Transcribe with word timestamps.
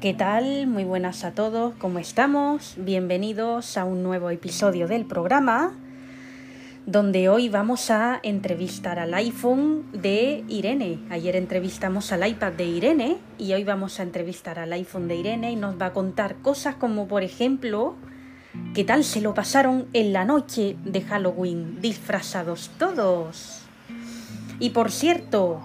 ¿Qué 0.00 0.14
tal? 0.14 0.66
Muy 0.66 0.84
buenas 0.84 1.24
a 1.24 1.32
todos, 1.32 1.74
¿cómo 1.74 1.98
estamos? 1.98 2.72
Bienvenidos 2.78 3.76
a 3.76 3.84
un 3.84 4.02
nuevo 4.02 4.30
episodio 4.30 4.88
del 4.88 5.04
programa 5.04 5.74
donde 6.86 7.28
hoy 7.28 7.50
vamos 7.50 7.90
a 7.90 8.18
entrevistar 8.22 8.98
al 8.98 9.12
iPhone 9.12 9.84
de 9.92 10.42
Irene. 10.48 11.00
Ayer 11.10 11.36
entrevistamos 11.36 12.12
al 12.12 12.26
iPad 12.26 12.52
de 12.52 12.64
Irene 12.64 13.18
y 13.36 13.52
hoy 13.52 13.62
vamos 13.62 14.00
a 14.00 14.02
entrevistar 14.02 14.58
al 14.58 14.72
iPhone 14.72 15.06
de 15.06 15.16
Irene 15.16 15.52
y 15.52 15.56
nos 15.56 15.78
va 15.78 15.86
a 15.86 15.92
contar 15.92 16.36
cosas 16.36 16.76
como 16.76 17.06
por 17.06 17.22
ejemplo 17.22 17.94
qué 18.72 18.84
tal 18.84 19.04
se 19.04 19.20
lo 19.20 19.34
pasaron 19.34 19.86
en 19.92 20.14
la 20.14 20.24
noche 20.24 20.78
de 20.82 21.02
Halloween 21.02 21.78
disfrazados 21.82 22.70
todos. 22.78 23.60
Y 24.60 24.70
por 24.70 24.92
cierto, 24.92 25.60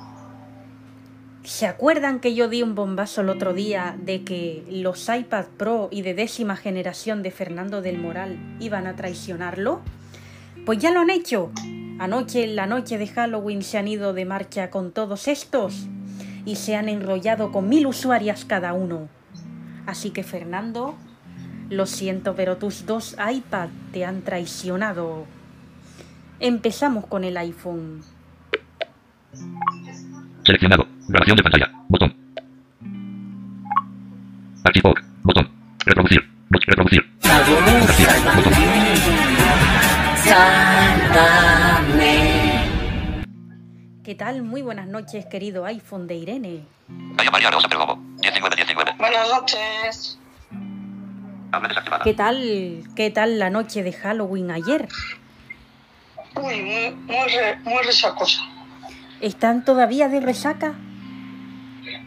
¿Se 1.45 1.67
acuerdan 1.67 2.19
que 2.19 2.33
yo 2.33 2.49
di 2.49 2.63
un 2.63 2.73
bombazo 2.73 3.21
el 3.21 3.29
otro 3.29 3.54
día 3.54 3.95
de 4.01 4.23
que 4.23 4.65
los 4.67 5.07
iPad 5.07 5.45
Pro 5.57 5.89
y 5.91 6.01
de 6.01 6.15
décima 6.15 6.55
generación 6.55 7.21
de 7.21 7.29
Fernando 7.29 7.83
del 7.83 7.99
Moral 7.99 8.39
iban 8.59 8.87
a 8.87 8.95
traicionarlo? 8.95 9.81
Pues 10.65 10.79
ya 10.79 10.89
lo 10.89 11.01
han 11.01 11.11
hecho. 11.11 11.51
Anoche, 11.99 12.43
en 12.43 12.55
la 12.55 12.65
noche 12.65 12.97
de 12.97 13.05
Halloween, 13.05 13.61
se 13.61 13.77
han 13.77 13.87
ido 13.87 14.13
de 14.13 14.25
marcha 14.25 14.71
con 14.71 14.91
todos 14.91 15.27
estos 15.27 15.85
y 16.45 16.55
se 16.55 16.75
han 16.75 16.89
enrollado 16.89 17.51
con 17.51 17.69
mil 17.69 17.85
usuarias 17.85 18.43
cada 18.43 18.73
uno. 18.73 19.07
Así 19.85 20.09
que 20.09 20.23
Fernando, 20.23 20.96
lo 21.69 21.85
siento, 21.85 22.35
pero 22.35 22.57
tus 22.57 22.87
dos 22.87 23.15
iPad 23.32 23.69
te 23.93 24.04
han 24.04 24.23
traicionado. 24.23 25.25
Empezamos 26.39 27.05
con 27.05 27.23
el 27.23 27.37
iPhone. 27.37 28.01
Seleccionado. 30.43 30.94
Grabación 31.07 31.37
de 31.37 31.43
pantalla. 31.43 31.71
Botón. 31.89 32.16
Archivo. 34.63 34.93
Botón. 35.23 35.49
Reproducir. 35.85 36.21
Bot- 36.49 36.66
Reproducir. 36.66 37.03
Fotografía. 37.21 38.35
Botón. 38.35 38.53
¿Qué 44.03 44.13
tal? 44.15 44.43
Muy 44.43 44.61
buenas 44.61 44.88
noches, 44.88 45.25
querido 45.25 45.65
iPhone 45.65 46.07
de 46.07 46.15
Irene. 46.15 46.63
Vaya 46.88 47.31
María 47.31 47.49
Rosa 47.52 47.67
Perdomo. 47.67 47.97
19 48.21 48.55
19. 48.55 48.91
Buenas 48.97 49.30
noches. 49.30 50.19
¿Qué 52.03 52.13
tal? 52.13 52.83
¿Qué 52.95 53.09
tal 53.11 53.39
la 53.39 53.49
noche 53.49 53.81
de 53.81 53.93
Halloween 53.93 54.52
ayer? 54.52 54.87
Uy, 56.35 56.61
muy, 56.61 56.91
muy, 57.05 57.27
re- 57.33 57.58
muy 57.63 57.83
resacosa. 57.83 58.41
¿Están 59.21 59.63
todavía 59.63 60.09
de 60.09 60.19
resaca? 60.19 60.73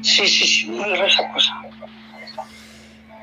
Sí, 0.03 0.27
sí, 0.29 0.47
sí, 0.47 0.67
muy 0.71 0.95
resacosa. 0.97 1.53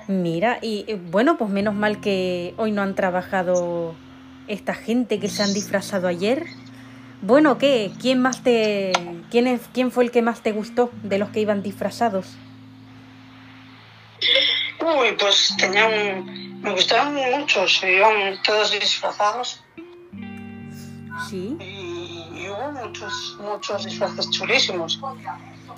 Mira, 0.07 0.59
y 0.61 0.85
eh, 0.87 0.99
bueno, 1.01 1.37
pues 1.37 1.49
menos 1.49 1.73
mal 1.73 1.99
que 1.99 2.53
hoy 2.57 2.71
no 2.71 2.81
han 2.83 2.93
trabajado 2.95 3.95
esta 4.47 4.73
gente 4.75 5.19
que 5.19 5.29
se 5.29 5.41
han 5.41 5.53
disfrazado 5.53 6.07
ayer. 6.07 6.45
Bueno, 7.21 7.57
¿qué? 7.57 7.91
¿Quién 7.99 8.21
más 8.21 8.43
te 8.43 8.91
quién 9.31 9.47
es 9.47 9.61
quién 9.73 9.91
fue 9.91 10.03
el 10.03 10.11
que 10.11 10.21
más 10.21 10.41
te 10.41 10.51
gustó 10.51 10.91
de 11.01 11.17
los 11.17 11.29
que 11.29 11.39
iban 11.39 11.63
disfrazados? 11.63 12.35
Uy, 14.81 15.13
pues 15.19 15.55
tenían. 15.57 16.61
Me 16.61 16.71
gustaron 16.71 17.15
muchos, 17.39 17.83
iban 17.83 18.41
todos 18.43 18.71
disfrazados 18.79 19.61
Sí. 21.29 21.55
y, 21.59 22.41
y 22.41 22.49
hubo 22.49 22.71
muchos, 22.71 23.37
muchos 23.39 23.85
disfraces 23.85 24.29
chulísimos. 24.31 24.99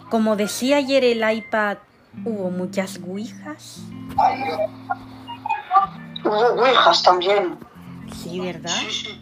Como 0.10 0.36
decía 0.36 0.78
ayer 0.78 1.04
el 1.04 1.30
iPad, 1.38 1.78
hubo 2.26 2.50
muchas 2.50 3.00
ouijas. 3.06 3.82
Hubo 6.24 6.62
ouijas 6.62 7.04
también. 7.04 7.58
Sí, 8.16 8.40
¿verdad? 8.40 8.72
Sí, 8.90 8.92
sí. 8.92 9.22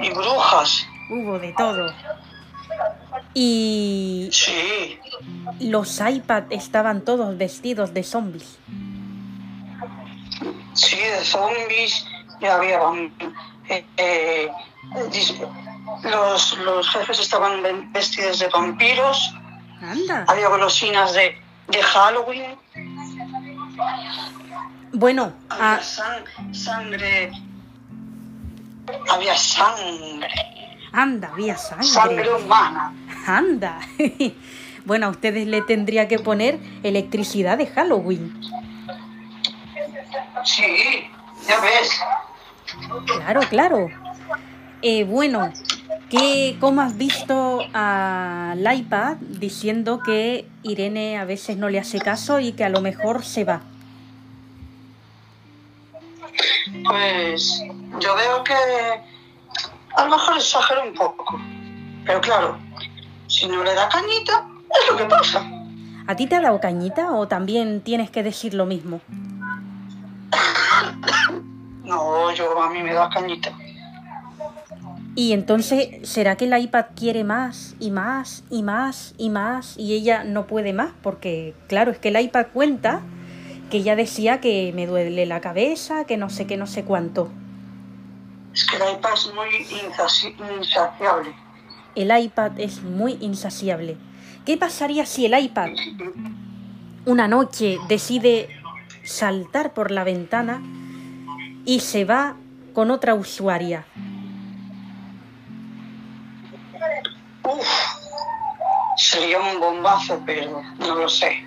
Y 0.00 0.10
brujas. 0.10 0.86
Hubo 1.10 1.38
de 1.38 1.52
todo. 1.52 1.92
Y 3.34 4.28
Sí. 4.32 4.98
los 5.60 6.00
iPad 6.00 6.44
estaban 6.50 7.02
todos 7.02 7.36
vestidos 7.36 7.92
de 7.92 8.02
zombies. 8.02 8.58
Sí, 10.72 10.96
de 10.96 11.24
zombies. 11.24 12.06
Y 12.40 12.46
había. 12.46 12.80
eh, 13.68 13.84
eh, 13.96 14.50
los, 16.04 16.58
los 16.58 16.88
jefes 16.90 17.20
estaban 17.20 17.62
vestidos 17.92 18.38
de 18.38 18.48
vampiros. 18.48 19.34
Anda. 19.80 20.24
Había 20.28 20.48
golosinas 20.48 21.12
de, 21.14 21.36
de 21.68 21.82
Halloween. 21.82 22.56
Bueno, 24.92 25.32
Había 25.48 25.74
ah, 25.74 25.80
san- 25.82 26.54
sangre. 26.54 27.32
Había 29.10 29.36
sangre. 29.36 30.28
anda, 30.92 31.30
había 31.32 31.56
sangre. 31.56 31.86
Sangre 31.86 32.34
humana. 32.34 32.92
Anda. 33.26 33.78
Bueno, 34.86 35.06
a 35.06 35.08
ustedes 35.08 35.46
le 35.46 35.62
tendría 35.62 36.08
que 36.08 36.18
poner 36.18 36.60
electricidad 36.82 37.56
de 37.56 37.66
Halloween. 37.68 38.38
Sí, 40.44 41.06
ya 41.48 41.58
ves. 41.60 42.00
Claro, 43.06 43.40
claro. 43.48 43.88
Eh, 44.82 45.04
bueno, 45.04 45.50
¿qué, 46.14 46.56
¿cómo 46.60 46.82
has 46.82 46.96
visto 46.96 47.60
al 47.72 48.76
iPad 48.76 49.16
diciendo 49.16 50.00
que 50.00 50.46
Irene 50.62 51.18
a 51.18 51.24
veces 51.24 51.56
no 51.56 51.68
le 51.68 51.78
hace 51.78 51.98
caso 51.98 52.40
y 52.40 52.52
que 52.52 52.64
a 52.64 52.68
lo 52.68 52.80
mejor 52.80 53.24
se 53.24 53.44
va? 53.44 53.62
Pues 56.84 57.62
yo 58.00 58.14
veo 58.16 58.44
que 58.44 58.54
a 59.96 60.04
lo 60.04 60.10
mejor 60.10 60.36
exagero 60.36 60.84
un 60.84 60.94
poco. 60.94 61.40
Pero 62.04 62.20
claro, 62.20 62.58
si 63.26 63.48
no 63.48 63.64
le 63.64 63.74
da 63.74 63.88
cañita, 63.88 64.46
es 64.70 64.90
lo 64.90 64.96
que 64.96 65.04
pasa. 65.04 65.42
¿A 66.06 66.16
ti 66.16 66.26
te 66.26 66.36
ha 66.36 66.40
dado 66.40 66.60
cañita 66.60 67.12
o 67.12 67.26
también 67.26 67.80
tienes 67.80 68.10
que 68.10 68.22
decir 68.22 68.54
lo 68.54 68.66
mismo? 68.66 69.00
No, 71.84 72.32
yo 72.32 72.62
a 72.62 72.70
mí 72.70 72.82
me 72.82 72.92
da 72.92 73.08
cañita. 73.08 73.52
Y 75.16 75.32
entonces, 75.32 76.08
¿será 76.08 76.36
que 76.36 76.46
el 76.46 76.58
iPad 76.58 76.86
quiere 76.96 77.22
más 77.22 77.76
y 77.78 77.92
más 77.92 78.42
y 78.50 78.62
más 78.62 79.14
y 79.16 79.30
más 79.30 79.78
y 79.78 79.94
ella 79.94 80.24
no 80.24 80.46
puede 80.48 80.72
más? 80.72 80.92
Porque, 81.02 81.54
claro, 81.68 81.92
es 81.92 81.98
que 81.98 82.08
el 82.08 82.20
iPad 82.20 82.46
cuenta 82.52 83.02
que 83.70 83.76
ella 83.76 83.94
decía 83.94 84.40
que 84.40 84.72
me 84.74 84.86
duele 84.86 85.24
la 85.26 85.40
cabeza, 85.40 86.04
que 86.04 86.16
no 86.16 86.30
sé 86.30 86.46
qué, 86.46 86.56
no 86.56 86.66
sé 86.66 86.82
cuánto. 86.84 87.30
Es 88.52 88.66
que 88.66 88.76
el 88.76 88.82
iPad 88.94 89.12
es 89.14 89.32
muy 89.32 90.56
insaciable. 90.58 91.32
El 91.94 92.24
iPad 92.24 92.58
es 92.58 92.82
muy 92.82 93.16
insaciable. 93.20 93.96
¿Qué 94.44 94.56
pasaría 94.56 95.06
si 95.06 95.26
el 95.26 95.38
iPad 95.38 95.70
una 97.06 97.28
noche 97.28 97.78
decide 97.88 98.48
saltar 99.04 99.74
por 99.74 99.92
la 99.92 100.02
ventana 100.02 100.60
y 101.64 101.80
se 101.80 102.04
va 102.04 102.36
con 102.72 102.90
otra 102.90 103.14
usuaria? 103.14 103.86
Uf, 107.44 107.68
sería 108.96 109.40
un 109.40 109.60
bombazo, 109.60 110.20
pero 110.24 110.62
no 110.78 110.94
lo 110.94 111.08
sé. 111.08 111.44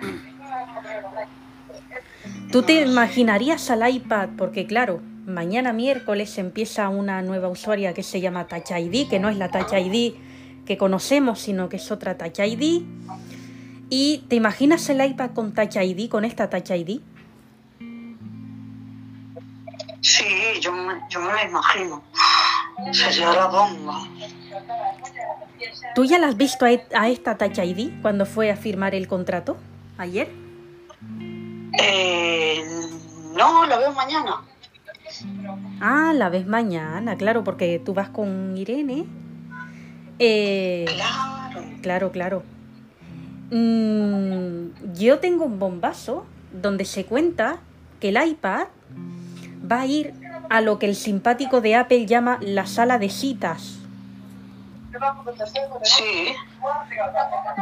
¿Tú 2.52 2.62
te 2.62 2.82
imaginarías 2.82 3.70
al 3.70 3.88
iPad? 3.88 4.30
Porque 4.38 4.66
claro, 4.66 5.00
mañana 5.26 5.72
miércoles 5.72 6.38
empieza 6.38 6.88
una 6.88 7.20
nueva 7.22 7.48
usuaria 7.48 7.92
que 7.92 8.02
se 8.02 8.20
llama 8.20 8.46
Touch 8.46 8.70
ID, 8.70 9.08
que 9.08 9.18
no 9.18 9.28
es 9.28 9.36
la 9.36 9.50
Touch 9.50 9.72
ID 9.72 10.14
que 10.68 10.76
conocemos, 10.76 11.40
sino 11.40 11.70
que 11.70 11.76
es 11.76 11.90
otra 11.90 12.18
Touch 12.18 12.40
ID. 12.40 12.82
¿Y 13.88 14.18
te 14.28 14.36
imaginas 14.36 14.86
el 14.90 15.02
iPad 15.02 15.30
con 15.30 15.54
Touch 15.54 15.76
ID, 15.76 16.10
con 16.10 16.26
esta 16.26 16.50
Touch 16.50 16.70
ID? 16.70 17.00
Sí, 20.02 20.26
yo 20.60 20.70
me, 20.72 21.00
yo 21.08 21.20
me 21.20 21.32
lo 21.32 21.48
imagino. 21.48 22.04
Sería 22.92 23.32
la 23.32 23.46
bomba. 23.46 24.06
¿Tú 25.94 26.04
ya 26.04 26.18
la 26.18 26.28
has 26.28 26.36
visto 26.36 26.64
a, 26.64 26.72
e- 26.72 26.86
esta 27.10 27.36
Touch 27.36 27.58
ID 27.58 28.00
cuando 28.02 28.24
fue 28.26 28.50
a 28.50 28.56
firmar 28.56 28.94
el 28.94 29.08
contrato? 29.08 29.56
¿Ayer? 29.98 30.28
Eh, 31.82 32.62
no, 33.36 33.66
la 33.66 33.78
veo 33.78 33.92
mañana. 33.92 34.42
Ah, 35.80 36.12
la 36.14 36.28
ves 36.28 36.46
mañana, 36.46 37.16
claro, 37.16 37.42
porque 37.44 37.80
tú 37.84 37.94
vas 37.94 38.08
con 38.10 38.56
Irene. 38.56 39.06
Eh, 40.18 40.84
Claro. 40.88 41.62
Claro, 41.82 42.12
claro. 42.12 42.42
Mm, 43.50 44.94
yo 44.94 45.18
tengo 45.20 45.44
un 45.46 45.58
bombazo 45.58 46.26
donde 46.52 46.84
se 46.84 47.04
cuenta 47.04 47.58
que 48.00 48.10
el 48.10 48.22
iPad 48.28 48.66
va 49.70 49.80
a 49.80 49.86
ir 49.86 50.12
a 50.48 50.60
lo 50.60 50.78
que 50.78 50.86
el 50.86 50.96
simpático 50.96 51.60
de 51.60 51.76
Apple 51.76 52.06
llama 52.06 52.38
la 52.40 52.66
sala 52.66 52.98
de 52.98 53.10
citas. 53.10 53.78
Sí, 55.82 56.34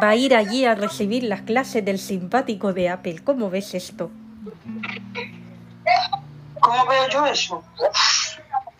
Va 0.02 0.10
a 0.10 0.16
ir 0.16 0.34
allí 0.34 0.64
a 0.64 0.74
recibir 0.74 1.22
las 1.24 1.42
clases 1.42 1.84
del 1.84 1.98
simpático 1.98 2.72
de 2.72 2.88
Apple. 2.88 3.18
¿Cómo 3.24 3.50
ves 3.50 3.74
esto? 3.74 4.10
¿Cómo 6.60 6.86
veo 6.86 7.08
yo 7.08 7.26
eso? 7.26 7.62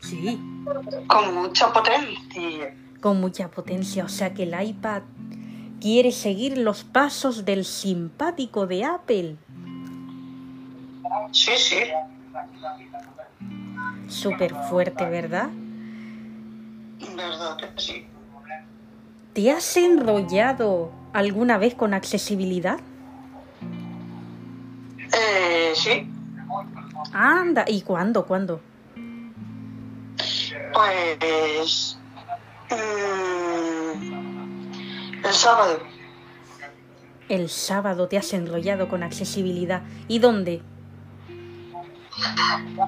Sí. 0.01 0.41
Con 1.07 1.35
mucha 1.35 1.73
potencia. 1.73 2.75
Con 3.01 3.21
mucha 3.21 3.49
potencia. 3.49 4.05
O 4.05 4.09
sea 4.09 4.33
que 4.33 4.45
el 4.45 4.69
iPad 4.69 5.03
quiere 5.81 6.13
seguir 6.13 6.59
los 6.59 6.85
pasos 6.85 7.45
del 7.45 7.65
simpático 7.65 8.67
de 8.67 8.85
Apple. 8.85 9.37
Sí, 11.33 11.53
sí. 11.57 11.77
Súper 14.09 14.55
fuerte, 14.69 15.05
¿verdad? 15.05 15.49
Verdad 17.17 17.57
que 17.57 17.69
sí. 17.81 18.07
¿Te 19.33 19.51
has 19.51 19.77
enrollado 19.77 20.91
alguna 21.13 21.59
vez 21.59 21.75
con 21.75 21.93
accesibilidad? 21.93 22.79
Eh, 25.13 25.73
sí. 25.75 26.11
Anda, 27.13 27.65
¿y 27.69 27.83
cuándo? 27.83 28.27
¿Cuándo? 28.27 28.61
Pues. 30.73 31.99
mm, 32.71 32.75
el 35.25 35.33
sábado. 35.33 35.81
El 37.29 37.49
sábado 37.49 38.09
te 38.09 38.19
has 38.19 38.33
enrollado 38.33 38.89
con 38.89 39.03
accesibilidad. 39.03 39.83
¿Y 40.07 40.19
dónde? 40.19 40.63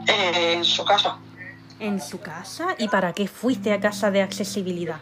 Eh, 0.07 0.55
en 0.55 0.65
su 0.65 0.85
casa. 0.85 1.19
¿En 1.79 2.01
su 2.01 2.21
casa? 2.21 2.75
¿Y 2.79 2.89
para 2.89 3.13
qué 3.13 3.29
fuiste 3.29 3.73
a 3.73 3.81
casa 3.81 4.11
de 4.11 4.23
accesibilidad? 4.23 5.01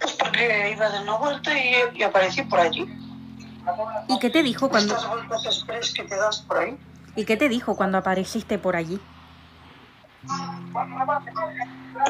Pues 0.00 0.12
porque 0.14 0.72
iba 0.72 0.90
de 0.90 1.00
una 1.00 1.16
vuelta 1.16 1.58
y, 1.58 1.98
y 1.98 2.02
aparecí 2.02 2.42
por 2.42 2.60
allí. 2.60 2.86
¿Y 4.08 4.18
qué 4.18 4.30
te 4.30 4.42
dijo 4.42 4.68
cuando 4.68 4.94
Estas 4.94 5.10
vueltas 5.10 5.46
express 5.46 5.94
que 5.94 6.04
te 6.04 6.16
das 6.16 6.42
por 6.42 6.58
ahí. 6.58 6.78
¿Y 7.16 7.24
qué 7.24 7.36
te 7.36 7.48
dijo 7.48 7.76
cuando 7.76 7.98
apareciste 7.98 8.58
por 8.58 8.76
allí? 8.76 9.00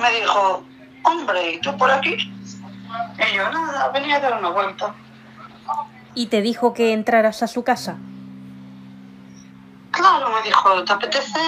Me 0.00 0.20
dijo, 0.20 0.64
hombre, 1.04 1.52
¿y 1.52 1.60
tú 1.60 1.76
por 1.76 1.90
aquí? 1.90 2.14
Y 2.14 3.36
yo, 3.36 3.50
nada, 3.50 3.88
venía 3.90 4.16
a 4.16 4.20
dar 4.20 4.38
una 4.38 4.50
vuelta. 4.50 4.94
¿Y 6.14 6.26
te 6.26 6.42
dijo 6.42 6.74
que 6.74 6.92
entraras 6.92 7.42
a 7.42 7.46
su 7.46 7.64
casa? 7.64 7.98
Claro, 9.96 10.30
me 10.30 10.42
dijo, 10.42 10.84
¿te 10.84 10.92
apetece, 10.92 11.38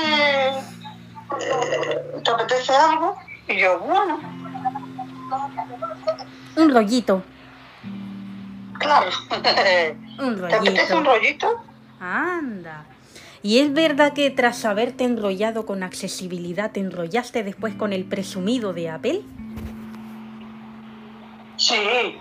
eh, 0.50 2.20
¿te 2.24 2.30
apetece 2.30 2.72
algo? 2.74 3.16
Y 3.48 3.58
yo, 3.60 3.78
bueno, 3.80 4.18
Un 6.56 6.72
rollito. 6.72 7.22
claro. 8.78 9.10
Un 10.18 10.48
¿Te 10.48 10.54
apetece 10.56 10.94
un 10.94 11.04
rollito. 11.04 11.48
rollito? 11.48 11.60
Anda. 12.00 12.84
¿Y 13.42 13.58
es 13.58 13.72
verdad 13.72 14.12
que 14.12 14.30
tras 14.30 14.64
haberte 14.64 15.04
enrollado 15.04 15.66
con 15.66 15.82
accesibilidad 15.82 16.72
te 16.72 16.80
enrollaste 16.80 17.42
después 17.44 17.74
con 17.74 17.92
el 17.92 18.04
presumido 18.04 18.72
de 18.72 18.90
Apple? 18.90 19.22
Sí, 21.56 22.16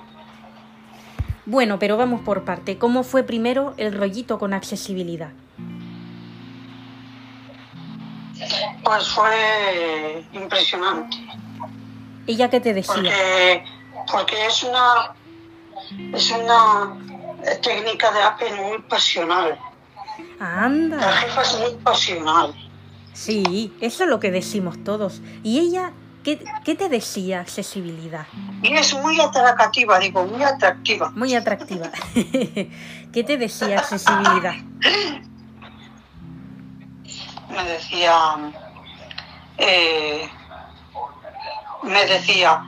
Bueno, 1.46 1.78
pero 1.80 1.98
vamos 1.98 2.22
por 2.22 2.44
parte. 2.46 2.78
¿Cómo 2.78 3.04
fue 3.04 3.24
primero 3.24 3.74
el 3.78 3.94
rollito 3.98 4.40
con 4.40 4.54
accesibilidad? 4.54 5.30
Pues 8.84 9.08
fue 9.10 10.26
impresionante. 10.34 11.18
¿Ella 12.28 12.50
qué 12.50 12.60
te 12.60 12.74
decía? 12.74 12.94
Porque, 12.94 13.66
porque 14.12 14.46
es 14.48 14.64
una 14.64 15.16
es 16.14 16.32
una 16.32 16.96
técnica 17.62 18.12
de 18.12 18.22
Apple 18.22 18.54
muy 18.62 18.82
pasional. 18.84 19.58
La 20.40 20.64
Anda. 20.64 21.12
jefa 21.14 21.42
es 21.42 21.60
muy 21.60 21.74
pasional. 21.84 22.54
Sí, 23.14 23.74
eso 23.80 24.04
es 24.04 24.10
lo 24.10 24.20
que 24.20 24.32
decimos 24.32 24.84
todos. 24.84 25.22
¿Y 25.44 25.60
ella 25.60 25.94
qué, 26.24 26.44
qué 26.64 26.76
te 26.76 26.90
decía 26.90 27.40
accesibilidad? 27.42 28.26
Y 28.62 28.74
es 28.74 28.94
muy 28.96 29.20
atractiva, 29.20 30.00
digo, 30.00 30.26
muy 30.26 30.44
atractiva. 30.44 31.12
Muy 31.12 31.36
atractiva. 31.36 31.92
¿Qué 32.14 33.24
te 33.26 33.38
decía 33.38 33.80
accesibilidad? 33.80 34.56
Me 37.56 37.64
decía, 37.64 38.52
eh, 39.58 40.30
me 41.84 42.06
decía, 42.06 42.64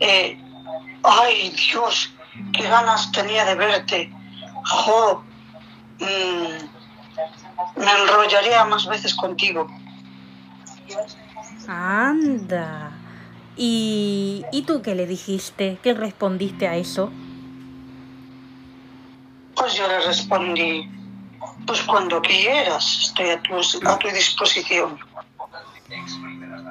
eh, 0.00 0.40
ay 1.02 1.50
Dios, 1.50 2.12
qué 2.52 2.62
ganas 2.62 3.12
tenía 3.12 3.44
de 3.44 3.54
verte. 3.54 4.12
Jo, 4.64 5.22
mm, 5.98 7.80
me 7.80 7.92
enrollaría 8.02 8.64
más 8.64 8.86
veces 8.86 9.14
contigo. 9.14 9.68
Anda. 11.68 12.92
¿Y, 13.56 14.44
¿Y 14.52 14.62
tú 14.62 14.80
qué 14.82 14.94
le 14.94 15.06
dijiste? 15.06 15.78
¿Qué 15.82 15.92
respondiste 15.92 16.66
a 16.66 16.76
eso? 16.76 17.10
Pues 19.54 19.74
yo 19.74 19.86
le 19.86 20.00
respondí, 20.00 20.88
pues 21.66 21.82
cuando 21.82 22.20
quieras, 22.20 22.98
estoy 23.02 23.30
a 23.30 23.40
tu, 23.42 23.54
a 23.88 23.98
tu 23.98 24.08
disposición. 24.08 24.98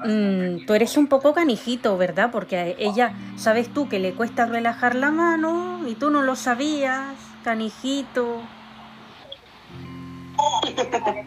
Mm, 0.06 0.66
tú 0.66 0.74
eres 0.74 0.96
un 0.98 1.08
poco 1.08 1.34
canijito, 1.34 1.98
¿verdad? 1.98 2.30
Porque 2.32 2.58
a 2.58 2.66
ella, 2.68 3.14
sabes 3.38 3.74
tú 3.74 3.90
que 3.90 4.00
le 4.00 4.14
cuesta 4.14 4.46
relajar 4.46 4.96
la 4.96 5.12
mano 5.12 5.82
y 5.88 5.96
tú 5.96 6.10
no 6.10 6.22
lo 6.22 6.36
sabías, 6.36 7.16
canijito. 7.44 8.42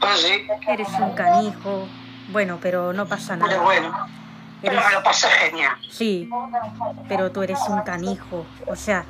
Pues 0.00 0.20
sí, 0.22 0.46
Eres 0.68 0.88
un 1.00 1.10
canijo. 1.12 1.86
Bueno, 2.28 2.58
pero 2.62 2.92
no 2.92 3.06
pasa 3.06 3.34
pero 3.34 3.46
nada. 3.48 3.62
bueno, 3.62 3.92
pero 4.62 4.72
Eres- 4.74 4.86
me 4.86 4.92
lo 4.94 5.02
pasé 5.02 5.28
genial. 5.28 5.72
Sí, 5.90 6.30
pero 7.08 7.30
tú 7.32 7.42
eres 7.42 7.58
un 7.68 7.80
canijo. 7.82 8.46
O 8.66 8.76
sea, 8.76 9.04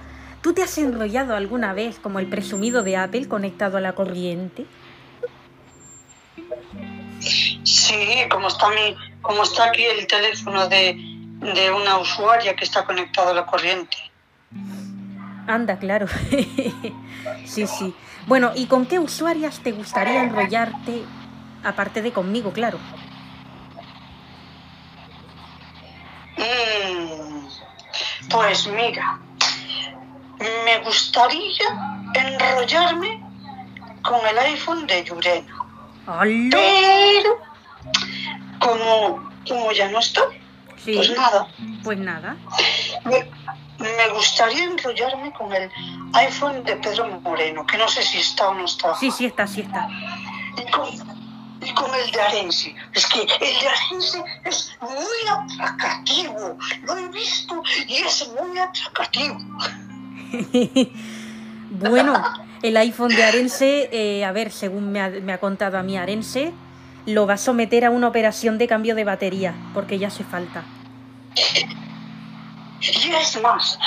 ¿tú 0.47 0.55
te 0.55 0.63
has 0.63 0.79
enrollado 0.79 1.35
alguna 1.35 1.73
vez 1.73 1.99
como 1.99 2.21
el 2.21 2.29
presumido 2.29 2.85
de 2.85 2.97
Apple 2.97 3.27
conectado 3.27 3.79
a 3.79 3.81
la 3.81 3.97
corriente? 3.97 4.65
Sí, 7.19 8.29
como 8.31 8.47
está 8.47 8.69
mi, 8.69 8.97
como 9.23 9.43
está 9.43 9.65
aquí 9.65 9.83
el 9.83 10.07
teléfono 10.07 10.69
de, 10.69 10.95
de 11.41 11.73
una 11.73 11.99
usuaria 11.99 12.55
que 12.55 12.63
está 12.63 12.85
conectado 12.85 13.31
a 13.31 13.35
la 13.35 13.45
corriente. 13.45 13.97
Anda, 15.49 15.81
claro. 15.81 16.07
sí, 17.45 17.67
sí. 17.67 17.93
Bueno, 18.29 18.53
¿y 18.55 18.67
con 18.67 18.87
qué 18.87 19.01
usuarias 19.01 19.59
te 19.59 19.73
gustaría 19.73 20.23
enrollarte? 20.23 21.03
Aparte 21.65 22.03
de 22.03 22.13
conmigo, 22.13 22.53
claro. 22.53 22.79
Mm, 26.37 27.49
pues 28.31 28.69
mira, 28.69 29.19
me 30.39 30.79
gustaría 30.85 31.67
enrollarme 32.15 33.23
con 34.03 34.25
el 34.27 34.39
iPhone 34.39 34.87
de 34.87 35.05
Yurena, 35.05 35.55
pero 36.51 37.39
como, 38.61 39.31
como 39.49 39.73
ya 39.73 39.89
no 39.91 39.99
está, 39.99 40.23
Sí, 40.85 40.95
pues 40.95 41.11
nada, 41.17 41.49
pues 41.83 41.99
nada. 41.99 42.37
me, 43.05 43.29
me 43.79 44.09
gustaría 44.15 44.65
enrollarme 44.65 45.33
con 45.33 45.53
el 45.53 45.69
iPhone 46.13 46.63
de 46.65 46.77
Pedro 46.77 47.09
Moreno, 47.23 47.67
que 47.67 47.77
no 47.77 47.89
sé 47.89 48.03
si 48.03 48.19
está 48.19 48.49
o 48.51 48.55
no 48.55 48.65
está. 48.67 48.95
Sí, 48.95 49.11
sí 49.11 49.25
está, 49.27 49.47
sí 49.49 49.63
está. 49.63 49.89
y 50.57 50.71
con, 50.71 50.89
y 51.61 51.75
con 51.75 51.93
el 51.93 52.11
de 52.13 52.21
Arense. 52.21 52.73
Es 52.93 53.07
que 53.09 53.23
el 53.23 53.29
de 53.61 53.69
Arense 53.69 54.23
es 54.45 54.77
muy 54.81 55.59
atractivo. 55.59 56.57
Lo 56.85 56.97
he 56.99 57.09
visto 57.09 57.61
y 57.89 57.95
es 57.97 58.29
muy 58.41 58.57
atractivo. 58.57 59.37
bueno, 61.71 62.23
el 62.63 62.77
iPhone 62.77 63.15
de 63.15 63.25
Arense, 63.25 63.89
eh, 63.93 64.25
a 64.25 64.33
ver, 64.33 64.51
según 64.51 64.93
me 64.93 65.01
ha, 65.01 65.09
me 65.09 65.33
ha 65.33 65.39
contado 65.39 65.79
a 65.79 65.83
mí 65.83 65.97
Arense, 65.97 66.53
lo 67.07 67.27
va 67.27 67.35
a 67.35 67.39
someter 67.39 67.85
a 67.85 67.91
una 67.91 68.09
operación 68.09 68.59
de 68.59 68.67
cambio 68.67 68.95
de 68.95 69.05
batería, 69.05 69.55
porque 69.75 69.99
ya 69.99 70.09
hace 70.09 70.25
falta. 70.25 70.65
Y 72.81 73.11
es 73.11 73.41
más, 73.41 73.79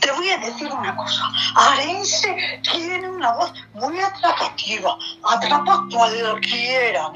te 0.00 0.10
voy 0.12 0.28
a 0.28 0.38
decir 0.38 0.68
una 0.70 0.94
cosa. 0.96 1.22
Arense 1.54 2.60
tiene 2.62 3.08
una 3.08 3.32
voz 3.32 3.52
muy 3.74 3.98
atractiva. 3.98 4.98
Atrapa 5.22 5.74
a 5.74 5.84
cualquiera. 5.90 7.10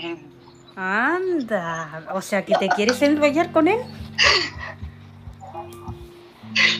Anda, 0.76 2.06
o 2.12 2.22
sea 2.22 2.44
que 2.44 2.54
te 2.54 2.68
quieres 2.68 3.02
enrollar 3.02 3.50
con 3.50 3.68
él. 3.68 3.80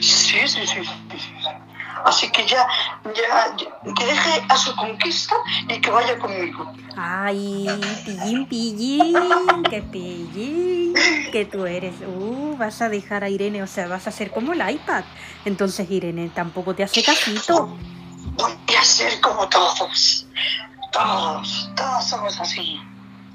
Sí, 0.01 0.47
sí, 0.47 0.65
sí. 0.65 0.65
sí, 0.67 0.83
sí. 1.17 1.68
Así 2.05 2.31
que 2.31 2.45
ya, 2.47 2.65
ya, 3.05 3.55
ya- 3.57 3.93
que 3.93 4.05
deje 4.05 4.41
a 4.49 4.57
su 4.57 4.75
conquista 4.75 5.35
y 5.67 5.79
que 5.81 5.89
vaya 5.91 6.17
conmigo. 6.17 6.71
Ay, 6.97 7.67
pillín, 8.05 8.45
pillín, 8.47 9.63
que 9.69 9.81
pillín, 9.81 10.93
que 11.31 11.45
tú 11.45 11.65
eres. 11.65 11.95
Uh, 12.05 12.55
vas 12.57 12.81
a 12.81 12.89
dejar 12.89 13.23
a 13.23 13.29
Irene, 13.29 13.61
o 13.63 13.67
sea, 13.67 13.87
vas 13.87 14.07
a 14.07 14.11
ser 14.11 14.31
como 14.31 14.53
el 14.53 14.69
iPad. 14.69 15.03
Entonces 15.45 15.89
Irene 15.89 16.29
tampoco 16.33 16.73
te 16.75 16.83
hace 16.83 17.03
casito. 17.03 17.77
Voy 18.35 18.51
a 18.79 18.83
ser 18.83 19.19
como 19.21 19.47
todos. 19.49 20.25
Todos, 20.91 21.69
todos 21.75 22.07
somos 22.07 22.39
así. 22.39 22.79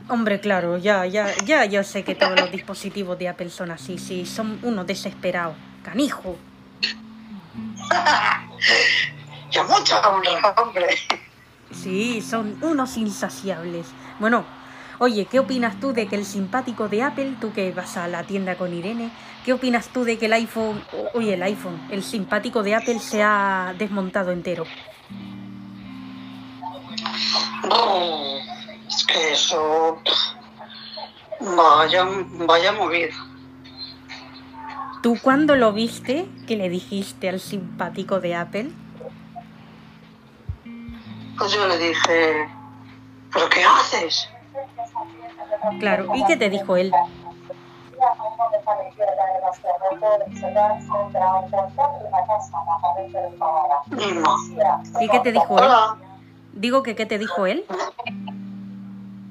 Hombre, 0.09 0.39
claro, 0.41 0.77
ya, 0.77 1.07
ya, 1.07 1.33
ya 1.47 1.65
yo 1.65 1.83
sé 1.83 2.05
que 2.05 2.15
todos 2.15 2.39
los 2.39 2.51
dispositivos 2.51 3.19
de 3.19 3.29
Apple 3.29 3.49
son 3.49 3.71
así, 3.71 3.97
sí, 3.99 4.27
son 4.27 4.59
unos 4.63 4.87
desesperados. 4.87 5.57
Canijo. 5.83 6.37
Ya 9.51 9.63
mucho 9.65 10.01
hombre. 10.01 10.99
Sí, 11.71 12.21
son 12.21 12.59
unos 12.63 12.97
insaciables. 12.97 13.87
Bueno, 14.19 14.45
oye, 14.99 15.27
¿qué 15.27 15.39
opinas 15.41 15.79
tú 15.81 15.93
de 15.93 16.07
que 16.07 16.17
el 16.17 16.25
simpático 16.25 16.89
de 16.89 17.03
Apple, 17.03 17.37
tú 17.41 17.53
que 17.53 17.73
vas 17.73 17.97
a 17.97 18.09
la 18.09 18.25
tienda 18.25 18.57
con 18.57 18.73
Irene, 18.73 19.11
¿qué 19.45 19.53
opinas 19.53 19.89
tú 19.89 20.05
de 20.05 20.19
que 20.19 20.27
el 20.27 20.33
iPhone, 20.33 20.83
oye, 21.15 21.35
el 21.35 21.43
iPhone, 21.43 21.81
el 21.91 22.03
simpático 22.03 22.63
de 22.63 22.75
Apple 22.75 22.99
se 22.99 23.23
ha 23.23 23.75
desmontado 23.79 24.33
entero? 24.33 24.65
Es 28.89 29.05
que 29.05 29.33
eso. 29.33 29.99
Vaya, 31.41 32.07
vaya 32.47 32.73
movida. 32.73 33.15
¿Tú 35.05 35.19
cuándo 35.21 35.55
lo 35.55 35.75
viste 35.75 36.27
que 36.49 36.57
le 36.57 36.71
dijiste 36.71 37.29
al 37.29 37.39
simpático 37.39 38.21
de 38.21 38.37
Apple? 38.37 38.71
Pues 41.37 41.53
yo 41.53 41.69
le 41.69 41.77
dije, 41.77 42.49
¿pero 43.31 43.47
qué 43.51 43.63
haces? 43.65 44.31
Claro, 45.79 46.09
¿y 46.15 46.25
qué 46.25 46.39
te 46.39 46.49
dijo 46.49 46.79
él? 46.79 46.91
¿Y 55.01 55.09
qué 55.11 55.21
te 55.21 55.33
dijo 55.33 55.59
él? 55.59 55.65
Hola. 55.65 55.97
Digo 56.55 56.83
que 56.83 56.97
qué 56.97 57.05
te 57.05 57.19
dijo 57.19 57.45
él. 57.45 57.67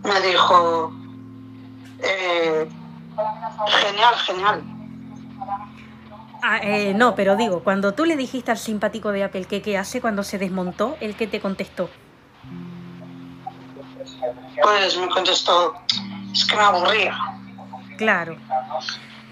Me 0.03 0.21
dijo, 0.21 0.93
eh, 1.97 2.69
genial, 3.81 4.15
genial. 4.17 4.72
Ah, 6.45 6.59
eh, 6.61 6.93
no, 6.93 7.15
pero 7.15 7.37
digo, 7.37 7.63
cuando 7.63 7.93
tú 7.93 8.03
le 8.03 8.17
dijiste 8.17 8.51
al 8.51 8.57
simpático 8.57 9.13
de 9.13 9.23
Apple 9.23 9.45
que 9.45 9.61
qué 9.61 9.77
hace 9.77 10.01
cuando 10.01 10.23
se 10.23 10.37
desmontó, 10.37 10.97
¿el 10.99 11.15
que 11.15 11.25
te 11.25 11.39
contestó? 11.39 11.89
Pues 14.61 14.97
me 14.97 15.07
contestó, 15.07 15.73
es 16.33 16.45
que 16.45 16.57
me 16.57 16.61
aburría. 16.63 17.17
Claro. 17.97 18.35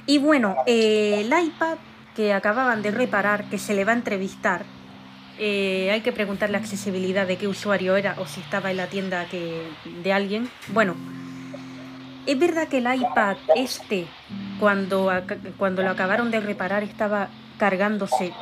Y 0.06 0.20
bueno, 0.20 0.56
eh, 0.66 1.26
el 1.26 1.48
iPad 1.48 1.80
que 2.16 2.32
acababan 2.32 2.82
de 2.82 2.92
reparar, 2.92 3.50
que 3.50 3.58
se 3.58 3.74
le 3.74 3.84
va 3.84 3.92
a 3.92 3.96
entrevistar, 3.96 4.64
eh, 5.38 5.90
hay 5.92 6.00
que 6.02 6.14
preguntarle 6.14 6.56
accesibilidad 6.56 7.28
de 7.28 7.38
qué 7.38 7.50
usuario 7.50 7.98
era 7.98 8.16
o 8.20 8.26
si 8.26 8.40
estaba 8.40 8.72
en 8.72 8.78
la 8.78 8.88
tienda 8.88 9.26
que, 9.26 9.68
de 10.02 10.14
alguien. 10.14 10.50
Bueno, 10.70 10.96
es 12.26 12.40
verdad 12.40 12.68
que 12.68 12.78
el 12.80 12.94
iPad 12.94 13.38
este, 13.56 14.08
cuando, 14.60 15.12
cuando 15.58 15.82
lo 15.84 15.90
acabaron 15.92 16.32
de 16.32 16.40
reparar, 16.40 16.84
estaba 16.84 17.30
cargándose. 17.58 18.34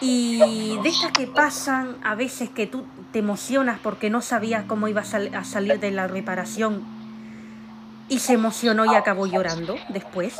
Y 0.00 0.76
de 0.82 0.88
estas 0.88 1.12
que 1.12 1.26
pasan 1.26 1.96
a 2.04 2.14
veces 2.14 2.50
que 2.50 2.66
tú 2.66 2.84
te 3.12 3.20
emocionas 3.20 3.78
porque 3.82 4.10
no 4.10 4.20
sabías 4.20 4.64
cómo 4.64 4.88
iba 4.88 5.00
a, 5.00 5.04
sal- 5.04 5.34
a 5.34 5.44
salir 5.44 5.80
de 5.80 5.90
la 5.92 6.06
reparación 6.06 6.84
y 8.08 8.18
se 8.18 8.34
emocionó 8.34 8.84
y 8.84 8.94
acabó 8.94 9.26
llorando 9.26 9.76
después. 9.88 10.36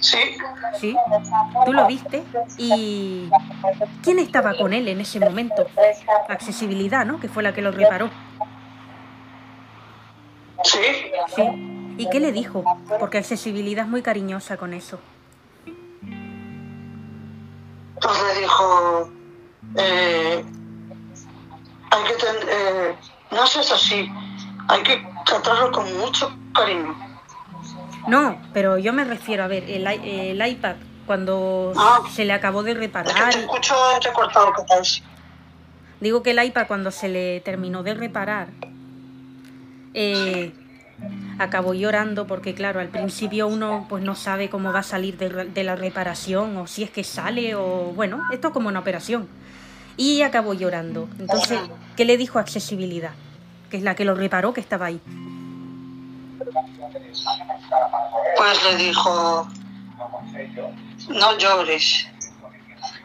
Sí, 0.00 0.18
¿Sí? 0.78 0.96
¿Tú 1.64 1.72
lo 1.72 1.86
viste? 1.86 2.24
¿Y 2.58 3.30
quién 4.02 4.18
estaba 4.18 4.54
con 4.56 4.72
él 4.72 4.88
en 4.88 5.00
ese 5.00 5.20
momento? 5.20 5.66
Accesibilidad, 6.28 7.06
¿no? 7.06 7.20
Que 7.20 7.28
fue 7.28 7.42
la 7.42 7.54
que 7.54 7.62
lo 7.62 7.70
reparó. 7.70 8.10
Sí. 10.64 10.78
¿Sí? 11.36 11.42
¿Y 11.98 12.08
qué 12.10 12.20
le 12.20 12.32
dijo? 12.32 12.64
Porque 12.98 13.18
accesibilidad 13.18 13.84
es 13.84 13.90
muy 13.90 14.02
cariñosa 14.02 14.56
con 14.56 14.72
eso. 14.74 14.98
Pues 18.00 18.22
le 18.34 18.40
dijo, 18.40 19.10
eh, 19.76 20.44
hay 21.90 22.04
que 22.04 22.12
ten- 22.14 22.48
eh, 22.48 22.94
no 23.30 23.46
seas 23.46 23.70
así, 23.72 24.10
hay 24.68 24.82
que 24.82 25.06
tratarlo 25.24 25.70
con 25.70 25.96
mucho 25.98 26.34
cariño. 26.54 26.96
No, 28.08 28.36
pero 28.52 28.78
yo 28.78 28.92
me 28.92 29.04
refiero 29.04 29.44
a 29.44 29.46
ver, 29.46 29.64
el, 29.70 29.86
el 29.86 30.46
iPad 30.48 30.76
cuando 31.06 31.72
Ah. 31.76 32.00
se 32.10 32.24
le 32.24 32.32
acabó 32.32 32.62
de 32.64 32.72
Es 32.72 32.78
que 32.78 32.86
reparar, 32.86 33.32
te 33.32 33.40
escucho 33.40 33.74
entrecortado, 33.94 34.52
¿qué 34.56 34.62
tal? 34.64 34.82
digo 36.00 36.22
que 36.24 36.30
el 36.32 36.42
iPad 36.42 36.66
cuando 36.66 36.90
se 36.90 37.08
le 37.08 37.40
terminó 37.42 37.84
de 37.84 37.94
reparar, 37.94 38.48
eh, 39.94 40.52
acabó 41.38 41.74
llorando 41.74 42.26
porque 42.26 42.54
claro, 42.54 42.80
al 42.80 42.88
principio 42.88 43.46
uno 43.48 43.86
pues 43.88 44.02
no 44.02 44.14
sabe 44.14 44.48
cómo 44.48 44.72
va 44.72 44.80
a 44.80 44.84
salir 44.84 45.16
de, 45.18 45.28
de 45.28 45.64
la 45.64 45.76
reparación 45.76 46.56
o 46.56 46.66
si 46.66 46.82
es 46.82 46.90
que 46.90 47.04
sale 47.04 47.54
o 47.54 47.92
bueno, 47.94 48.22
esto 48.32 48.48
es 48.48 48.54
como 48.54 48.68
una 48.68 48.80
operación. 48.80 49.28
Y 49.96 50.22
acabó 50.22 50.54
llorando. 50.54 51.08
Entonces, 51.18 51.60
¿qué 51.96 52.04
le 52.04 52.16
dijo 52.16 52.38
accesibilidad? 52.38 53.12
Que 53.70 53.76
es 53.76 53.82
la 53.82 53.94
que 53.94 54.04
lo 54.04 54.14
reparó, 54.14 54.54
que 54.54 54.60
estaba 54.60 54.86
ahí. 54.86 55.00
Pues 58.36 58.64
le 58.64 58.76
dijo, 58.84 59.48
no 61.10 61.38
llores, 61.38 62.08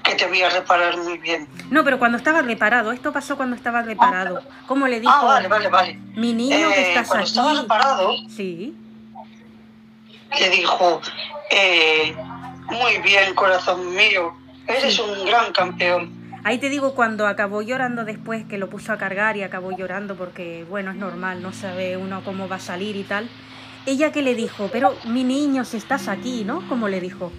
que 0.07 0.15
te 0.15 0.27
voy 0.27 0.41
a 0.41 0.49
reparar 0.49 0.97
muy 0.97 1.17
bien. 1.17 1.47
No, 1.69 1.83
pero 1.83 1.99
cuando 1.99 2.17
estaba 2.17 2.41
reparado, 2.41 2.91
esto 2.91 3.11
pasó 3.13 3.35
cuando 3.37 3.55
estaba 3.55 3.81
reparado. 3.81 4.41
¿Cómo 4.67 4.87
le 4.87 4.99
dijo? 4.99 5.11
Ah, 5.13 5.23
vale, 5.25 5.47
vale, 5.47 5.67
vale. 5.69 5.99
Mi 6.15 6.33
niño 6.33 6.69
que 6.69 6.79
Eh, 6.81 6.87
estás 6.89 7.07
cuando 7.07 7.25
estaba 7.27 7.51
aquí. 7.51 7.61
reparado, 7.61 8.11
Sí. 8.29 8.75
le 10.39 10.49
dijo, 10.49 11.01
eh, 11.51 12.15
muy 12.69 12.97
bien, 12.99 13.33
corazón 13.33 13.95
mío, 13.95 14.33
eres 14.67 14.99
un 14.99 15.25
gran 15.25 15.51
campeón. 15.51 16.15
Ahí 16.43 16.59
te 16.59 16.69
digo 16.69 16.93
cuando 16.95 17.27
acabó 17.27 17.61
llorando 17.61 18.05
después, 18.05 18.45
que 18.45 18.57
lo 18.57 18.69
puso 18.69 18.93
a 18.93 18.97
cargar 18.97 19.35
y 19.35 19.43
acabó 19.43 19.71
llorando 19.75 20.15
porque, 20.15 20.65
bueno, 20.69 20.91
es 20.91 20.97
normal, 20.97 21.41
no 21.41 21.51
sabe 21.51 21.97
uno 21.97 22.21
cómo 22.23 22.47
va 22.47 22.57
a 22.57 22.59
salir 22.59 22.95
y 22.95 23.03
tal. 23.03 23.27
Ella 23.85 24.11
que 24.11 24.21
le 24.21 24.35
dijo, 24.35 24.69
pero 24.71 24.95
mi 25.05 25.23
niño, 25.23 25.65
si 25.65 25.77
estás 25.77 26.07
aquí, 26.07 26.43
¿no? 26.45 26.61
¿Cómo 26.69 26.87
le 26.87 26.99
dijo? 27.01 27.31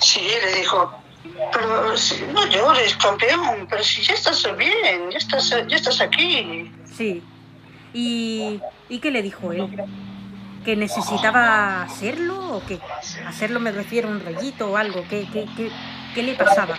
Sí, 0.00 0.20
le 0.20 0.54
dijo, 0.60 1.01
pero 1.52 1.96
si- 1.96 2.22
no 2.32 2.46
llores, 2.46 2.96
campeón, 2.96 3.66
pero 3.68 3.82
si 3.82 4.02
ya 4.02 4.14
estás 4.14 4.44
bien, 4.56 5.10
ya 5.10 5.18
estás, 5.18 5.50
ya 5.68 5.76
estás 5.76 6.00
aquí. 6.00 6.70
Sí. 6.96 7.22
¿Y, 7.94 8.60
¿y 8.88 8.98
qué 9.00 9.10
le 9.10 9.22
dijo 9.22 9.52
él? 9.52 9.68
¿Que 10.64 10.76
necesitaba 10.76 11.82
hacerlo 11.82 12.56
o 12.56 12.64
qué? 12.66 12.78
Hacerlo 13.26 13.60
me 13.60 13.72
refiero 13.72 14.08
a 14.08 14.12
un 14.12 14.20
rayito 14.24 14.70
o 14.70 14.76
algo. 14.76 15.04
¿Qué, 15.10 15.26
qué, 15.32 15.46
qué, 15.56 15.70
qué 16.14 16.22
le 16.22 16.34
pasaba? 16.34 16.76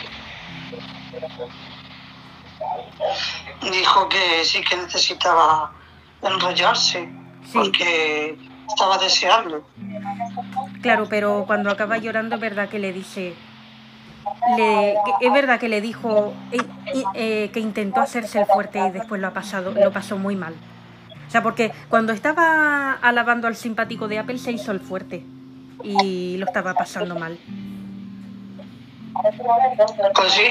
Dijo 3.62 4.10
que 4.10 4.44
sí 4.44 4.62
que 4.62 4.76
necesitaba 4.78 5.72
enrollarse, 6.22 7.10
Sí. 7.46 7.52
porque 7.54 8.38
estaba 8.68 8.98
deseando. 8.98 9.68
Claro, 10.82 11.08
pero 11.10 11.44
cuando 11.46 11.70
acaba 11.70 11.98
llorando 11.98 12.38
verdad 12.38 12.70
que 12.70 12.80
le 12.80 12.94
dice... 12.94 13.34
Le, 14.58 14.96
es 15.22 15.34
verdad 15.34 15.60
que 15.60 15.70
le 15.70 15.82
dijo 15.82 16.34
eh, 17.16 17.50
que 17.54 17.60
intentó 17.60 18.02
hacerse 18.02 18.40
el 18.40 18.46
fuerte 18.46 18.80
y 18.80 18.92
después 18.92 19.20
lo 19.22 19.28
ha 19.28 19.34
pasado, 19.34 19.72
lo 19.72 19.92
pasó 19.92 20.18
muy 20.18 20.36
mal. 20.36 20.54
O 21.28 21.32
sea, 21.32 21.42
porque 21.42 21.72
cuando 21.90 22.14
estaba 22.14 22.94
alabando 22.94 23.48
al 23.48 23.56
simpático 23.56 24.08
de 24.08 24.20
Apple 24.20 24.38
se 24.38 24.52
hizo 24.52 24.72
el 24.72 24.80
fuerte 24.80 25.24
y 25.84 26.38
lo 26.38 26.46
estaba 26.46 26.74
pasando 26.74 27.16
mal. 27.16 27.38
Pues 30.16 30.34
sí, 30.34 30.44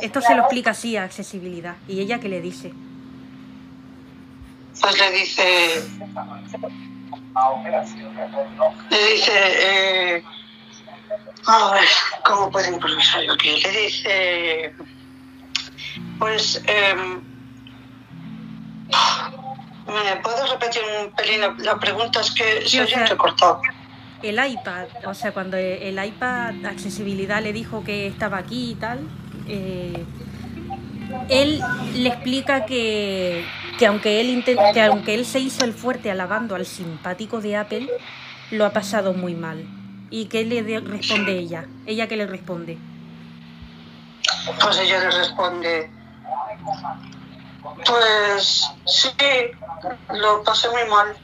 Esto 0.00 0.20
se 0.20 0.34
lo 0.34 0.42
explica 0.42 0.70
así 0.70 0.96
a 0.96 1.04
accesibilidad. 1.04 1.76
¿Y 1.88 2.00
ella 2.00 2.20
qué 2.20 2.28
le 2.28 2.40
dice? 2.40 2.72
pues 4.80 4.98
le 4.98 5.10
dice, 5.10 5.82
le 8.90 9.12
dice, 9.12 9.32
eh, 9.36 10.24
a 11.46 11.72
ver, 11.74 11.88
¿cómo 12.24 12.50
puedo 12.50 12.72
improvisar 12.72 13.22
yo 13.22 13.32
aquí? 13.34 13.60
Le 13.62 13.70
dice, 13.70 14.74
pues, 16.18 16.62
em, 16.66 17.20
¿me 19.86 20.16
puedes 20.22 20.50
repetir 20.50 20.82
un 21.04 21.12
pelín? 21.12 21.40
La- 21.58 21.78
pregunta 21.78 22.20
es 22.20 22.30
que 22.32 22.66
se 22.68 22.82
oye 22.82 22.94
entrecortado. 22.94 23.60
el 24.22 24.44
iPad, 24.44 24.86
o 25.04 25.14
sea, 25.14 25.32
cuando 25.32 25.56
el 25.56 26.04
iPad 26.04 26.64
accesibilidad 26.64 27.42
le 27.42 27.52
dijo 27.52 27.84
que 27.84 28.06
estaba 28.06 28.38
aquí 28.38 28.72
y 28.72 28.74
tal, 28.74 29.00
eh, 29.46 30.04
él 31.28 31.60
le 31.94 32.08
explica 32.08 32.66
que, 32.66 33.44
que 33.78 33.86
aunque 33.86 34.20
él 34.20 34.28
intent- 34.42 34.72
que 34.72 34.82
aunque 34.82 35.14
él 35.14 35.24
se 35.24 35.38
hizo 35.38 35.64
el 35.64 35.72
fuerte 35.72 36.10
alabando 36.10 36.56
al 36.56 36.66
simpático 36.66 37.40
de 37.40 37.56
Apple, 37.56 37.88
lo 38.50 38.64
ha 38.64 38.72
pasado 38.72 39.12
muy 39.12 39.34
mal. 39.34 39.64
¿Y 40.10 40.26
qué 40.26 40.44
le 40.44 40.62
de- 40.62 40.80
responde 40.80 41.32
ella? 41.32 41.68
¿Ella 41.84 42.06
qué 42.08 42.16
le 42.16 42.26
responde? 42.26 42.78
Pues 44.60 44.78
ella 44.78 45.00
le 45.00 45.10
responde, 45.10 45.90
pues 47.84 48.66
sí, 48.86 49.10
lo 50.10 50.42
pasé 50.44 50.68
muy 50.70 50.84
mal. 50.88 51.16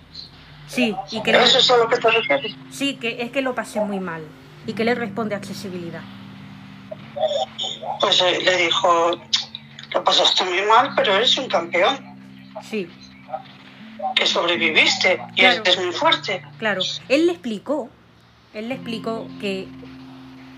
Sí, 0.66 0.96
y 1.10 1.22
que 1.22 1.30
¿Eso 1.32 1.58
es 1.58 1.70
a 1.70 1.76
lo 1.76 1.88
que 1.88 1.98
te 1.98 2.10
refieres? 2.10 2.56
sí, 2.68 2.96
que 2.98 3.22
es 3.22 3.30
que 3.30 3.42
lo 3.42 3.54
pasé 3.54 3.80
muy 3.80 4.00
mal. 4.00 4.28
¿Y 4.66 4.74
qué 4.74 4.84
le 4.84 4.94
responde 4.94 5.34
accesibilidad? 5.34 6.04
Pues 8.00 8.20
eh, 8.20 8.40
le 8.42 8.56
dijo, 8.56 9.10
lo 9.94 10.04
pasaste 10.04 10.44
muy 10.44 10.62
mal, 10.62 10.92
pero 10.96 11.14
eres 11.14 11.36
un 11.38 11.48
campeón, 11.48 11.98
Sí, 12.62 12.94
que 14.14 14.26
sobreviviste 14.26 15.20
y 15.34 15.40
Claro. 15.40 15.62
eres 15.62 15.78
muy 15.78 15.92
fuerte. 15.92 16.42
Claro, 16.58 16.82
él 17.08 17.26
le 17.26 17.32
explicó, 17.32 17.90
él 18.54 18.68
le 18.68 18.74
explicó 18.74 19.26
que 19.40 19.68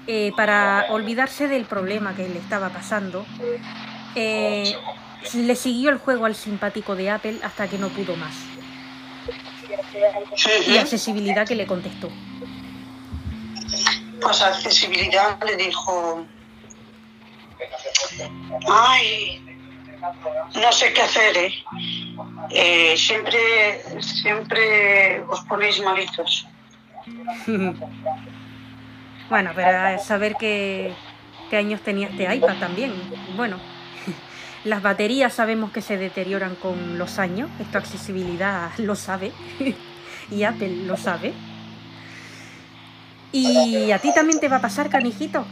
eh, 0.06 0.32
para 0.36 0.86
olvidarse 0.90 1.48
del 1.48 1.64
problema 1.64 2.14
que 2.14 2.28
le 2.28 2.38
estaba 2.38 2.68
pasando, 2.70 3.24
eh, 4.14 4.74
le 5.34 5.56
siguió 5.56 5.90
el 5.90 5.98
juego 5.98 6.26
al 6.26 6.34
simpático 6.34 6.94
de 6.94 7.10
Apple 7.10 7.38
hasta 7.42 7.68
que 7.68 7.78
no 7.78 7.88
pudo 7.88 8.16
más. 8.16 8.34
Y 10.66 10.76
accesibilidad 10.76 11.46
que 11.46 11.54
le 11.54 11.66
contestó. 11.66 12.10
Pues 14.20 14.42
accesibilidad 14.42 15.42
le 15.44 15.56
dijo, 15.56 16.26
ay, 18.68 19.42
no 20.54 20.72
sé 20.72 20.92
qué 20.92 21.02
hacer, 21.02 21.36
¿eh? 21.36 21.54
Eh, 22.50 22.96
siempre, 22.96 24.02
siempre 24.02 25.22
os 25.28 25.40
ponéis 25.42 25.80
malitos. 25.80 26.46
bueno, 29.28 29.50
pero 29.54 29.99
saber 30.02 30.37
qué, 30.38 30.94
qué 31.50 31.56
años 31.56 31.80
tenía 31.80 32.08
este 32.08 32.34
iPad 32.34 32.58
también. 32.58 32.92
Bueno, 33.37 33.58
las 34.64 34.82
baterías 34.82 35.32
sabemos 35.32 35.70
que 35.73 35.82
se 35.82 35.96
deterioran 35.96 36.54
con 36.56 36.99
los 36.99 37.18
años, 37.18 37.50
esto 37.61 37.78
accesibilidad 37.78 38.70
lo 38.78 38.94
sabe 38.94 39.32
y 40.30 40.44
Apple 40.44 40.84
lo 40.87 40.96
sabe. 40.96 41.32
¿Y 43.32 43.90
a 43.90 43.99
ti 43.99 44.14
también 44.14 44.38
te 44.38 44.49
va 44.49 44.56
a 44.56 44.61
pasar, 44.61 44.88
canijito? 44.88 45.44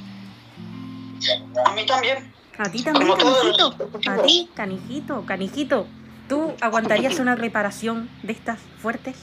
A 1.66 1.75
mí 1.75 1.85
también. 1.85 2.32
A 2.56 2.71
ti 2.71 2.82
también, 2.82 3.16
canijito. 3.16 3.75
A 4.09 4.23
ti, 4.23 4.49
canijito, 4.54 5.25
canijito. 5.26 5.87
¿Tú 6.28 6.52
aguantarías 6.61 7.18
una 7.18 7.35
reparación 7.35 8.09
de 8.23 8.32
estas 8.32 8.61
fuertes? 8.78 9.16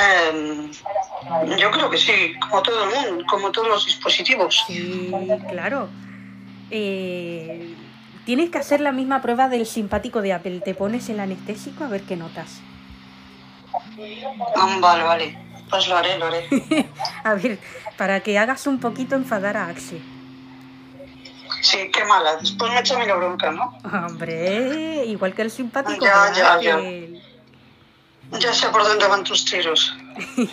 Em, 0.00 0.70
yo 1.58 1.70
creo 1.70 1.90
que 1.90 1.98
sí, 1.98 2.32
como 2.40 2.62
todo 2.62 2.84
el 2.84 2.90
mundo, 2.90 3.24
como 3.28 3.50
todos 3.50 3.68
los 3.68 3.86
dispositivos. 3.86 4.64
Sí, 4.66 5.12
claro. 5.50 5.88
Eh, 6.70 7.74
tienes 8.24 8.50
que 8.50 8.58
hacer 8.58 8.80
la 8.80 8.92
misma 8.92 9.20
prueba 9.22 9.48
del 9.48 9.66
simpático 9.66 10.22
de 10.22 10.32
Apple. 10.32 10.60
Te 10.60 10.74
pones 10.74 11.08
el 11.08 11.20
anestésico 11.20 11.84
a 11.84 11.88
ver 11.88 12.02
qué 12.02 12.16
notas. 12.16 12.60
Ah, 14.56 14.76
vale, 14.80 15.02
vale. 15.04 15.38
Pues 15.68 15.86
lo 15.88 15.96
haré, 15.96 16.18
lo 16.18 16.26
haré. 16.26 16.48
A 17.24 17.34
ver, 17.34 17.58
para 17.96 18.20
que 18.20 18.36
hagas 18.38 18.66
un 18.66 18.80
poquito 18.80 19.14
enfadar 19.14 19.56
a 19.56 19.66
Axel. 19.68 20.02
Sí, 21.62 21.78
qué 21.92 22.04
mala. 22.04 22.36
Después 22.36 22.72
me 22.72 22.80
echa 22.80 22.98
la 23.04 23.14
bronca, 23.14 23.52
¿no? 23.52 23.78
Hombre, 23.84 25.04
igual 25.06 25.32
que 25.34 25.42
el 25.42 25.50
simpático 25.50 26.04
Ya, 26.04 26.30
de 26.30 26.36
ya, 26.36 26.60
ya. 26.60 26.74
Apple. 26.74 27.10
Ya 27.12 27.29
sé 28.52 28.68
por 28.68 28.82
dónde 28.82 29.06
van 29.06 29.24
tus 29.24 29.44
tiros. 29.44 29.94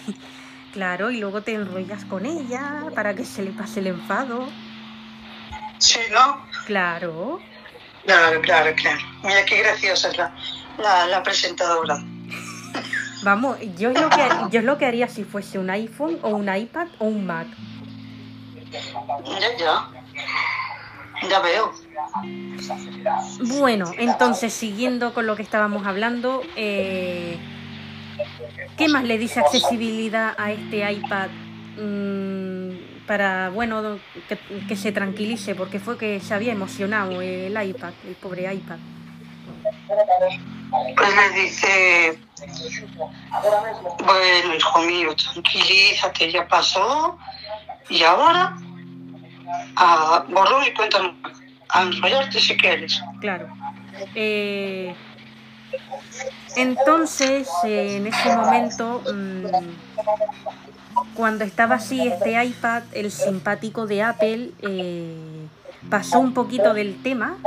Claro, 0.74 1.10
y 1.10 1.18
luego 1.18 1.42
te 1.42 1.56
enrollas 1.56 2.06
con 2.06 2.28
ella 2.28 2.84
para 2.94 3.16
que 3.16 3.26
se 3.26 3.42
le 3.42 3.50
pase 3.50 3.80
el 3.80 3.88
enfado. 3.88 4.48
Sí, 5.80 6.00
¿no? 6.12 6.46
Claro. 6.68 7.40
Claro, 8.06 8.42
claro, 8.42 8.76
claro. 8.76 9.00
Mira 9.24 9.44
qué 9.46 9.58
graciosa 9.58 10.10
es 10.10 10.18
la, 10.18 10.36
la, 10.78 11.08
la 11.08 11.24
presentadora. 11.24 11.98
Vamos, 13.24 13.58
yo 13.76 13.90
es, 13.90 14.00
lo 14.00 14.10
que, 14.10 14.30
yo 14.52 14.60
es 14.60 14.66
lo 14.66 14.78
que 14.78 14.86
haría 14.86 15.08
si 15.08 15.24
fuese 15.24 15.58
un 15.58 15.72
iPhone 15.72 16.20
o 16.22 16.30
un 16.30 16.54
iPad 16.56 16.90
o 17.00 17.06
un 17.06 17.26
Mac. 17.26 17.48
Ya, 18.72 19.58
ya. 19.58 19.90
Ya 21.28 21.40
veo. 21.40 21.74
Bueno, 23.60 23.92
entonces 23.98 24.54
siguiendo 24.54 25.14
con 25.16 25.26
lo 25.26 25.36
que 25.36 25.42
estábamos 25.42 25.88
hablando, 25.88 26.44
eh, 26.56 27.40
¿qué 28.78 28.88
más 28.90 29.04
le 29.04 29.18
dice 29.18 29.40
accesibilidad 29.40 30.36
a 30.38 30.52
este 30.52 30.92
iPad 30.92 31.30
mm, 31.78 33.06
para, 33.06 33.50
bueno, 33.50 34.00
que, 34.28 34.38
que 34.68 34.76
se 34.76 34.92
tranquilice? 34.92 35.56
Porque 35.56 35.80
fue 35.80 35.98
que 35.98 36.20
se 36.20 36.34
había 36.34 36.52
emocionado 36.52 37.22
el 37.22 37.52
iPad, 37.52 37.94
el 38.08 38.16
pobre 38.16 38.54
iPad. 38.54 38.78
Pues 40.96 41.16
le 41.16 41.42
dice, 41.42 42.20
bueno, 44.06 44.56
hijo 44.56 44.80
mío, 44.84 45.16
tranquilízate, 45.16 46.32
ya 46.32 46.48
pasó. 46.48 47.18
Y 47.90 48.04
ahora, 48.04 48.56
a 49.76 50.26
borrón 50.30 50.64
y 50.66 50.74
cuenta. 50.74 51.14
A 51.70 51.84
enrollarte 51.84 52.40
si 52.40 52.56
quieres. 52.56 53.02
Claro. 53.20 53.50
Eh, 54.16 54.96
entonces, 56.58 57.48
eh, 57.64 57.98
en 57.98 58.08
ese 58.08 58.36
momento, 58.36 59.02
mm, 59.14 59.46
cuando 61.14 61.44
estaba 61.44 61.76
así 61.76 62.08
este 62.08 62.44
iPad, 62.44 62.84
el 62.94 63.12
simpático 63.12 63.88
de 63.88 64.04
Apple 64.04 64.52
eh, 64.62 65.48
pasó 65.90 66.20
un 66.20 66.34
poquito 66.34 66.74
del 66.74 67.02
tema 67.02 67.38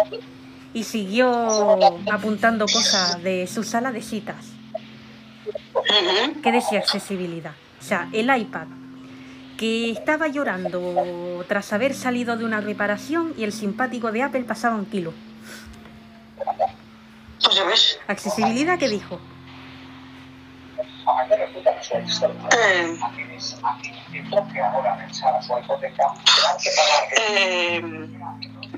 y 0.73 0.85
siguió 0.85 1.79
apuntando 2.11 2.66
cosas 2.66 3.23
de 3.23 3.46
su 3.46 3.64
sala 3.64 3.92
de 3.92 4.03
citas. 4.03 4.46
¿Qué 6.42 6.53
decía 6.53 6.79
accesibilidad? 6.79 7.53
O 7.81 7.83
sea, 7.83 8.09
el 8.12 8.35
iPad 8.35 8.66
que 9.57 9.90
estaba 9.90 10.29
llorando 10.29 11.44
tras 11.49 11.73
haber 11.73 11.94
salido 11.94 12.37
de 12.37 12.44
una 12.44 12.61
reparación 12.61 13.35
y 13.37 13.44
el 13.44 13.53
simpático 13.53 14.11
de 14.12 14.23
Apple 14.23 14.44
pasaba 14.44 14.77
un 14.77 14.87
kilo. 14.87 15.12
Pues 17.42 17.57
ya 17.57 17.64
ves. 17.64 17.98
Accesibilidad, 18.07 18.79
¿qué 18.79 18.88
dijo? 18.88 19.20
Eh, 22.50 22.98
eh, 27.29 27.83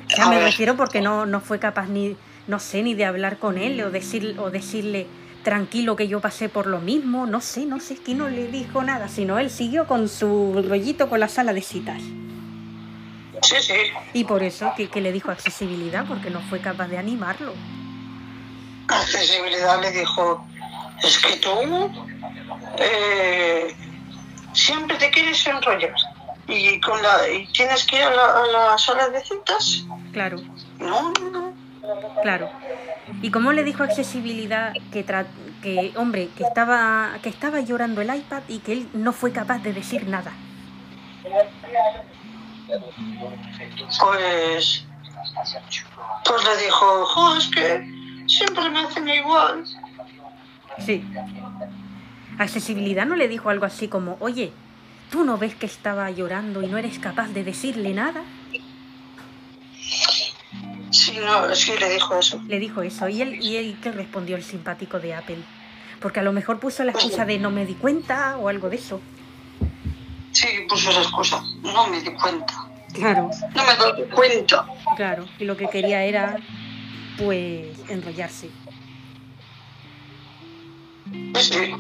O 0.07 0.11
sea, 0.11 0.27
a 0.27 0.29
me 0.31 0.40
refiero 0.40 0.77
porque 0.77 1.01
no, 1.01 1.27
no 1.27 1.40
fue 1.40 1.59
capaz 1.59 1.87
ni, 1.87 2.16
no 2.46 2.59
sé, 2.59 2.83
ni 2.83 2.94
de 2.94 3.05
hablar 3.05 3.38
con 3.38 3.59
él 3.59 3.81
o, 3.83 3.90
decir, 3.90 4.37
o 4.38 4.51
decirle 4.51 5.07
tranquilo 5.42 5.96
que 5.96 6.09
yo 6.09 6.20
pasé 6.20 6.48
por 6.48 6.66
lo 6.66 6.81
mismo, 6.81 7.27
no 7.27 7.40
sé, 7.40 7.66
no 7.66 7.81
sé, 7.81 7.94
es 7.94 8.01
que 8.01 8.14
no 8.14 8.29
le 8.29 8.46
dijo 8.46 8.83
nada, 8.83 9.09
sino 9.09 9.38
él 9.38 9.51
siguió 9.51 9.87
con 9.87 10.09
su 10.09 10.64
rollito 10.68 11.09
con 11.09 11.20
la 11.20 11.29
sala 11.29 11.53
de 11.53 11.62
citas. 11.62 12.01
Sí, 13.42 13.57
sí. 13.61 13.75
Y 14.12 14.25
por 14.25 14.42
eso 14.42 14.72
que, 14.77 14.88
que 14.88 15.01
le 15.01 15.11
dijo 15.11 15.33
accesibilidad, 15.33 16.05
porque 16.07 16.31
no 16.31 16.40
fue 16.42 16.61
capaz 16.61 16.87
de 16.88 16.98
animarlo. 16.98 17.55
Accesibilidad 19.00 19.81
le 19.81 19.90
dijo, 19.90 20.46
es 21.02 21.18
que 21.18 21.37
tú 21.37 21.50
eh, 22.78 23.74
siempre 24.52 24.96
te 24.98 25.11
quieres 25.11 25.46
enrollar 25.46 25.92
y, 26.46 26.81
con 26.81 27.00
la, 27.02 27.28
y 27.28 27.46
tienes 27.52 27.85
que 27.87 27.96
ir 27.96 28.02
a 28.02 28.11
la, 28.14 28.24
a 28.42 28.46
la 28.46 28.78
sala 28.78 29.09
de 29.09 29.20
citas. 29.24 29.87
Claro, 30.12 30.37
No, 30.78 31.12
no, 31.12 31.31
no. 31.31 31.55
claro. 32.22 32.50
¿Y 33.22 33.31
cómo 33.31 33.52
le 33.52 33.62
dijo 33.64 33.83
accesibilidad 33.85 34.72
que, 34.90 35.07
tra- 35.07 35.26
que 35.62 35.92
hombre, 35.96 36.28
que 36.37 36.42
estaba, 36.44 37.18
que 37.22 37.28
estaba 37.28 37.61
llorando 37.61 38.00
el 38.00 38.14
iPad 38.14 38.42
y 38.48 38.59
que 38.61 38.72
él 38.72 38.88
no 38.94 39.12
fue 39.12 39.33
capaz 39.33 39.59
de 39.62 39.72
decir 39.72 40.09
nada? 40.09 40.33
Pues, 44.00 44.87
pues 46.24 46.44
le 46.44 46.64
dijo, 46.64 47.05
"Jo, 47.07 47.37
es 47.37 47.46
que 47.48 48.02
siempre 48.37 48.68
me 48.71 48.81
hacen 48.81 49.09
igual. 49.09 49.64
Sí. 50.79 51.05
Accesibilidad 52.38 53.07
no 53.07 53.16
le 53.16 53.29
dijo 53.29 53.51
algo 53.51 53.66
así 53.66 53.88
como, 53.88 54.16
oye, 54.21 54.53
¿tú 55.11 55.25
no 55.25 55.38
ves 55.38 55.55
que 55.55 55.66
estaba 55.66 56.11
llorando 56.11 56.62
y 56.62 56.66
no 56.66 56.79
eres 56.79 56.99
capaz 56.99 57.29
de 57.29 57.45
decirle 57.45 57.92
nada? 57.95 58.23
Sí, 60.90 61.18
no, 61.25 61.55
sí 61.55 61.73
le 61.79 61.88
dijo 61.90 62.18
eso. 62.18 62.40
Le 62.47 62.59
dijo 62.59 62.83
eso. 62.83 63.09
¿Y 63.09 63.23
él, 63.23 63.42
y 63.42 63.57
él 63.57 63.79
qué 63.83 63.92
respondió 63.92 64.37
el 64.37 64.42
simpático 64.42 64.99
de 65.01 65.14
Apple? 65.14 65.38
Porque 66.01 66.21
a 66.21 66.23
lo 66.23 66.33
mejor 66.33 66.59
puso 66.59 66.85
la 66.85 66.92
excusa 66.92 67.25
de 67.25 67.38
no 67.38 67.51
me 67.51 67.64
di 67.64 67.75
cuenta 67.75 68.37
o 68.38 68.49
algo 68.49 68.68
de 68.68 68.77
eso. 68.77 69.01
Sí, 70.33 70.47
puso 70.68 70.90
esa 70.90 71.01
excusa. 71.03 71.42
No 71.62 71.87
me 71.88 72.01
di 72.01 72.11
cuenta. 72.12 72.55
Claro, 72.92 73.31
No 73.55 73.62
me 73.64 73.77
doy 73.77 74.09
cuenta. 74.11 74.66
claro. 74.97 75.25
Y 75.38 75.45
lo 75.45 75.57
que 75.57 75.66
quería 75.68 76.05
era, 76.05 76.37
pues, 77.18 77.79
enrollarse. 77.88 78.51
Sí. 81.35 81.72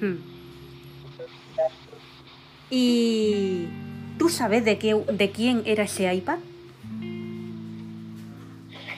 Hmm. 0.00 0.36
¿Y 2.70 3.68
tú 4.18 4.28
sabes 4.28 4.64
de, 4.64 4.78
qué, 4.78 4.94
de 4.94 5.30
quién 5.30 5.62
era 5.66 5.84
ese 5.84 6.12
iPad? 6.12 6.38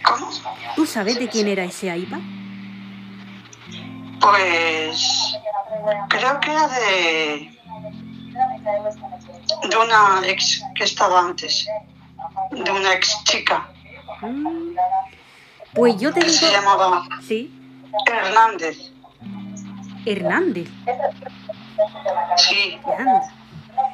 ¿Cómo? 0.03 0.31
¿Tú 0.75 0.87
sabes 0.87 1.19
de 1.19 1.29
quién 1.29 1.49
era 1.49 1.65
ese 1.65 1.95
iPad? 1.95 2.21
Pues 4.21 5.39
creo 6.09 6.41
que 6.41 6.51
era 6.51 6.69
de, 6.69 7.59
de 9.69 9.77
una 9.77 10.27
ex 10.27 10.63
que 10.75 10.85
estaba 10.85 11.21
antes. 11.21 11.67
De 12.51 12.71
una 12.71 12.95
ex 12.95 13.23
chica. 13.25 13.69
Mm. 14.23 14.77
Pues 15.75 15.97
yo 15.99 16.13
te 16.13 16.21
Que 16.21 16.31
se 16.31 16.47
digo... 16.47 16.59
llamaba 16.61 17.03
Sí, 17.27 17.53
Hernández. 18.07 18.93
Hernández. 20.07 20.69
Sí. 22.37 22.79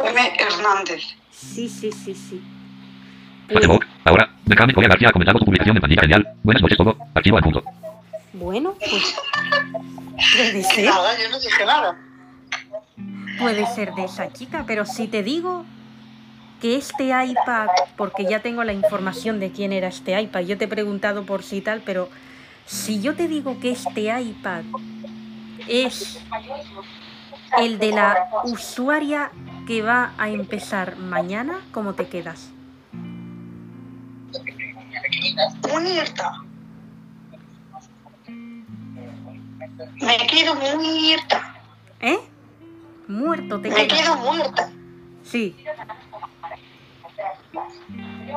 M. 0.04 0.32
Hernández. 0.38 1.02
Sí, 1.30 1.68
sí, 1.68 1.90
sí, 1.92 2.14
sí. 2.14 2.42
Facebook. 3.48 3.84
Ahora, 4.04 4.30
Mecánico 4.46 4.80
y 4.80 4.87
García 4.87 5.08
ha 5.08 5.12
comentado 5.12 5.38
tu 5.38 5.44
publicación 5.44 5.76
en 5.76 5.80
pantalla 5.80 6.00
genial. 6.02 6.28
Buenas 6.42 6.62
noches 6.62 6.78
todo. 6.78 6.96
Archivo 7.14 7.38
adjunto. 7.38 7.62
Bueno, 8.32 8.74
pues 8.78 9.14
puede 10.37 10.62
ser, 10.64 10.84
Nada, 10.87 11.12
yo 11.22 11.28
no 11.30 11.38
dije 11.38 11.64
nada. 11.66 11.96
puede 13.38 13.66
ser 13.66 13.94
de 13.94 14.04
esa 14.04 14.32
chica, 14.32 14.64
pero 14.66 14.84
si 14.87 15.06
te 15.08 15.22
digo 15.22 15.64
que 16.64 16.77
este 16.77 17.09
iPad, 17.09 17.68
porque 17.94 18.24
ya 18.24 18.40
tengo 18.40 18.64
la 18.64 18.72
información 18.72 19.38
de 19.38 19.53
quién 19.53 19.70
era 19.74 19.88
este 19.88 20.18
iPad, 20.18 20.40
yo 20.40 20.57
te 20.57 20.64
he 20.64 20.68
preguntado 20.68 21.27
por 21.27 21.42
si 21.42 21.61
tal, 21.61 21.83
pero 21.85 22.09
si 22.64 23.03
yo 23.03 23.14
te 23.14 23.29
digo 23.29 23.61
que 23.61 23.70
este 23.72 24.05
iPad 24.18 24.62
es 25.68 26.24
el 27.59 27.79
de 27.79 27.90
la 27.90 28.31
usuaria 28.44 29.31
que 29.66 29.83
va 29.83 30.14
a 30.16 30.31
empezar 30.31 30.96
mañana, 30.96 31.61
¿cómo 31.70 31.92
te 31.92 32.09
quedas? 32.09 32.48
Muerta. 35.70 36.33
Me 40.00 40.16
quedo 40.16 40.55
muerta. 40.55 41.57
¿Eh? 42.00 42.18
Muerto 43.07 43.61
te 43.61 43.68
Me 43.68 43.87
quedas. 43.87 44.00
quedo 44.00 44.16
muerta. 44.16 44.70
Sí. 45.24 45.55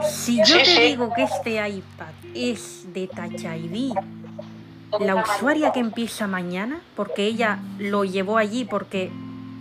Si 0.04 0.38
yo 0.38 0.46
Sí, 0.46 0.58
te 0.58 0.66
sí. 0.66 0.82
digo 0.82 1.14
que 1.14 1.24
este 1.24 1.68
iPad 1.68 2.14
es 2.34 2.86
de 2.94 3.08
Touch 3.08 3.44
ID, 3.44 3.94
la 5.00 5.16
usuaria 5.16 5.72
que 5.72 5.80
empieza 5.80 6.28
mañana, 6.28 6.82
porque 6.96 7.26
ella 7.26 7.60
lo 7.78 8.06
llevó 8.06 8.38
allí, 8.38 8.66
porque 8.66 9.12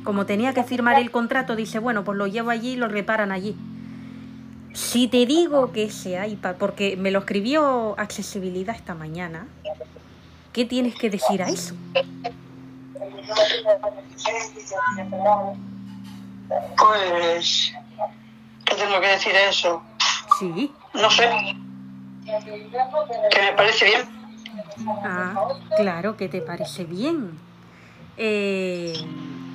como 0.05 0.25
tenía 0.27 0.55
que 0.55 0.62
firmar 0.62 0.99
el 0.99 1.11
contrato, 1.11 1.57
dice, 1.57 1.79
bueno, 1.79 2.05
pues 2.05 2.16
lo 2.16 2.27
llevo 2.27 2.51
allí 2.51 2.72
y 2.72 2.77
lo 2.77 2.88
reparan 2.88 3.33
allí. 3.33 3.57
Si 4.72 5.09
te 5.09 5.27
digo 5.27 5.72
que 5.72 5.85
ese 5.85 6.25
iPad, 6.29 6.57
porque 6.57 6.96
me 6.96 7.11
lo 7.11 7.20
escribió 7.20 7.99
accesibilidad 7.99 8.77
esta 8.77 8.94
mañana, 8.94 9.46
¿qué 10.53 10.64
tienes 10.64 10.94
que 10.94 11.11
decir 11.11 11.42
a 11.42 11.49
eso? 11.49 11.75
Pues, 16.79 17.72
¿qué 18.64 18.75
tengo 18.77 19.01
que 19.01 19.09
decir 19.09 19.35
a 19.35 19.49
eso? 19.49 19.83
Sí. 20.38 20.72
No 20.94 21.11
sé. 21.11 21.29
Que 22.25 23.42
me 23.42 23.53
parece 23.57 23.85
bien. 23.87 24.03
Ah, 25.03 25.35
claro 25.77 26.16
que 26.16 26.29
te 26.29 26.40
parece 26.40 26.85
bien. 26.85 27.38
Eh, 28.16 28.92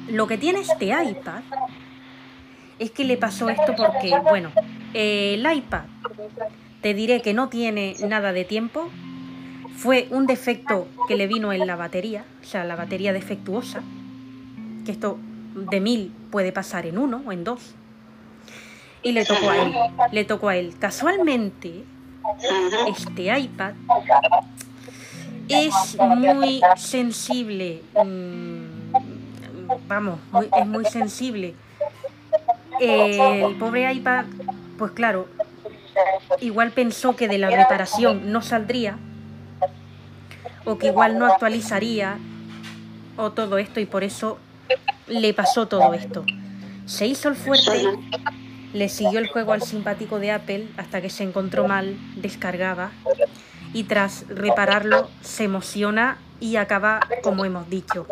lo 0.09 0.27
que 0.27 0.37
tiene 0.37 0.61
este 0.61 0.87
iPad 0.87 1.41
es 2.79 2.91
que 2.91 3.03
le 3.03 3.17
pasó 3.17 3.49
esto 3.49 3.75
porque, 3.75 4.11
bueno, 4.29 4.51
eh, 4.93 5.35
el 5.35 5.57
iPad, 5.57 5.83
te 6.81 6.93
diré 6.93 7.21
que 7.21 7.33
no 7.33 7.49
tiene 7.49 7.95
nada 8.07 8.33
de 8.33 8.45
tiempo. 8.45 8.89
Fue 9.75 10.07
un 10.11 10.27
defecto 10.27 10.87
que 11.07 11.15
le 11.15 11.27
vino 11.27 11.53
en 11.53 11.65
la 11.65 11.75
batería, 11.75 12.25
o 12.41 12.45
sea, 12.45 12.63
la 12.63 12.75
batería 12.75 13.13
defectuosa, 13.13 13.81
que 14.85 14.91
esto 14.91 15.17
de 15.55 15.79
mil 15.79 16.13
puede 16.29 16.51
pasar 16.51 16.85
en 16.85 16.97
uno 16.97 17.21
o 17.25 17.31
en 17.31 17.43
dos. 17.43 17.75
Y 19.03 19.11
le 19.13 19.25
tocó 19.25 19.49
a 19.49 19.57
él, 19.57 19.73
le 20.11 20.25
tocó 20.25 20.49
a 20.49 20.55
él. 20.57 20.75
Casualmente, 20.79 21.83
este 22.87 23.37
iPad 23.39 23.73
es 25.47 25.97
muy 25.99 26.61
sensible. 26.77 27.81
mm, 28.03 28.61
Vamos, 29.87 30.19
muy- 30.31 30.49
es 30.57 30.67
muy 30.67 30.85
sensible. 30.85 31.53
El 32.79 33.55
pobre 33.55 33.91
iPad, 33.93 34.25
pues 34.77 34.91
claro, 34.91 35.27
igual 36.41 36.71
pensó 36.71 37.15
que 37.15 37.27
de 37.27 37.37
la 37.37 37.49
reparación 37.49 38.31
no 38.31 38.41
saldría, 38.41 38.97
o 40.65 40.77
que 40.77 40.87
igual 40.87 41.17
no 41.19 41.25
actualizaría, 41.25 42.17
o 43.17 43.31
todo 43.31 43.57
esto, 43.57 43.79
y 43.79 43.85
por 43.85 44.03
eso 44.03 44.39
le 45.07 45.33
pasó 45.33 45.67
todo 45.67 45.93
esto. 45.93 46.25
Se 46.85 47.05
hizo 47.07 47.29
el 47.29 47.35
fuerte, 47.35 47.71
le 48.73 48.89
siguió 48.89 49.19
el 49.19 49.27
juego 49.27 49.53
al 49.53 49.61
simpático 49.61 50.19
de 50.19 50.31
Apple 50.31 50.67
hasta 50.77 51.01
que 51.01 51.09
se 51.09 51.23
encontró 51.23 51.67
mal, 51.67 51.97
descargaba 52.15 52.91
y 53.73 53.83
tras 53.83 54.25
repararlo 54.27 55.09
se 55.21 55.45
emociona 55.45 56.17
y 56.39 56.55
acaba 56.55 57.01
como 57.21 57.45
hemos 57.45 57.69
dicho. 57.69 58.07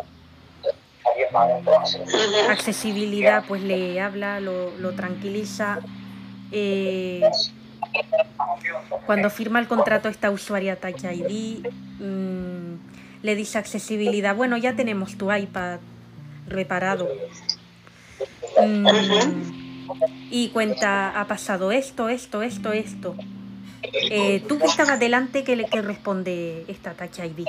Accesibilidad 2.48 3.44
pues 3.46 3.62
le 3.62 4.00
habla, 4.00 4.40
lo, 4.40 4.76
lo 4.78 4.92
tranquiliza. 4.92 5.80
eh, 6.52 7.22
cuando 9.06 9.30
firma 9.30 9.58
el 9.58 9.66
contrato 9.66 10.08
esta 10.08 10.30
usuaria 10.30 10.76
Touch 10.76 11.04
ID, 11.04 11.66
mm, 11.98 12.74
le 13.22 13.34
dice 13.34 13.58
accesibilidad, 13.58 14.34
bueno, 14.34 14.56
ya 14.56 14.76
tenemos 14.76 15.16
tu 15.16 15.32
iPad 15.32 15.80
reparado. 16.46 17.08
Mm, 18.60 19.59
y 20.30 20.48
cuenta, 20.48 21.20
ha 21.20 21.26
pasado 21.26 21.72
esto, 21.72 22.08
esto, 22.08 22.42
esto, 22.42 22.72
esto. 22.72 23.16
Eh, 23.82 24.44
Tú 24.48 24.58
que 24.58 24.66
estabas 24.66 25.00
delante, 25.00 25.44
¿qué 25.44 25.56
le 25.56 25.66
que 25.66 25.82
responde 25.82 26.64
esta 26.68 26.92
Touch 26.94 27.18
ID? 27.18 27.46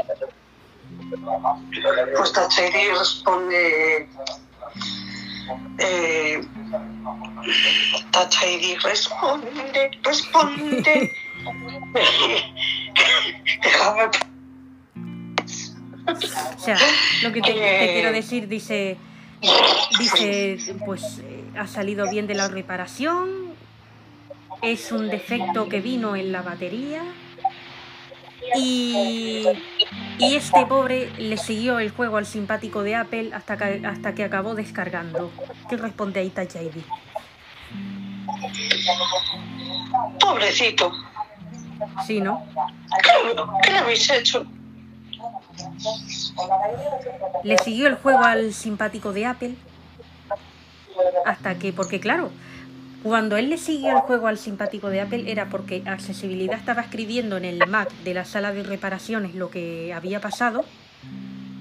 Pues 2.17 2.33
Touch 2.33 2.57
ID 2.59 2.97
responde. 2.97 4.07
Eh, 5.79 6.41
Touch 8.11 8.35
ID 8.43 8.79
responde, 8.81 9.91
responde. 10.03 11.11
Déjame. 13.63 14.09
O 16.07 16.59
sea, 16.59 16.77
lo 17.23 17.31
que 17.31 17.41
te, 17.41 17.53
te 17.53 17.93
quiero 17.93 18.11
decir, 18.11 18.47
dice, 18.47 18.97
dice, 19.99 20.75
pues 20.85 21.21
ha 21.57 21.67
salido 21.67 22.09
bien 22.09 22.27
de 22.27 22.35
la 22.35 22.47
reparación, 22.47 23.29
es 24.61 24.91
un 24.91 25.09
defecto 25.09 25.67
que 25.69 25.81
vino 25.81 26.15
en 26.15 26.31
la 26.31 26.41
batería 26.41 27.03
y, 28.55 29.45
y 30.17 30.35
este 30.35 30.65
pobre 30.65 31.11
le 31.17 31.37
siguió 31.37 31.79
el 31.79 31.91
juego 31.91 32.17
al 32.17 32.25
simpático 32.25 32.83
de 32.83 32.95
Apple 32.95 33.31
hasta 33.33 33.57
que, 33.57 33.85
hasta 33.85 34.13
que 34.13 34.23
acabó 34.23 34.55
descargando. 34.55 35.31
¿Qué 35.69 35.77
responde 35.77 36.19
ahí 36.19 36.29
Touch 36.29 36.55
ID? 36.55 36.83
Pobrecito. 40.19 40.91
Sí, 42.05 42.21
¿no? 42.21 42.45
¿Qué, 43.03 43.35
qué 43.63 43.71
le 43.71 43.77
habéis 43.77 44.09
hecho? 44.09 44.45
Le 47.43 47.57
siguió 47.57 47.87
el 47.87 47.95
juego 47.95 48.23
al 48.23 48.53
simpático 48.53 49.13
de 49.13 49.25
Apple 49.25 49.55
hasta 51.25 51.57
que, 51.57 51.73
porque 51.73 51.99
claro, 51.99 52.31
cuando 53.03 53.37
él 53.37 53.49
le 53.49 53.57
siguió 53.57 53.91
el 53.91 54.01
juego 54.01 54.27
al 54.27 54.37
simpático 54.37 54.89
de 54.89 55.01
Apple 55.01 55.31
era 55.31 55.49
porque 55.49 55.81
accesibilidad 55.85 56.57
estaba 56.57 56.81
escribiendo 56.81 57.37
en 57.37 57.45
el 57.45 57.67
Mac 57.67 57.91
de 58.03 58.13
la 58.13 58.25
sala 58.25 58.51
de 58.53 58.63
reparaciones 58.63 59.33
lo 59.33 59.49
que 59.49 59.91
había 59.93 60.21
pasado 60.21 60.63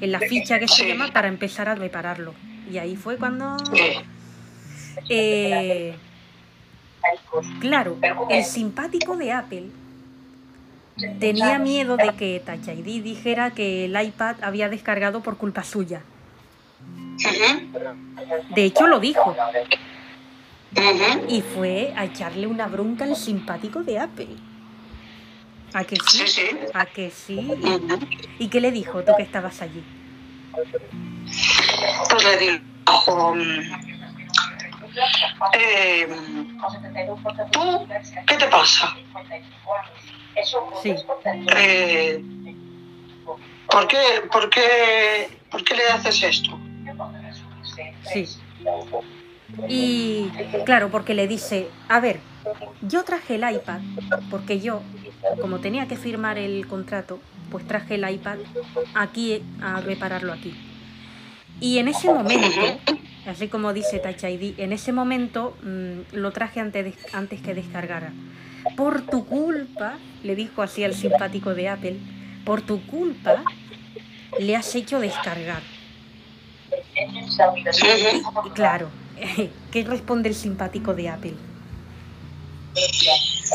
en 0.00 0.12
la 0.12 0.18
ficha 0.18 0.58
que 0.58 0.68
se 0.68 0.86
llama 0.86 1.08
para 1.12 1.28
empezar 1.28 1.68
a 1.68 1.74
repararlo. 1.74 2.34
Y 2.70 2.78
ahí 2.78 2.96
fue 2.96 3.16
cuando... 3.16 3.56
Eh, 3.76 4.02
eh, 5.08 5.94
claro, 7.60 7.96
el 8.28 8.44
simpático 8.44 9.16
de 9.16 9.32
Apple 9.32 9.66
tenía 11.18 11.58
miedo 11.58 11.96
de 11.96 12.12
que 12.14 12.42
Touch 12.44 12.68
ID 12.68 13.02
dijera 13.02 13.52
que 13.52 13.86
el 13.86 14.00
iPad 14.00 14.36
había 14.42 14.68
descargado 14.68 15.22
por 15.22 15.36
culpa 15.36 15.64
suya. 15.64 16.02
De 18.50 18.64
hecho, 18.64 18.86
lo 18.86 19.00
dijo. 19.00 19.36
Y 21.28 21.42
fue 21.42 21.92
a 21.96 22.04
echarle 22.04 22.46
una 22.46 22.66
bronca 22.66 23.04
al 23.04 23.16
simpático 23.16 23.82
de 23.82 23.98
Apple. 23.98 24.36
¿A 25.72 25.84
que 25.84 25.96
sí? 25.96 26.18
Sí, 26.18 26.26
sí. 26.26 26.50
¿A 26.74 26.86
que 26.86 27.10
sí? 27.10 27.50
¿Y 28.38 28.48
qué 28.48 28.60
le 28.60 28.72
dijo 28.72 29.02
tú 29.02 29.12
que 29.16 29.22
estabas 29.22 29.62
allí? 29.62 29.84
Pues 32.10 32.24
le 32.24 32.36
dijo, 32.38 33.34
mm, 33.34 33.90
eh, 35.54 36.08
¿tú 37.52 37.86
qué 38.26 38.34
te 38.36 38.46
pasa? 38.48 38.96
Sí. 40.82 40.94
Eh, 41.56 42.24
¿por, 43.68 43.86
qué, 43.86 43.98
por, 44.32 44.50
qué, 44.50 45.38
¿Por 45.50 45.64
qué 45.64 45.74
le 45.74 45.88
haces 45.88 46.22
esto? 46.22 46.58
Sí. 48.12 48.26
Y 49.68 50.28
claro, 50.64 50.90
porque 50.90 51.14
le 51.14 51.26
dice, 51.26 51.68
a 51.88 52.00
ver, 52.00 52.20
yo 52.82 53.04
traje 53.04 53.34
el 53.34 53.54
iPad, 53.54 53.80
porque 54.30 54.60
yo, 54.60 54.82
como 55.40 55.58
tenía 55.58 55.88
que 55.88 55.96
firmar 55.96 56.38
el 56.38 56.66
contrato, 56.66 57.20
pues 57.50 57.66
traje 57.66 57.96
el 57.96 58.08
iPad 58.08 58.38
aquí 58.94 59.42
a 59.60 59.80
repararlo 59.80 60.32
aquí. 60.32 60.54
Y 61.60 61.78
en 61.78 61.88
ese 61.88 62.12
momento, 62.12 62.60
así 63.26 63.48
como 63.48 63.72
dice 63.72 63.98
Touch 63.98 64.24
ID, 64.24 64.58
en 64.58 64.72
ese 64.72 64.92
momento 64.92 65.56
mm, 65.62 66.16
lo 66.16 66.30
traje 66.30 66.60
antes, 66.60 66.94
antes 67.12 67.40
que 67.42 67.54
descargara. 67.54 68.12
Por 68.76 69.02
tu 69.02 69.26
culpa, 69.26 69.98
le 70.22 70.36
dijo 70.36 70.62
así 70.62 70.84
al 70.84 70.94
simpático 70.94 71.54
de 71.54 71.68
Apple, 71.68 71.96
por 72.44 72.62
tu 72.62 72.80
culpa 72.86 73.44
le 74.38 74.56
has 74.56 74.74
hecho 74.74 75.00
descargar. 75.00 75.62
Claro, 78.54 78.88
¿qué 79.72 79.84
responde 79.84 80.28
el 80.28 80.34
simpático 80.34 80.94
de 80.94 81.08
Apple? 81.08 81.34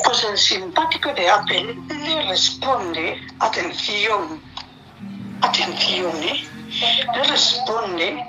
Pues 0.04 0.24
el 0.30 0.38
simpático 0.38 1.14
de 1.14 1.30
Apple 1.30 1.76
le 1.88 2.28
responde, 2.28 3.18
atención, 3.40 4.42
atención, 5.42 6.12
¿eh? 6.24 6.44
Le 7.16 7.24
responde 7.24 8.24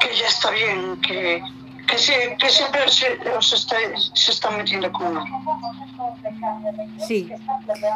que 0.00 0.16
ya 0.16 0.26
está 0.26 0.50
bien, 0.50 1.00
que, 1.02 1.40
que, 1.86 1.98
se- 1.98 2.36
que 2.38 2.48
siempre 2.48 2.88
se, 2.88 3.18
os 3.36 3.52
está, 3.52 3.76
se 4.14 4.32
está 4.32 4.50
metiendo 4.50 4.90
con 4.92 5.06
uno. 5.16 5.24
Sí, 7.06 7.30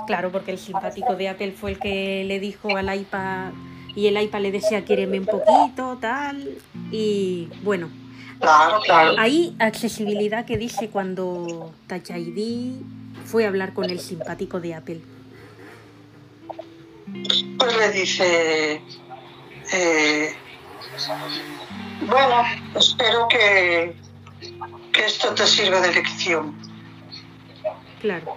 claro, 0.06 0.30
porque 0.30 0.52
el 0.52 0.58
simpático 0.58 1.16
de 1.16 1.28
Apple 1.28 1.52
fue 1.52 1.72
el 1.72 1.78
que 1.80 2.22
le 2.24 2.38
dijo 2.38 2.76
al 2.76 2.94
iPad 2.94 3.50
y 3.96 4.06
el 4.06 4.20
iPad 4.20 4.40
le 4.40 4.52
decía, 4.52 4.84
quiereme 4.84 5.18
un 5.20 5.26
poquito, 5.26 5.98
tal. 6.00 6.56
Y 6.90 7.48
bueno, 7.62 7.88
Claro, 8.40 8.80
claro. 8.84 9.14
hay 9.18 9.54
accesibilidad 9.58 10.44
que 10.44 10.58
dice 10.58 10.88
cuando 10.90 11.72
Touch 11.86 12.10
ID 12.10 12.72
fue 13.24 13.44
a 13.44 13.48
hablar 13.48 13.72
con 13.72 13.88
el 13.88 14.00
simpático 14.00 14.60
de 14.60 14.74
Apple. 14.74 15.00
Pues 17.58 17.76
le 17.76 17.90
dice, 17.92 18.80
eh, 19.72 20.34
bueno, 22.06 22.42
espero 22.74 23.28
que, 23.28 23.94
que 24.92 25.04
esto 25.06 25.32
te 25.34 25.46
sirva 25.46 25.80
de 25.80 25.94
lección. 25.94 26.54
Claro, 28.00 28.36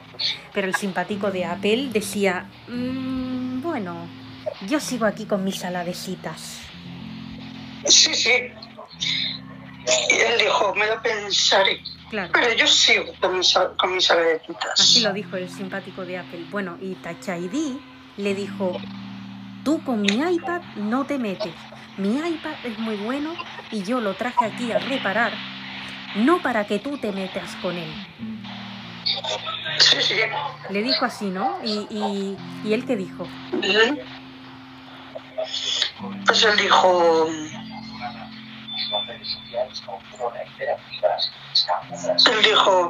pero 0.53 0.67
el 0.67 0.75
simpático 0.75 1.29
de 1.31 1.43
Apple 1.45 1.89
decía, 1.91 2.45
"Mm, 2.69 3.61
bueno, 3.61 3.95
yo 4.67 4.79
sigo 4.79 5.05
aquí 5.05 5.25
con 5.25 5.43
mis 5.43 5.59
saladecitas. 5.59 6.59
Sí, 7.85 8.13
sí. 8.13 8.31
Y 10.09 10.15
él 10.15 10.39
dijo, 10.39 10.75
me 10.75 10.87
lo 10.87 11.01
pensaré. 11.01 11.81
Claro. 12.09 12.31
Pero 12.33 12.53
yo 12.53 12.67
sigo 12.67 13.05
con 13.19 13.37
mis, 13.37 13.53
con 13.77 13.95
mis. 13.95 14.09
Así 14.73 15.01
lo 15.01 15.13
dijo 15.13 15.37
el 15.37 15.49
simpático 15.49 16.05
de 16.05 16.17
Apple. 16.17 16.45
Bueno, 16.49 16.77
y 16.81 16.95
Touch 16.95 17.27
ID 17.27 17.77
le 18.17 18.33
dijo, 18.35 18.77
tú 19.63 19.83
con 19.83 20.01
mi 20.01 20.13
iPad 20.13 20.61
no 20.75 21.05
te 21.05 21.17
metes. 21.17 21.53
Mi 21.97 22.17
iPad 22.17 22.53
es 22.63 22.77
muy 22.79 22.95
bueno 22.95 23.33
y 23.71 23.83
yo 23.83 23.99
lo 23.99 24.13
traje 24.13 24.45
aquí 24.45 24.71
a 24.71 24.77
reparar, 24.77 25.33
no 26.15 26.41
para 26.41 26.65
que 26.67 26.79
tú 26.79 26.97
te 26.97 27.11
metas 27.11 27.55
con 27.61 27.75
él. 27.75 27.91
Sí, 29.79 29.97
sí. 30.01 30.15
Le 30.69 30.83
dijo 30.83 31.05
así, 31.05 31.25
¿no? 31.25 31.57
Y, 31.63 31.87
y, 31.89 32.37
y 32.63 32.73
él 32.73 32.85
qué 32.85 32.95
dijo. 32.95 33.23
Ujú. 33.23 33.99
Pues 36.25 36.43
él 36.43 36.57
dijo, 36.57 37.27
él 42.31 42.43
dijo, 42.43 42.89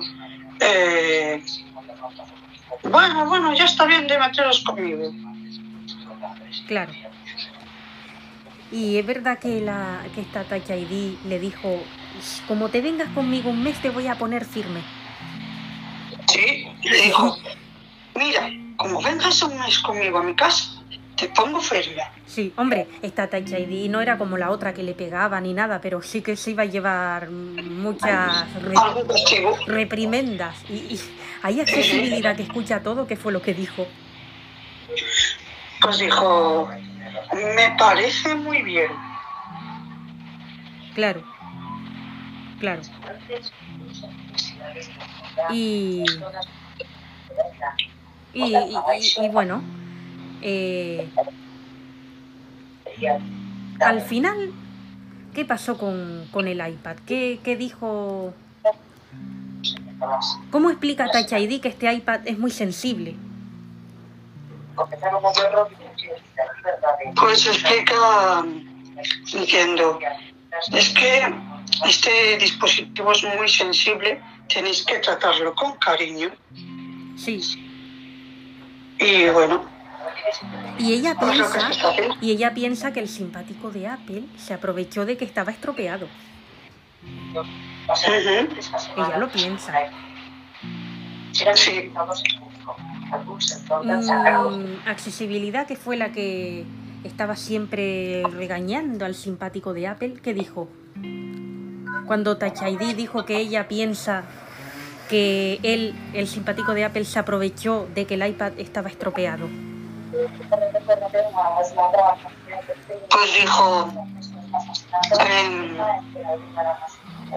eh, 0.59 1.43
bueno, 2.83 3.25
bueno, 3.25 3.53
ya 3.53 3.65
está 3.65 3.85
bien 3.85 4.07
de 4.07 4.17
meteros 4.17 4.63
conmigo. 4.63 5.11
Claro. 6.67 6.91
Y 8.71 8.97
es 8.97 9.05
verdad 9.05 9.39
que, 9.39 9.61
la, 9.61 10.01
que 10.13 10.21
esta 10.21 10.43
Touch 10.43 10.69
ID 10.69 11.17
le 11.25 11.39
dijo, 11.39 11.81
como 12.47 12.69
te 12.69 12.81
vengas 12.81 13.09
conmigo 13.09 13.49
un 13.49 13.63
mes 13.63 13.81
te 13.81 13.89
voy 13.89 14.07
a 14.07 14.15
poner 14.15 14.43
firme. 14.43 14.81
Sí, 16.27 16.67
le 16.83 17.01
dijo, 17.03 17.37
mira, 18.15 18.49
como 18.75 19.01
vengas 19.01 19.41
un 19.43 19.57
mes 19.57 19.79
conmigo 19.79 20.17
a 20.17 20.23
mi 20.23 20.35
casa, 20.35 20.76
te 21.17 21.27
pongo 21.29 21.59
firme. 21.59 22.01
Sí, 22.25 22.53
hombre, 22.57 22.87
esta 23.01 23.27
Touch 23.29 23.51
ID 23.51 23.89
no 23.89 24.01
era 24.01 24.17
como 24.17 24.37
la 24.37 24.51
otra 24.51 24.73
que 24.73 24.83
le 24.83 24.93
pegaba 24.93 25.39
ni 25.41 25.53
nada, 25.53 25.81
pero 25.81 26.01
sí 26.01 26.21
que 26.21 26.35
se 26.35 26.51
iba 26.51 26.63
a 26.63 26.65
llevar 26.65 27.29
muchas 27.29 28.47
reprimendas. 29.65 30.55
Y, 30.69 30.75
y 30.75 30.99
hay 31.41 31.59
accesibilidad 31.61 32.35
que 32.35 32.43
escucha 32.43 32.81
todo, 32.83 33.07
que 33.07 33.15
fue 33.15 33.31
lo 33.31 33.41
que 33.41 33.53
dijo. 33.53 33.87
Pues 35.81 35.99
dijo, 35.99 36.69
me 37.33 37.75
parece 37.77 38.35
muy 38.35 38.61
bien. 38.61 38.91
Claro, 40.95 41.23
claro. 42.59 42.81
Y- 45.51 46.03
y- 48.33 48.75
y 49.21 49.29
bueno, 49.29 49.61
eh, 50.41 51.09
al 53.79 54.01
final, 54.01 54.51
¿qué 55.33 55.45
pasó 55.45 55.77
con, 55.77 56.27
con 56.31 56.47
el 56.47 56.65
iPad? 56.65 56.97
¿Qué, 57.05 57.39
qué 57.43 57.55
dijo? 57.55 58.33
¿Cómo 60.51 60.69
explica 60.69 61.09
Touch 61.11 61.31
ID 61.31 61.61
que 61.61 61.69
este 61.69 61.91
iPad 61.91 62.21
es 62.25 62.37
muy 62.37 62.51
sensible? 62.51 63.15
Pues 67.15 67.47
explica 67.47 68.45
diciendo, 69.33 69.99
es 70.71 70.89
que 70.89 71.33
este 71.85 72.37
dispositivo 72.37 73.11
es 73.11 73.23
muy 73.23 73.49
sensible, 73.49 74.21
tenéis 74.47 74.85
que 74.85 74.99
tratarlo 74.99 75.53
con 75.55 75.73
cariño. 75.77 76.31
Sí. 77.17 77.41
Y 78.99 79.29
bueno, 79.29 79.65
Y 80.79 80.93
ella 80.93 81.15
que 81.15 81.25
piensa, 81.25 81.71
y 82.21 82.31
ella 82.31 82.53
piensa 82.53 82.93
que 82.93 82.99
el 82.99 83.09
simpático 83.09 83.71
de 83.71 83.87
Apple 83.87 84.23
se 84.37 84.53
aprovechó 84.53 85.05
de 85.05 85.17
que 85.17 85.25
estaba 85.25 85.51
estropeado. 85.51 86.07
Ella 88.95 89.17
lo 89.17 89.29
piensa. 89.29 89.73
Sí. 91.55 91.91
Mm, 93.83 94.87
accesibilidad, 94.87 95.67
que 95.67 95.75
fue 95.75 95.97
la 95.97 96.11
que 96.11 96.65
estaba 97.03 97.35
siempre 97.35 98.23
regañando 98.31 99.05
al 99.05 99.15
simpático 99.15 99.73
de 99.73 99.87
Apple, 99.87 100.15
¿qué 100.21 100.33
dijo? 100.33 100.67
Cuando 102.05 102.37
Touch 102.37 102.61
ID 102.61 102.95
dijo 102.95 103.25
que 103.25 103.37
ella 103.37 103.67
piensa 103.67 104.23
que 105.09 105.59
él, 105.63 105.93
el 106.13 106.27
simpático 106.27 106.73
de 106.73 106.85
Apple, 106.85 107.05
se 107.05 107.19
aprovechó 107.19 107.87
de 107.93 108.05
que 108.05 108.15
el 108.15 108.27
iPad 108.27 108.53
estaba 108.57 108.89
estropeado. 108.89 109.47
Pues 113.09 113.33
dijo, 113.39 113.93
em, 115.19 115.77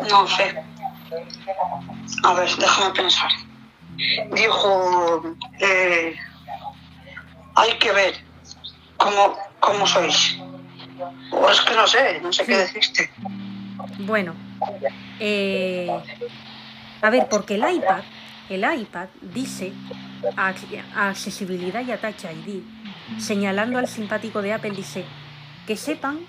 no 0.09 0.27
sé, 0.27 0.65
a 2.23 2.33
ver, 2.35 2.57
déjame 2.57 2.95
pensar. 2.95 3.31
Dijo, 4.33 5.23
eh, 5.59 6.17
hay 7.55 7.73
que 7.79 7.93
ver 7.93 8.15
cómo, 8.97 9.37
cómo 9.61 9.87
sois. 9.87 10.39
O 11.33 11.49
es 11.51 11.61
que 11.61 11.75
no 11.75 11.87
sé, 11.87 12.21
no 12.21 12.33
sé 12.33 12.45
qué 12.45 12.57
deciste. 12.57 13.11
Bueno, 13.99 14.35
eh, 15.19 15.91
a 17.03 17.11
ver, 17.11 17.29
porque 17.29 17.55
el 17.55 17.75
iPad, 17.75 18.03
el 18.49 18.81
iPad 18.81 19.09
dice 19.21 19.73
a, 20.37 20.55
accesibilidad 21.09 21.83
y 21.83 21.93
a 21.93 22.01
Touch 22.01 22.25
ID, 22.25 22.63
señalando 23.19 23.79
al 23.79 23.89
simpático 23.89 24.43
de 24.43 24.53
Apple, 24.53 24.71
dice, 24.71 25.05
que 25.67 25.77
sepan 25.77 26.21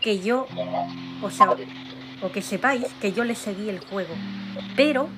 que 0.00 0.20
yo, 0.20 0.46
o 1.22 1.30
sea, 1.30 1.50
o 2.22 2.32
que 2.32 2.42
sepáis 2.42 2.84
que 3.00 3.12
yo 3.12 3.24
le 3.24 3.34
seguí 3.34 3.68
el 3.68 3.80
juego, 3.80 4.14
pero 4.76 5.08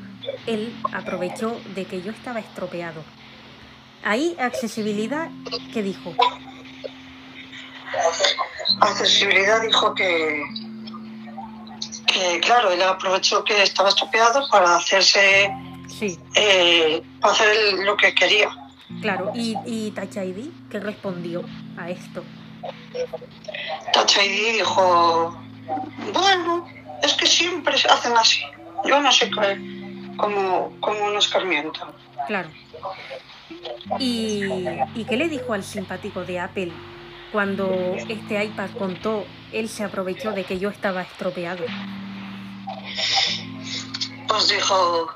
él 0.46 0.74
aprovechó 0.92 1.60
de 1.74 1.84
que 1.84 2.02
yo 2.02 2.12
estaba 2.12 2.40
estropeado. 2.40 3.02
Ahí, 4.02 4.36
accesibilidad, 4.38 5.28
¿qué 5.72 5.82
dijo? 5.82 6.14
Accesibilidad 8.80 9.60
dijo 9.62 9.94
que, 9.94 10.42
que, 12.06 12.40
claro, 12.40 12.70
él 12.70 12.82
aprovechó 12.82 13.42
que 13.44 13.62
estaba 13.62 13.88
estropeado 13.88 14.48
para 14.48 14.76
hacerse, 14.76 15.50
Sí, 15.86 16.18
eh, 16.34 17.02
hacer 17.22 17.74
lo 17.84 17.96
que 17.96 18.14
quería. 18.14 18.48
claro. 19.00 19.32
¿Y, 19.34 19.56
y 19.66 19.90
Touch 19.92 20.16
ID 20.16 20.48
qué 20.70 20.80
respondió 20.80 21.44
a 21.76 21.90
esto? 21.90 22.22
Touch 23.92 24.16
ID 24.18 24.58
dijo, 24.58 25.36
bueno, 26.12 26.66
es 27.02 27.14
que 27.14 27.26
siempre 27.26 27.76
se 27.78 27.88
hacen 27.88 28.16
así. 28.16 28.42
Yo 28.84 29.00
no 29.00 29.10
sé 29.12 29.30
qué- 29.30 30.12
cómo, 30.16 30.72
cómo 30.80 31.10
nos 31.10 31.26
escarmientan. 31.26 31.88
Claro. 32.26 32.48
¿Y, 33.98 34.42
¿Y 34.94 35.04
qué 35.08 35.16
le 35.16 35.28
dijo 35.28 35.52
al 35.52 35.62
simpático 35.64 36.24
de 36.24 36.40
Apple 36.40 36.72
cuando 37.32 37.94
este 38.08 38.44
iPad 38.44 38.70
contó, 38.78 39.24
él 39.52 39.68
se 39.68 39.84
aprovechó 39.84 40.32
de 40.32 40.44
que 40.44 40.58
yo 40.58 40.68
estaba 40.70 41.02
estropeado? 41.02 41.64
Pues 44.28 44.48
dijo, 44.48 45.12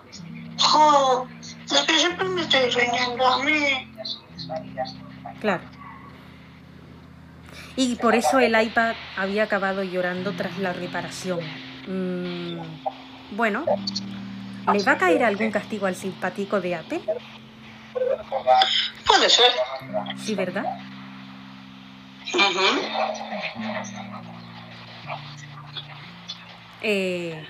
jo, 0.61 1.29
es 1.43 1.83
que 1.83 1.99
siempre 1.99 2.29
me 2.29 2.43
estoy 2.43 2.71
riñendo 2.71 3.27
a 3.27 3.43
mí. 3.43 3.93
Claro. 5.41 5.63
Y 7.77 7.97
por 7.97 8.15
eso 8.15 8.39
el 8.39 8.61
iPad 8.61 8.95
había 9.17 9.45
acabado 9.45 9.83
llorando 9.83 10.33
tras 10.33 10.59
la 10.59 10.73
reparación. 10.73 11.41
Mm, 11.87 12.61
bueno, 13.37 13.65
¿le 14.73 14.83
va 14.83 14.93
a 14.93 14.99
caer 14.99 15.25
algún 15.25 15.51
castigo 15.51 15.87
al 15.87 15.97
simpático 15.97 16.61
de 16.61 16.75
Apple? 16.75 17.01
Puede 19.07 19.29
ser. 19.31 19.53
Sí, 20.19 20.35
¿verdad? 20.35 20.65
Ujú. 22.35 22.81
Eh, 26.83 27.47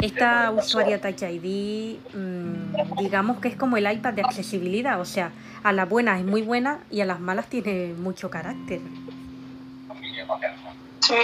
esta 0.00 0.50
usuaria 0.52 1.00
Touch 1.00 1.22
ID, 1.22 1.98
mm, 2.14 2.98
digamos 2.98 3.38
que 3.40 3.48
es 3.48 3.56
como 3.56 3.76
el 3.76 3.90
iPad 3.90 4.14
de 4.14 4.22
accesibilidad, 4.22 5.00
o 5.00 5.04
sea, 5.04 5.32
a 5.62 5.72
las 5.72 5.88
buenas 5.88 6.20
es 6.20 6.26
muy 6.26 6.42
buena 6.42 6.80
y 6.90 7.00
a 7.00 7.04
las 7.04 7.20
malas 7.20 7.46
tiene 7.48 7.94
mucho 7.94 8.30
carácter. 8.30 8.80
Sí. 11.00 11.14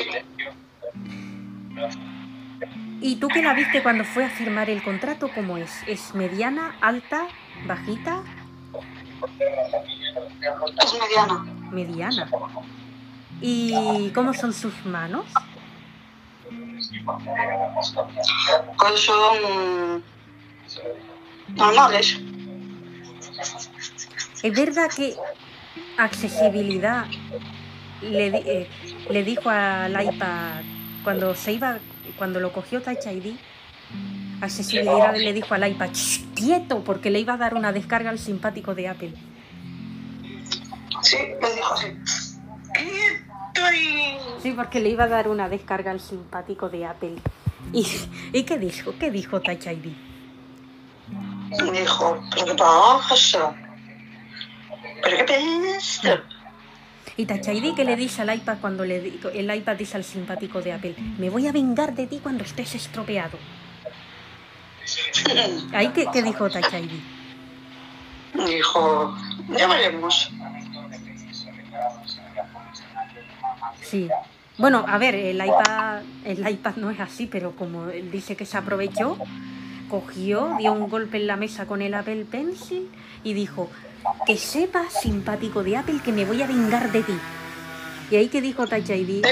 ¿Y 3.00 3.16
tú 3.16 3.28
que 3.28 3.42
la 3.42 3.52
viste 3.54 3.82
cuando 3.82 4.04
fue 4.04 4.24
a 4.24 4.30
firmar 4.30 4.70
el 4.70 4.82
contrato? 4.82 5.30
¿Cómo 5.34 5.58
es? 5.58 5.70
¿Es 5.86 6.14
mediana, 6.14 6.74
alta, 6.80 7.26
bajita, 7.66 8.22
Es 10.82 10.94
mediana. 10.94 11.44
mediana? 11.70 12.28
¿Y 13.40 14.10
cómo 14.14 14.32
son 14.32 14.52
sus 14.52 14.86
manos? 14.86 15.26
Pues 18.78 19.00
son 19.00 20.02
normales. 21.56 22.20
Es 24.42 24.52
verdad 24.52 24.90
que 24.94 25.14
accesibilidad 25.98 27.06
le, 28.02 28.26
eh, 28.26 28.68
le 29.10 29.24
dijo 29.24 29.48
al 29.50 29.92
iPad 29.92 30.62
cuando 31.02 31.34
se 31.34 31.52
iba, 31.52 31.78
cuando 32.16 32.40
lo 32.40 32.52
cogió 32.52 32.82
Touch 32.82 33.06
ID, 33.06 33.36
accesibilidad 34.40 35.14
le 35.16 35.32
dijo 35.32 35.54
al 35.54 35.68
iPad 35.70 35.90
"Shh, 35.92 36.24
quieto 36.34 36.82
porque 36.84 37.10
le 37.10 37.20
iba 37.20 37.34
a 37.34 37.36
dar 37.36 37.54
una 37.54 37.72
descarga 37.72 38.10
al 38.10 38.18
simpático 38.18 38.74
de 38.74 38.88
Apple. 38.88 39.14
Sí, 41.02 41.16
me 41.40 41.50
dijo 41.54 41.74
así. 41.74 41.86
Y... 43.56 44.42
Sí, 44.42 44.52
porque 44.52 44.80
le 44.80 44.90
iba 44.90 45.04
a 45.04 45.08
dar 45.08 45.28
una 45.28 45.48
descarga 45.48 45.90
al 45.90 46.00
simpático 46.00 46.68
de 46.68 46.86
Apple. 46.86 47.16
¿Y, 47.72 47.86
¿y 48.32 48.42
qué 48.42 48.58
dijo? 48.58 48.94
¿Qué 48.98 49.10
dijo 49.10 49.40
Touch 49.40 49.66
ID? 49.66 49.92
Dijo, 51.72 52.20
¿pero 52.30 52.46
qué 52.46 52.54
pasa? 52.54 53.54
¿Pero 55.02 55.16
qué 55.18 55.24
pasa? 55.24 56.22
Y 57.16 57.26
Touch 57.26 57.48
ID 57.48 57.74
que 57.74 57.84
le 57.84 57.96
dice 57.96 58.22
al 58.22 58.34
iPad 58.34 58.58
cuando 58.60 58.84
le 58.84 59.20
el 59.34 59.54
iPad 59.54 59.76
dice 59.76 59.96
al 59.96 60.04
simpático 60.04 60.60
de 60.60 60.72
Apple, 60.72 60.96
me 61.18 61.30
voy 61.30 61.46
a 61.46 61.52
vengar 61.52 61.94
de 61.94 62.06
ti 62.06 62.18
cuando 62.22 62.42
estés 62.42 62.74
estropeado. 62.74 63.38
Ahí 65.72 65.88
qué, 65.88 66.06
qué 66.12 66.22
dijo 66.22 66.50
Touch 66.50 66.72
ID. 66.72 67.00
Dijo, 68.46 69.16
ya 69.56 69.68
veremos. 69.68 70.30
Sí. 73.94 74.08
Bueno, 74.58 74.84
a 74.88 74.98
ver, 74.98 75.14
el 75.14 75.36
iPad, 75.36 76.02
el 76.24 76.48
iPad 76.48 76.74
no 76.76 76.90
es 76.90 76.98
así, 76.98 77.26
pero 77.26 77.52
como 77.52 77.90
él 77.90 78.10
dice 78.10 78.34
que 78.34 78.44
se 78.44 78.58
aprovechó, 78.58 79.16
cogió, 79.88 80.56
dio 80.58 80.72
un 80.72 80.90
golpe 80.90 81.18
en 81.18 81.28
la 81.28 81.36
mesa 81.36 81.66
con 81.66 81.80
el 81.80 81.94
Apple 81.94 82.24
Pencil 82.24 82.90
y 83.22 83.34
dijo, 83.34 83.70
que 84.26 84.36
sepas, 84.36 85.00
simpático 85.00 85.62
de 85.62 85.76
Apple, 85.76 86.00
que 86.04 86.10
me 86.10 86.24
voy 86.24 86.42
a 86.42 86.48
vengar 86.48 86.90
de 86.90 87.04
ti. 87.04 87.14
Y 88.10 88.16
ahí 88.16 88.28
que 88.28 88.40
dijo 88.40 88.66
Touch 88.66 88.90
ID. 88.90 89.24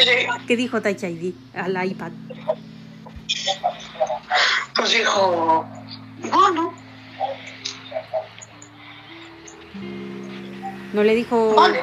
¿qué 0.47 0.57
dijo 0.57 0.81
Touch 0.81 1.03
ID 1.03 1.35
al 1.55 1.85
iPad? 1.85 2.13
Pues 4.77 4.91
dijo, 4.93 5.67
bueno, 6.31 6.73
¿No 10.93 11.03
le 11.03 11.15
dijo, 11.17 11.55
vale. 11.57 11.81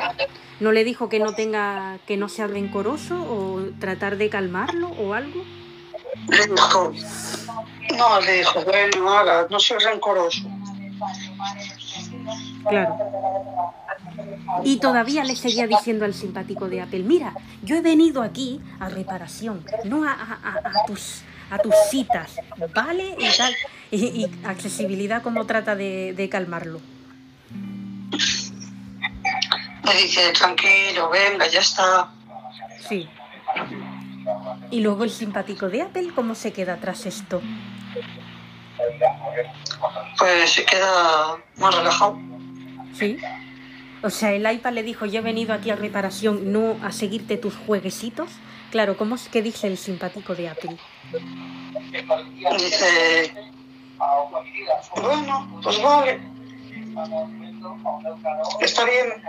No 0.59 0.71
le 0.71 0.83
dijo 0.83 1.09
que 1.09 1.19
no 1.19 1.33
tenga, 1.33 1.97
que 2.07 2.17
no 2.17 2.29
sea 2.29 2.47
rencoroso 2.47 3.15
o 3.15 3.61
tratar 3.79 4.17
de 4.17 4.29
calmarlo 4.29 4.89
o 4.89 5.13
algo? 5.13 5.43
Le 6.29 6.47
dijo, 6.47 6.93
no, 7.97 8.21
le 8.21 8.33
dijo, 8.39 8.63
bueno, 8.63 9.09
haga, 9.11 9.47
no 9.49 9.59
soy 9.59 9.77
rencoroso. 9.79 10.41
Claro. 12.67 12.97
Y 14.63 14.77
todavía 14.77 15.23
le 15.23 15.35
seguía 15.35 15.65
diciendo 15.67 16.03
al 16.05 16.13
simpático 16.13 16.67
de 16.67 16.81
Apple, 16.81 17.03
mira, 17.03 17.33
yo 17.63 17.75
he 17.75 17.81
venido 17.81 18.21
aquí 18.21 18.59
a 18.79 18.89
reparación, 18.89 19.63
no 19.85 20.03
a, 20.03 20.11
a- 20.11 20.39
a- 20.43 20.69
a 20.81 20.85
tus, 20.85 21.21
a 21.49 21.57
tus 21.59 21.73
citas, 21.89 22.35
¿vale? 22.75 23.15
Y 23.17 23.37
tal. 23.37 23.53
Y, 23.91 24.05
y 24.05 24.31
accesibilidad, 24.45 25.21
¿cómo 25.23 25.45
trata 25.45 25.75
de, 25.75 26.13
de 26.15 26.29
calmarlo? 26.29 26.81
Me 29.89 30.01
dice, 30.01 30.31
tranquilo, 30.33 31.09
venga, 31.09 31.47
ya 31.47 31.59
está. 31.59 32.11
Sí. 32.87 33.09
Y 34.71 34.81
luego 34.81 35.03
el 35.03 35.09
simpático 35.09 35.67
de 35.69 35.81
Apple, 35.81 36.11
¿cómo 36.13 36.35
se 36.35 36.53
queda 36.53 36.77
tras 36.77 37.05
esto? 37.05 37.41
Pues 40.17 40.51
se 40.51 40.65
queda 40.65 41.37
más 41.57 41.75
relajado. 41.75 42.19
Sí. 42.93 43.17
O 44.03 44.09
sea, 44.09 44.31
el 44.31 44.49
iPad 44.49 44.73
le 44.73 44.83
dijo, 44.83 45.05
yo 45.05 45.19
he 45.19 45.23
venido 45.23 45.53
aquí 45.53 45.71
a 45.71 45.75
reparación, 45.75 46.53
no 46.53 46.77
a 46.83 46.91
seguirte 46.91 47.37
tus 47.37 47.55
jueguecitos. 47.55 48.29
Claro, 48.71 48.95
¿cómo 48.95 49.15
es 49.15 49.27
que 49.27 49.41
dice 49.41 49.67
el 49.67 49.77
simpático 49.77 50.35
de 50.35 50.49
Apple? 50.49 50.77
Dice, 52.57 53.33
bueno, 54.95 55.59
pues 55.63 55.81
vale, 55.81 56.21
está 58.61 58.85
bien. 58.85 59.23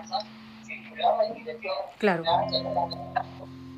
Claro. 1.98 2.22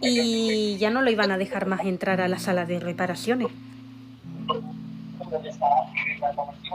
Y 0.01 0.77
ya 0.79 0.91
no 0.91 1.03
lo 1.03 1.11
iban 1.11 1.31
a 1.31 1.39
dejar 1.39 1.67
más 1.67 1.81
entrar 1.81 2.21
a 2.21 2.29
la 2.29 2.39
sala 2.39 2.65
de 2.67 2.81
reparaciones. 2.81 3.49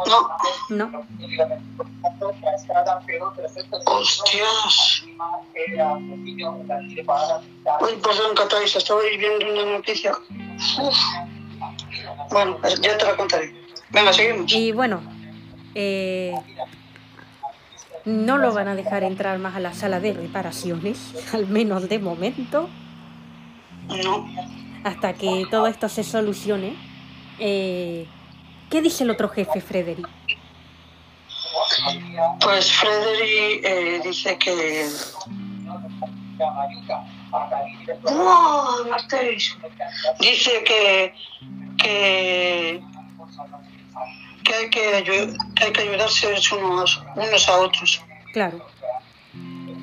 No, 0.06 0.30
No. 0.70 1.06
hostias. 3.86 5.04
Uy, 7.82 7.96
perdón, 8.02 8.36
Catáis, 8.36 8.76
estaba 8.76 9.02
viendo 9.18 9.52
una 9.64 9.74
noticia. 9.78 10.12
Uf. 10.82 10.98
Bueno, 12.32 12.58
pues 12.62 12.80
ya 12.82 12.98
te 12.98 13.06
la 13.06 13.16
contaré. 13.16 13.56
Venga, 13.90 14.14
seguimos. 14.14 14.52
Y 14.54 14.72
bueno, 14.72 15.02
eh, 15.76 16.34
no 18.08 18.38
lo 18.38 18.54
van 18.54 18.70
a 18.70 18.76
dejar 18.76 19.04
entrar 19.04 19.38
más 19.38 19.56
a 19.56 19.60
la 19.60 19.74
sala 19.74 20.00
de 20.00 20.14
reparaciones, 20.14 21.14
al 21.34 21.48
menos 21.48 21.90
de 21.90 22.00
momento, 22.00 22.70
No, 24.04 24.28
hasta 24.84 25.14
que 25.14 25.46
todo 25.52 25.68
esto 25.68 25.90
se 25.90 26.04
solucione. 26.04 26.76
Eh, 27.40 28.08
¿Qué 28.70 28.82
dice 28.82 29.04
el 29.04 29.12
otro 29.12 29.30
jefe, 29.30 29.62
Frederick? 29.62 30.08
Pues 32.42 32.72
Frederick 32.72 33.66
eh, 33.66 34.02
dice 34.04 34.38
que... 34.38 34.90
Dice 40.20 40.64
que, 40.64 41.14
que, 41.78 42.82
que, 44.48 44.54
hay 44.56 44.70
que, 45.04 45.34
hay 45.62 45.72
que 45.72 45.82
ayudarse 45.82 46.28
unos, 46.56 47.04
unos 47.16 47.50
a 47.50 47.58
otros. 47.58 48.02
Claro, 48.34 48.66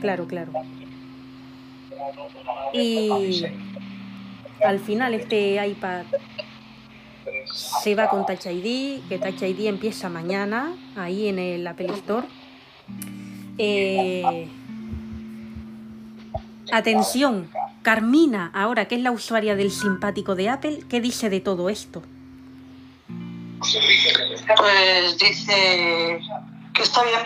claro, 0.01 0.27
claro. 0.27 0.53
Y 2.73 3.45
al 4.65 4.81
final 4.81 5.15
este 5.15 5.65
iPad 5.67 6.07
se 7.53 7.95
va 7.95 8.09
con 8.09 8.27
Touch 8.27 8.47
ID, 8.47 9.01
que 9.09 9.19
Touch 9.19 9.43
ID 9.43 9.67
empieza 9.67 10.09
mañana 10.09 10.75
ahí 10.97 11.29
en 11.29 11.39
el 11.39 11.67
Apple 11.67 11.93
Store. 11.95 12.27
Eh, 13.59 14.49
atención, 16.73 17.49
Carmina, 17.83 18.51
ahora 18.55 18.87
que 18.87 18.97
es 18.97 19.03
la 19.03 19.13
usuaria 19.13 19.55
del 19.55 19.71
simpático 19.71 20.35
de 20.35 20.49
Apple, 20.49 20.81
¿qué 20.89 21.01
dice 21.01 21.31
de 21.31 21.41
todo 21.41 21.69
esto? 21.69 22.03
Pues 24.57 25.19
dice 25.19 26.21
que 26.75 26.83
está 26.83 27.03
bien. 27.05 27.17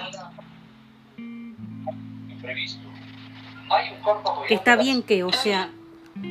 Que 4.47 4.55
está 4.55 4.77
bien 4.77 5.03
que, 5.03 5.25
o 5.25 5.33
sea, 5.33 5.71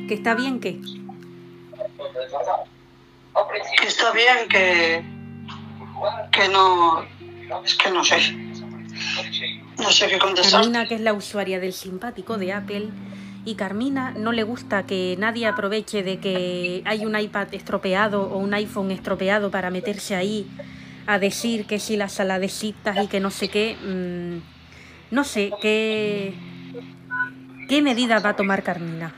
que 0.08 0.14
está 0.14 0.34
bien 0.34 0.60
que. 0.60 0.80
Que 3.80 3.86
está 3.86 4.12
bien, 4.12 4.48
que, 4.48 5.04
que 6.32 6.48
no... 6.48 7.02
Es 7.64 7.74
que 7.76 7.90
no 7.90 8.04
sé. 8.04 8.32
No 9.78 9.90
sé 9.90 10.08
qué 10.08 10.18
contestar. 10.18 10.60
Carmina, 10.60 10.88
que 10.88 10.96
es 10.96 11.00
la 11.00 11.12
usuaria 11.12 11.60
del 11.60 11.72
simpático 11.72 12.36
de 12.36 12.52
Apple, 12.52 12.90
y 13.44 13.54
Carmina 13.54 14.12
no 14.16 14.32
le 14.32 14.42
gusta 14.42 14.84
que 14.84 15.16
nadie 15.18 15.46
aproveche 15.46 16.02
de 16.02 16.18
que 16.18 16.82
hay 16.84 17.06
un 17.06 17.18
iPad 17.18 17.52
estropeado 17.54 18.22
o 18.22 18.38
un 18.38 18.52
iPhone 18.54 18.90
estropeado 18.90 19.50
para 19.50 19.70
meterse 19.70 20.14
ahí 20.16 20.46
a 21.06 21.18
decir 21.18 21.66
que 21.66 21.78
si 21.78 21.96
las 21.96 22.12
saladecitas 22.12 23.02
y 23.02 23.06
que 23.06 23.20
no 23.20 23.30
sé 23.30 23.48
qué. 23.48 23.76
mm, 23.82 25.14
no 25.14 25.24
sé 25.24 25.50
qué. 25.62 26.34
¿Qué 27.68 27.82
medida 27.82 28.18
va 28.20 28.30
a 28.30 28.36
tomar 28.36 28.62
Carmina 28.62 29.12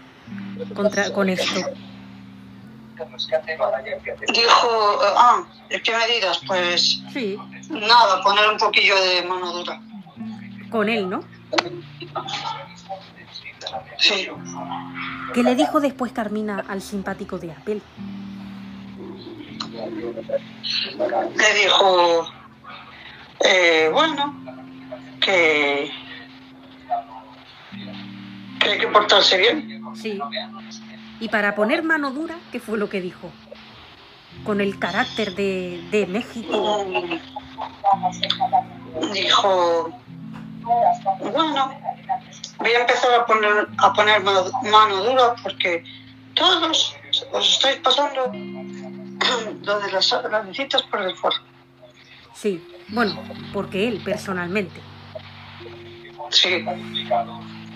contra, 0.74 1.12
con 1.12 1.28
esto? 1.28 1.60
Dijo, 4.32 4.98
ah, 5.16 5.44
¿qué 5.68 5.92
medidas? 5.96 6.40
Pues 6.46 7.02
Sí, 7.12 7.36
nada, 7.70 8.22
poner 8.22 8.48
un 8.50 8.58
poquillo 8.58 8.94
de 9.02 9.22
mano 9.22 9.52
dura. 9.52 9.80
con 10.70 10.88
él, 10.88 11.08
¿no? 11.08 11.24
Sí. 13.98 14.28
¿Qué 15.34 15.42
le 15.42 15.54
dijo 15.54 15.80
después 15.80 16.12
Carmina 16.12 16.64
al 16.68 16.82
simpático 16.82 17.38
de 17.38 17.52
Apple? 17.52 17.80
Le 21.36 21.54
dijo, 21.62 22.26
eh, 23.40 23.88
bueno, 23.92 24.34
que, 25.20 25.90
que 28.60 28.68
hay 28.70 28.78
que 28.78 28.86
portarse 28.88 29.38
bien. 29.38 29.82
Sí. 29.94 30.18
Y 31.20 31.28
para 31.28 31.54
poner 31.54 31.82
mano 31.82 32.10
dura, 32.10 32.36
¿qué 32.50 32.60
fue 32.60 32.78
lo 32.78 32.88
que 32.88 33.00
dijo? 33.00 33.30
Con 34.44 34.60
el 34.60 34.78
carácter 34.78 35.34
de, 35.34 35.82
de 35.90 36.06
México. 36.06 36.84
Mm, 36.86 37.18
Dijo, 39.12 39.90
bueno, 41.32 41.70
voy 42.60 42.72
a 42.72 42.80
empezar 42.80 43.12
a 43.14 43.26
poner, 43.26 43.68
a 43.78 43.92
poner 43.92 44.22
mano, 44.22 44.44
mano 44.70 45.04
dura 45.04 45.34
porque 45.42 45.82
todos 46.34 46.94
os 47.32 47.50
estáis 47.50 47.78
pasando 47.78 48.32
lo 49.64 49.80
de 49.80 49.92
las, 49.92 50.10
las 50.30 50.46
visitas 50.46 50.82
por 50.84 51.02
el 51.02 51.14
foro. 51.16 51.36
Sí, 52.34 52.62
bueno, 52.88 53.20
porque 53.52 53.88
él 53.88 54.00
personalmente. 54.04 54.80
Sí, 56.30 56.64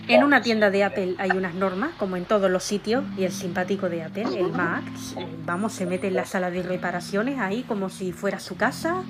En 0.06 0.22
una 0.22 0.42
tienda 0.42 0.70
de 0.70 0.84
Apple 0.84 1.16
hay 1.18 1.30
unas 1.30 1.54
normas, 1.54 1.90
como 1.98 2.16
en 2.16 2.24
todos 2.24 2.50
los 2.50 2.62
sitios, 2.62 3.04
y 3.18 3.24
el 3.24 3.32
simpático 3.32 3.88
de 3.88 4.04
Apple, 4.04 4.26
el 4.38 4.52
Mac, 4.52 4.84
eh, 5.16 5.26
vamos, 5.44 5.72
se 5.72 5.86
mete 5.86 6.06
en 6.06 6.14
la 6.14 6.24
sala 6.24 6.50
de 6.50 6.62
reparaciones 6.62 7.40
ahí 7.40 7.64
como 7.64 7.90
si 7.90 8.12
fuera 8.12 8.38
su 8.38 8.56
casa. 8.56 9.02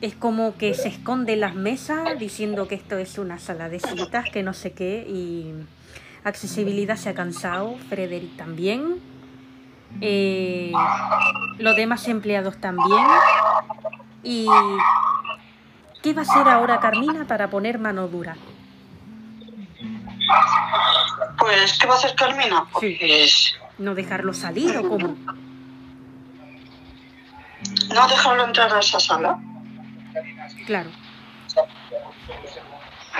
Es 0.00 0.14
como 0.14 0.56
que 0.56 0.74
se 0.74 0.88
esconde 0.88 1.34
en 1.34 1.40
las 1.40 1.54
mesas 1.54 2.18
diciendo 2.18 2.68
que 2.68 2.74
esto 2.74 2.98
es 2.98 3.18
una 3.18 3.38
sala 3.38 3.68
de 3.68 3.80
citas, 3.80 4.26
que 4.30 4.42
no 4.42 4.52
sé 4.52 4.72
qué, 4.72 5.06
y 5.08 5.52
accesibilidad 6.24 6.96
se 6.96 7.08
ha 7.08 7.14
cansado, 7.14 7.76
Frederick 7.88 8.36
también. 8.36 9.00
Eh, 10.00 10.72
los 11.58 11.76
demás 11.76 12.06
empleados 12.08 12.58
también. 12.60 13.04
¿Y 14.22 14.46
qué 16.02 16.12
va 16.12 16.22
a 16.22 16.24
hacer 16.24 16.48
ahora 16.48 16.80
Carmina 16.80 17.26
para 17.26 17.48
poner 17.48 17.78
mano 17.78 18.08
dura? 18.08 18.36
pues 21.38 21.78
¿qué 21.78 21.86
va 21.86 21.94
a 21.94 21.96
hacer 21.96 22.14
Carmina? 22.16 22.66
Pues 22.72 23.54
¿No 23.78 23.94
dejarlo 23.94 24.32
salir 24.34 24.76
o 24.78 24.88
cómo? 24.88 25.16
no 27.94 28.08
dejarlo 28.08 28.44
entrar 28.44 28.72
a 28.72 28.80
esa 28.80 29.00
sala. 29.00 29.38
Claro. 30.66 30.90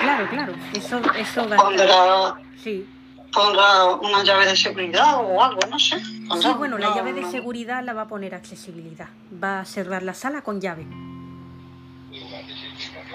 Claro, 0.01 0.29
claro. 0.29 0.53
Eso, 0.75 1.01
eso 1.17 1.49
va 1.49 1.57
a 1.57 1.59
estar. 1.59 1.65
Pondrá, 1.65 2.35
Sí. 2.63 2.87
pondrá 3.33 3.85
una 3.95 4.23
llave 4.25 4.47
de 4.47 4.57
seguridad 4.57 5.17
o 5.17 5.43
algo, 5.43 5.61
no 5.71 5.79
sé. 5.79 5.99
Sí, 6.01 6.49
bueno, 6.59 6.77
la 6.79 6.95
llave 6.95 7.13
de 7.13 7.25
seguridad 7.25 7.83
la 7.83 7.93
va 7.95 8.03
a 8.03 8.09
poner 8.09 8.35
accesibilidad. 8.35 9.09
Va 9.43 9.61
a 9.61 9.65
cerrar 9.65 10.03
la 10.03 10.15
sala 10.15 10.43
con 10.43 10.61
llave. 10.61 10.87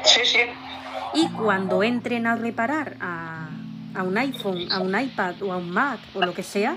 Sí, 0.03 0.21
sí. 0.23 0.39
Y 1.13 1.27
cuando 1.29 1.83
entren 1.83 2.25
a 2.25 2.35
reparar 2.35 2.95
a, 3.01 3.47
a 3.95 4.03
un 4.03 4.17
iPhone, 4.17 4.71
a 4.71 4.79
un 4.79 4.97
iPad 4.99 5.41
o 5.43 5.53
a 5.53 5.57
un 5.57 5.69
Mac 5.69 5.99
o 6.15 6.21
lo 6.25 6.33
que 6.33 6.43
sea, 6.43 6.75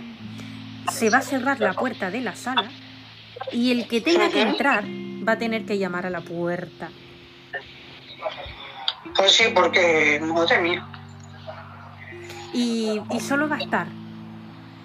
se 0.90 1.08
va 1.10 1.18
a 1.18 1.22
cerrar 1.22 1.60
la 1.60 1.72
puerta 1.72 2.10
de 2.10 2.20
la 2.20 2.34
sala 2.34 2.68
y 3.52 3.70
el 3.72 3.88
que 3.88 4.00
tenga 4.00 4.28
que 4.30 4.42
entrar 4.42 4.84
va 5.26 5.32
a 5.32 5.38
tener 5.38 5.64
que 5.64 5.78
llamar 5.78 6.04
a 6.06 6.10
la 6.10 6.20
puerta. 6.20 6.90
Pues 9.16 9.32
sí, 9.32 9.44
porque, 9.54 10.20
madre 10.22 10.60
mía. 10.60 10.86
Y, 12.52 13.00
y 13.10 13.20
solo 13.20 13.48
va 13.48 13.56
a 13.56 13.60
estar 13.60 13.86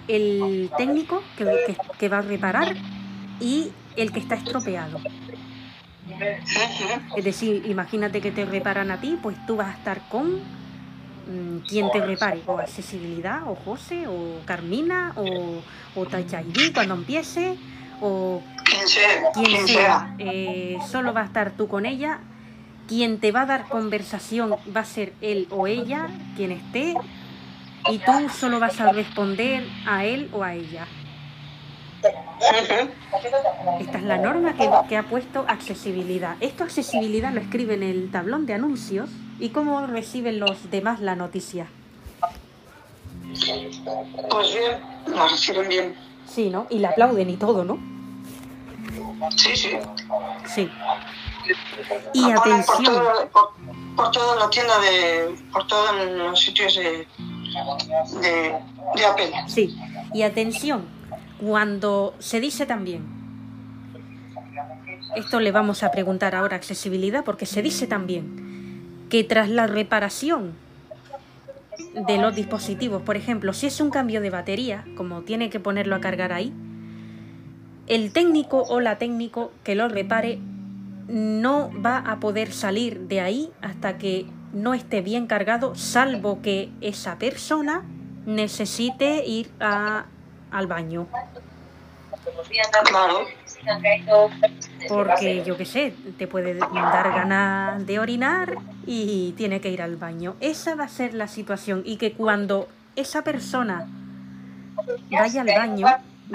el 0.08 0.70
técnico 0.76 1.22
que, 1.36 1.44
que- 1.66 1.76
que 1.98 2.08
va 2.08 2.18
a 2.18 2.22
reparar 2.22 2.74
y 3.40 3.70
el 3.96 4.12
que 4.12 4.18
está 4.20 4.34
estropeado. 4.34 5.00
Es 7.16 7.24
decir, 7.24 7.64
imagínate 7.66 8.20
que 8.20 8.32
te 8.32 8.44
reparan 8.44 8.90
a 8.90 9.00
ti, 9.00 9.18
pues 9.22 9.36
tú 9.46 9.56
vas 9.56 9.68
a 9.68 9.78
estar 9.78 10.00
con 10.08 10.34
mm, 10.36 11.58
quien 11.68 11.90
te 11.92 12.00
repare, 12.00 12.42
o 12.46 12.58
accesibilidad, 12.58 13.42
o 13.48 13.54
José, 13.54 14.06
o 14.08 14.40
Carmina, 14.44 15.12
o, 15.16 15.62
o 15.94 16.04
ID 16.04 16.72
cuando 16.74 16.94
empiece, 16.94 17.56
o 18.00 18.42
Quien 18.64 18.88
sea, 18.88 19.32
quien 19.32 19.44
quien 19.46 19.66
sea. 19.68 19.76
sea. 19.76 20.14
Eh, 20.18 20.78
solo 20.90 21.12
va 21.12 21.22
a 21.22 21.26
estar 21.26 21.52
tú 21.52 21.68
con 21.68 21.86
ella. 21.86 22.18
Quien 22.90 23.20
te 23.20 23.30
va 23.30 23.42
a 23.42 23.46
dar 23.46 23.68
conversación 23.68 24.56
va 24.76 24.80
a 24.80 24.84
ser 24.84 25.12
él 25.20 25.46
o 25.50 25.68
ella, 25.68 26.08
quien 26.34 26.50
esté, 26.50 26.96
y 27.88 27.98
tú 27.98 28.10
solo 28.36 28.58
vas 28.58 28.80
a 28.80 28.90
responder 28.90 29.64
a 29.86 30.04
él 30.04 30.28
o 30.32 30.42
a 30.42 30.54
ella. 30.54 30.88
Esta 33.78 33.98
es 33.98 34.02
la 34.02 34.18
norma 34.18 34.54
que, 34.56 34.68
que 34.88 34.96
ha 34.96 35.04
puesto 35.04 35.44
accesibilidad. 35.46 36.34
Esto 36.40 36.64
accesibilidad 36.64 37.32
lo 37.32 37.40
escribe 37.40 37.74
en 37.74 37.84
el 37.84 38.10
tablón 38.10 38.44
de 38.44 38.54
anuncios 38.54 39.08
y 39.38 39.50
cómo 39.50 39.86
reciben 39.86 40.40
los 40.40 40.68
demás 40.72 40.98
la 40.98 41.14
noticia. 41.14 41.68
Pues 44.30 44.52
bien, 44.52 45.14
la 45.14 45.28
reciben 45.28 45.68
bien. 45.68 45.94
Sí, 46.26 46.50
¿no? 46.50 46.66
Y 46.70 46.80
la 46.80 46.88
aplauden 46.88 47.30
y 47.30 47.36
todo, 47.36 47.64
¿no? 47.64 47.78
Sí, 49.36 49.54
sí. 49.54 49.70
Sí. 50.44 50.68
Y 52.12 52.22
ponen 52.22 52.34
por, 52.36 52.48
atención, 52.48 52.84
todo- 52.94 53.28
por, 53.32 53.50
por 53.96 54.10
toda 54.10 54.36
la 54.36 54.50
tienda 54.50 54.78
de. 54.80 55.34
por 55.52 55.66
todos 55.66 55.90
los 56.16 56.40
sitios 56.40 56.74
de. 56.76 57.06
de, 58.20 58.54
de 58.96 59.06
Apple. 59.06 59.32
sí. 59.46 59.76
Y 60.12 60.22
atención, 60.22 60.86
cuando 61.40 62.14
se 62.18 62.40
dice 62.40 62.66
también, 62.66 63.02
esto 65.16 65.40
le 65.40 65.52
vamos 65.52 65.82
a 65.82 65.90
preguntar 65.90 66.34
ahora 66.34 66.56
accesibilidad, 66.56 67.24
porque 67.24 67.46
se 67.46 67.62
dice 67.62 67.86
también 67.86 69.06
que 69.08 69.24
tras 69.24 69.48
la 69.48 69.66
reparación 69.66 70.52
de 71.94 72.18
los 72.18 72.34
dispositivos, 72.34 73.02
por 73.02 73.16
ejemplo, 73.16 73.52
si 73.52 73.66
es 73.66 73.80
un 73.80 73.90
cambio 73.90 74.20
de 74.20 74.30
batería, 74.30 74.84
como 74.96 75.22
tiene 75.22 75.50
que 75.50 75.58
ponerlo 75.60 75.96
a 75.96 76.00
cargar 76.00 76.32
ahí, 76.32 76.52
el 77.86 78.12
técnico 78.12 78.62
o 78.62 78.80
la 78.80 78.98
técnico 78.98 79.50
que 79.64 79.74
lo 79.74 79.88
repare 79.88 80.38
no 81.10 81.70
va 81.84 81.98
a 81.98 82.20
poder 82.20 82.52
salir 82.52 83.00
de 83.00 83.20
ahí 83.20 83.52
hasta 83.62 83.98
que 83.98 84.26
no 84.52 84.74
esté 84.74 85.00
bien 85.00 85.26
cargado, 85.26 85.74
salvo 85.74 86.40
que 86.42 86.70
esa 86.80 87.18
persona 87.18 87.82
necesite 88.26 89.24
ir 89.26 89.50
a, 89.60 90.06
al 90.50 90.66
baño. 90.66 91.06
Porque 94.88 95.42
yo 95.44 95.56
qué 95.56 95.64
sé, 95.64 95.94
te 96.16 96.26
puede 96.26 96.54
dar 96.54 97.10
ganas 97.10 97.86
de 97.86 97.98
orinar 97.98 98.56
y 98.86 99.32
tiene 99.36 99.60
que 99.60 99.70
ir 99.70 99.82
al 99.82 99.96
baño. 99.96 100.36
Esa 100.40 100.74
va 100.74 100.84
a 100.84 100.88
ser 100.88 101.14
la 101.14 101.28
situación 101.28 101.82
y 101.84 101.96
que 101.96 102.12
cuando 102.12 102.68
esa 102.96 103.22
persona 103.22 103.86
vaya 105.10 105.42
al 105.42 105.48
baño, 105.48 105.86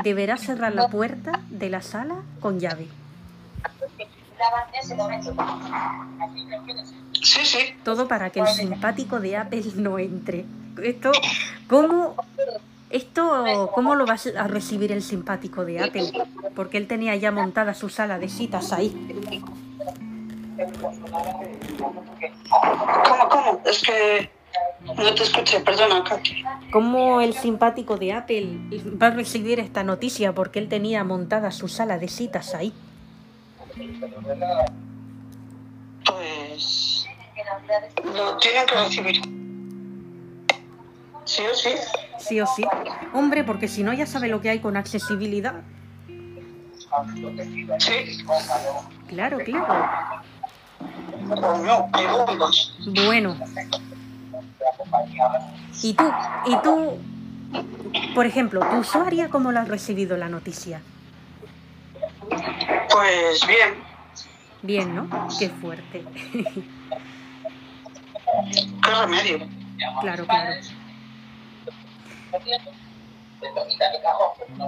deberá 0.04 0.38
cerrar 0.38 0.76
la 0.76 0.90
puerta 0.90 1.40
de 1.50 1.70
la 1.70 1.82
sala 1.82 2.16
con 2.40 2.60
llave. 2.60 2.88
Sí, 7.22 7.46
sí. 7.46 7.60
Todo 7.84 8.08
para 8.08 8.30
que 8.30 8.40
el 8.40 8.48
simpático 8.48 9.20
de 9.20 9.38
Apple 9.38 9.64
no 9.76 10.00
entre. 10.00 10.46
Esto, 10.84 11.12
¿cómo, 11.68 12.16
esto, 12.90 13.72
¿cómo 13.74 13.96
lo 13.96 14.06
vas 14.06 14.28
a 14.28 14.48
recibir 14.48 14.92
el 14.92 15.02
simpático 15.02 15.64
de 15.66 15.84
Apple? 15.84 16.12
Porque 16.56 16.78
él 16.78 16.88
tenía 16.88 17.16
ya 17.16 17.32
montada 17.32 17.74
su 17.74 17.90
sala 17.90 18.20
de 18.20 18.30
citas 18.30 18.74
ahí. 18.74 18.94
¿Cómo, 23.08 23.30
cómo? 23.30 23.62
Es 23.66 23.82
que 23.82 24.30
no 24.86 25.16
te 25.16 25.24
escuché, 25.24 25.60
perdona, 25.62 26.04
Katy. 26.04 26.44
¿Cómo 26.72 27.22
el 27.22 27.34
simpático 27.34 27.98
de 27.98 28.14
Apple 28.14 28.60
va 29.02 29.08
a 29.08 29.12
recibir 29.12 29.60
esta 29.60 29.84
noticia? 29.84 30.34
Porque 30.34 30.60
él 30.60 30.70
tenía 30.70 31.04
montada 31.04 31.52
su 31.52 31.68
sala 31.68 31.98
de 31.98 32.08
citas 32.08 32.54
ahí. 32.54 32.74
Pues 36.06 37.08
lo 38.04 38.38
tienen 38.38 38.66
que 38.66 38.76
recibir. 38.76 39.22
Sí 41.26 41.42
o 41.52 41.56
sí. 41.56 41.70
Sí 42.20 42.40
o 42.40 42.48
sí. 42.48 42.64
Hombre, 43.14 43.44
porque 43.44 43.68
si 43.68 43.84
no 43.84 43.92
ya 43.94 44.06
sabe 44.06 44.28
lo 44.28 44.40
que 44.42 44.50
hay 44.50 44.60
con 44.60 44.78
accesibilidad. 44.78 45.64
Sí. 47.80 48.24
Claro, 49.08 49.40
claro. 49.40 50.22
Bombas. 52.28 52.74
Bueno. 53.06 53.36
¿Y 55.82 55.94
tú? 55.94 56.12
¿Y 56.46 56.56
tú? 56.62 56.98
Por 58.14 58.26
ejemplo, 58.26 58.62
¿tu 58.70 58.78
usuaria 58.78 59.30
cómo 59.30 59.52
la 59.52 59.62
has 59.62 59.68
recibido 59.68 60.16
la 60.18 60.30
noticia? 60.30 60.82
Pues 62.92 63.46
bien. 63.48 63.76
Bien, 64.62 64.96
¿no? 64.96 65.08
Qué 65.38 65.50
fuerte. 65.50 66.04
¿Qué 68.84 68.92
remedio? 69.02 69.48
claro, 70.02 70.26
claro. 70.26 70.52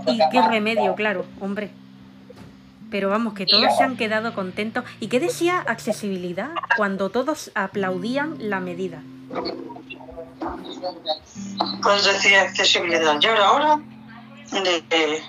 Y 0.07 0.19
qué 0.31 0.41
remedio, 0.41 0.95
claro, 0.95 1.25
hombre. 1.39 1.71
Pero 2.89 3.09
vamos, 3.09 3.33
que 3.33 3.45
todos 3.45 3.75
se 3.77 3.83
han 3.83 3.97
quedado 3.97 4.33
contentos. 4.33 4.85
¿Y 4.99 5.07
qué 5.07 5.19
decía 5.19 5.59
accesibilidad 5.59 6.51
cuando 6.77 7.09
todos 7.09 7.51
aplaudían 7.53 8.35
la 8.39 8.59
medida? 8.59 9.01
Pues 11.81 12.05
decía 12.05 12.43
accesibilidad. 12.43 13.19
Y 13.21 13.25
ahora 13.25 13.45
ahora 13.45 13.81
de, 14.51 15.21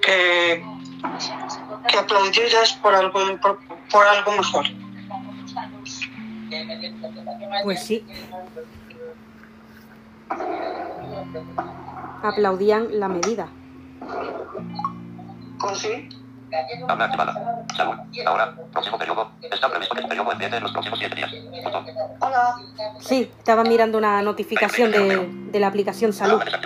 que, 0.00 0.64
que 1.88 1.98
aplaudidas 1.98 2.72
por 2.74 2.94
algo, 2.94 3.20
por, 3.40 3.58
por 3.90 4.06
algo 4.06 4.32
mejor. 4.32 4.64
Pues 7.62 7.82
sí. 7.82 8.04
Aplaudían 12.22 12.88
la 12.98 13.08
medida. 13.08 13.48
Pues 15.60 15.78
sí. 15.78 16.08
Habla 16.88 17.06
activada. 17.06 17.64
Salud. 17.76 17.94
Ahora, 18.26 18.54
próximo 18.72 18.98
periodo. 18.98 19.32
Está 19.42 19.68
previsto 19.68 19.94
que 19.94 20.02
el 20.02 20.08
periodo 20.08 20.32
empiece 20.32 20.56
en 20.56 20.62
los 20.62 20.72
próximos 20.72 20.98
7 21.00 21.16
días. 21.16 21.30
Botón. 21.64 21.86
Hola. 22.20 22.54
Sí, 23.00 23.30
estaba 23.38 23.64
mirando 23.64 23.98
una 23.98 24.22
notificación 24.22 24.92
de, 24.92 25.28
de 25.50 25.60
la 25.60 25.66
aplicación 25.66 26.12
Salud. 26.12 26.40
Susto. 26.40 26.58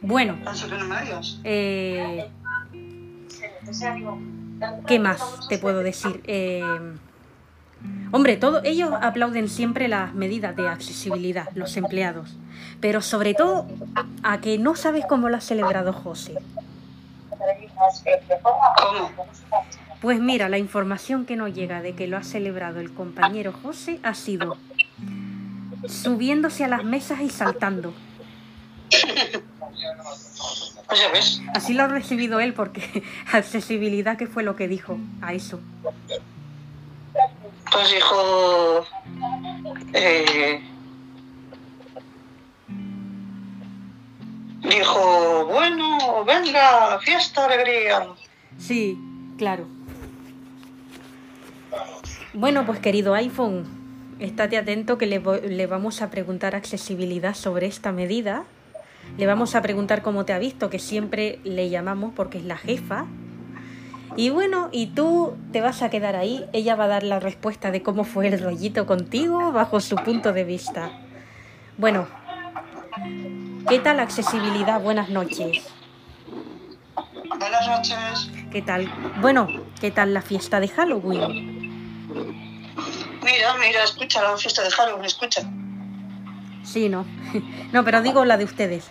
Bueno, 0.00 0.36
eh, 1.44 2.28
¿qué 4.86 4.98
más 4.98 5.48
te 5.48 5.58
puedo 5.58 5.82
decir? 5.82 6.22
Eh, 6.26 6.62
hombre, 8.10 8.36
todo, 8.36 8.62
ellos 8.64 8.90
aplauden 9.00 9.48
siempre 9.48 9.88
las 9.88 10.14
medidas 10.14 10.56
de 10.56 10.68
accesibilidad, 10.68 11.48
los 11.54 11.76
empleados. 11.76 12.36
Pero 12.80 13.00
sobre 13.00 13.34
todo 13.34 13.66
a 14.22 14.40
que 14.40 14.58
no 14.58 14.76
sabes 14.76 15.04
cómo 15.06 15.28
lo 15.28 15.36
ha 15.36 15.40
celebrado 15.40 15.92
José. 15.92 16.34
¿Cómo? 18.42 19.10
Pues 20.00 20.20
mira, 20.20 20.48
la 20.48 20.58
información 20.58 21.26
que 21.26 21.36
nos 21.36 21.54
llega 21.54 21.80
de 21.80 21.94
que 21.94 22.08
lo 22.08 22.16
ha 22.16 22.24
celebrado 22.24 22.80
el 22.80 22.92
compañero 22.92 23.52
José 23.52 24.00
ha 24.02 24.14
sido 24.14 24.56
subiéndose 25.86 26.64
a 26.64 26.68
las 26.68 26.84
mesas 26.84 27.20
y 27.20 27.30
saltando. 27.30 27.94
Pues 30.86 31.00
ya 31.00 31.10
ves. 31.10 31.40
Así 31.54 31.72
lo 31.74 31.84
ha 31.84 31.88
recibido 31.88 32.40
él 32.40 32.54
porque 32.54 33.02
accesibilidad 33.32 34.16
que 34.16 34.26
fue 34.26 34.42
lo 34.42 34.56
que 34.56 34.68
dijo 34.68 34.98
a 35.20 35.32
eso. 35.32 35.60
Pues 37.70 37.90
dijo. 37.90 38.86
Eh, 39.94 40.60
dijo, 44.62 45.46
bueno, 45.46 46.24
venga, 46.24 46.98
fiesta, 47.00 47.46
alegría. 47.46 48.08
Sí, 48.58 48.98
claro. 49.38 49.66
Bueno, 52.34 52.64
pues 52.64 52.78
querido 52.80 53.14
iPhone, 53.14 53.66
estate 54.18 54.56
atento 54.56 54.98
que 54.98 55.06
le, 55.06 55.20
le 55.20 55.66
vamos 55.66 56.00
a 56.02 56.10
preguntar 56.10 56.54
accesibilidad 56.54 57.34
sobre 57.34 57.66
esta 57.66 57.92
medida. 57.92 58.44
Le 59.18 59.26
vamos 59.26 59.54
a 59.54 59.62
preguntar 59.62 60.02
cómo 60.02 60.24
te 60.24 60.32
ha 60.32 60.38
visto, 60.38 60.70
que 60.70 60.78
siempre 60.78 61.38
le 61.44 61.68
llamamos 61.68 62.12
porque 62.14 62.38
es 62.38 62.44
la 62.44 62.56
jefa. 62.56 63.06
Y 64.16 64.30
bueno, 64.30 64.68
y 64.72 64.88
tú 64.88 65.36
te 65.52 65.60
vas 65.60 65.82
a 65.82 65.90
quedar 65.90 66.16
ahí. 66.16 66.46
Ella 66.52 66.76
va 66.76 66.84
a 66.84 66.88
dar 66.88 67.02
la 67.02 67.20
respuesta 67.20 67.70
de 67.70 67.82
cómo 67.82 68.04
fue 68.04 68.28
el 68.28 68.40
rollito 68.40 68.86
contigo 68.86 69.52
bajo 69.52 69.80
su 69.80 69.96
punto 69.96 70.32
de 70.32 70.44
vista. 70.44 70.90
Bueno, 71.76 72.06
¿qué 73.68 73.78
tal 73.78 74.00
accesibilidad? 74.00 74.80
Buenas 74.80 75.08
noches. 75.08 75.66
Buenas 77.38 77.66
noches. 77.68 78.30
¿Qué 78.50 78.62
tal? 78.62 78.92
Bueno, 79.20 79.48
¿qué 79.80 79.90
tal 79.90 80.12
la 80.12 80.22
fiesta 80.22 80.60
de 80.60 80.68
Halloween? 80.68 81.60
Mira, 83.22 83.54
mira, 83.58 83.84
escucha 83.84 84.22
la 84.22 84.36
fiesta 84.36 84.62
de 84.62 84.70
Halloween, 84.70 85.04
escucha. 85.04 85.42
Sí, 86.64 86.88
no. 86.88 87.04
No, 87.72 87.84
pero 87.84 88.02
digo 88.02 88.26
la 88.26 88.36
de 88.36 88.44
ustedes. 88.44 88.90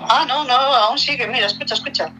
Ah, 0.00 0.24
no, 0.26 0.44
no, 0.44 0.54
aún 0.54 0.98
sigue, 0.98 1.26
mira, 1.26 1.46
escucha, 1.46 1.74
escucha. 1.74 2.12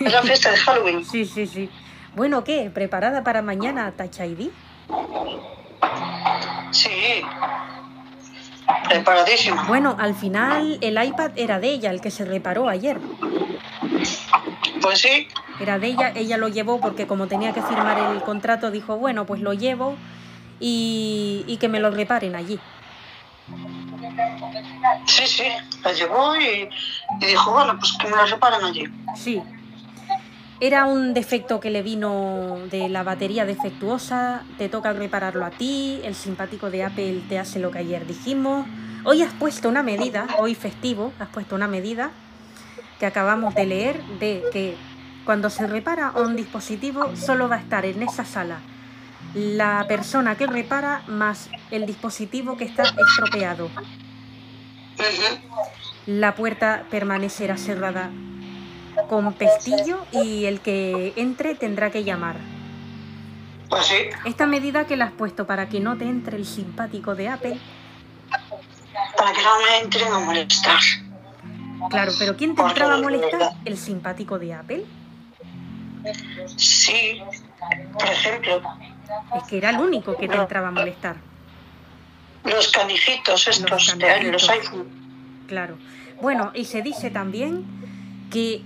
Es 0.00 0.12
la 0.12 0.22
fiesta 0.22 0.50
de 0.50 0.56
Halloween. 0.56 1.04
Sí, 1.04 1.24
sí, 1.24 1.46
sí. 1.46 1.70
Bueno, 2.14 2.44
¿qué? 2.44 2.70
¿Preparada 2.72 3.22
para 3.24 3.42
mañana 3.42 3.92
Touch 3.92 4.20
ID? 4.20 4.48
Sí. 6.70 7.22
Preparadísima. 8.88 9.64
Bueno, 9.64 9.96
al 9.98 10.14
final 10.14 10.78
el 10.80 11.02
iPad 11.02 11.32
era 11.36 11.60
de 11.60 11.70
ella, 11.70 11.90
el 11.90 12.00
que 12.00 12.10
se 12.10 12.24
reparó 12.24 12.68
ayer. 12.68 12.98
Pues 14.80 15.00
sí, 15.00 15.28
Era 15.60 15.78
de 15.78 15.88
ella, 15.88 16.12
ella 16.14 16.36
lo 16.36 16.48
llevó 16.48 16.80
porque 16.80 17.06
como 17.06 17.26
tenía 17.26 17.52
que 17.52 17.62
firmar 17.62 17.98
el 18.12 18.22
contrato, 18.22 18.70
dijo, 18.70 18.96
bueno, 18.96 19.26
pues 19.26 19.40
lo 19.40 19.52
llevo 19.52 19.96
y, 20.60 21.44
y 21.46 21.56
que 21.56 21.68
me 21.68 21.80
lo 21.80 21.90
reparen 21.90 22.36
allí. 22.36 22.60
Sí, 25.06 25.26
sí. 25.26 25.44
La 25.84 25.92
llevó 25.92 26.36
y, 26.36 26.68
dijo, 27.20 27.52
bueno, 27.52 27.78
pues 27.78 27.92
que 28.00 28.08
me 28.08 28.16
la 28.16 28.26
reparan 28.26 28.64
allí. 28.64 28.84
Sí. 29.14 29.42
Era 30.58 30.86
un 30.86 31.12
defecto 31.12 31.60
que 31.60 31.70
le 31.70 31.82
vino 31.82 32.58
de 32.70 32.88
la 32.88 33.02
batería 33.02 33.44
defectuosa, 33.44 34.42
te 34.56 34.68
toca 34.68 34.92
repararlo 34.94 35.44
a 35.44 35.50
ti, 35.50 36.00
el 36.02 36.14
simpático 36.14 36.70
de 36.70 36.84
Apple 36.84 37.22
te 37.28 37.38
hace 37.38 37.58
lo 37.58 37.70
que 37.70 37.80
ayer 37.80 38.06
dijimos. 38.06 38.66
Hoy 39.04 39.22
has 39.22 39.34
puesto 39.34 39.68
una 39.68 39.82
medida, 39.82 40.26
hoy 40.38 40.54
festivo, 40.54 41.12
has 41.20 41.28
puesto 41.28 41.54
una 41.54 41.68
medida 41.68 42.10
que 42.98 43.04
acabamos 43.04 43.54
de 43.54 43.66
leer 43.66 44.02
de 44.18 44.42
que 44.50 44.76
cuando 45.26 45.50
se 45.50 45.66
repara 45.66 46.12
un 46.12 46.36
dispositivo 46.36 47.14
solo 47.16 47.48
va 47.48 47.56
a 47.56 47.60
estar 47.60 47.84
en 47.84 48.02
esa 48.02 48.24
sala 48.24 48.60
la 49.34 49.84
persona 49.86 50.36
que 50.36 50.46
repara 50.46 51.02
más 51.08 51.50
el 51.70 51.84
dispositivo 51.84 52.56
que 52.56 52.64
está 52.64 52.84
estropeado. 52.84 53.68
La 56.06 56.34
puerta 56.34 56.84
permanecerá 56.90 57.56
cerrada 57.56 58.10
con 59.08 59.32
pestillo 59.34 60.04
y 60.12 60.44
el 60.46 60.60
que 60.60 61.12
entre 61.16 61.54
tendrá 61.54 61.90
que 61.90 62.04
llamar. 62.04 62.36
Pues 63.68 63.86
sí, 63.86 63.96
Esta 64.24 64.46
medida 64.46 64.86
que 64.86 64.96
la 64.96 65.06
has 65.06 65.12
puesto 65.12 65.46
para 65.46 65.68
que 65.68 65.80
no 65.80 65.96
te 65.98 66.04
entre 66.04 66.36
el 66.36 66.46
simpático 66.46 67.14
de 67.14 67.28
Apple. 67.28 67.58
para 69.16 69.32
que 69.32 69.42
no 69.42 69.50
me 69.64 69.78
entren 69.82 70.12
a 70.12 70.18
molestar. 70.20 70.78
Claro, 71.90 72.12
pero 72.18 72.36
¿quién 72.36 72.54
te 72.54 72.62
Porque 72.62 72.72
entraba 72.72 72.94
a 72.94 73.02
molestar? 73.02 73.52
¿El 73.64 73.76
simpático 73.76 74.38
de 74.38 74.54
Apple? 74.54 74.84
Sí, 76.56 77.20
por 77.92 78.04
ejemplo, 78.08 78.62
Es 79.36 79.42
que 79.48 79.58
era 79.58 79.70
el 79.70 79.78
único 79.78 80.16
que 80.16 80.28
te 80.28 80.36
entraba 80.36 80.68
a 80.68 80.70
molestar. 80.70 81.16
Los 82.46 82.68
canijitos 82.68 83.48
estos 83.48 83.70
Los 83.70 83.98
de 83.98 84.32
los 84.32 84.48
iPhone. 84.48 84.86
Claro. 85.46 85.78
Bueno, 86.20 86.50
y 86.54 86.64
se 86.64 86.82
dice 86.82 87.10
también 87.10 87.64
que 88.30 88.62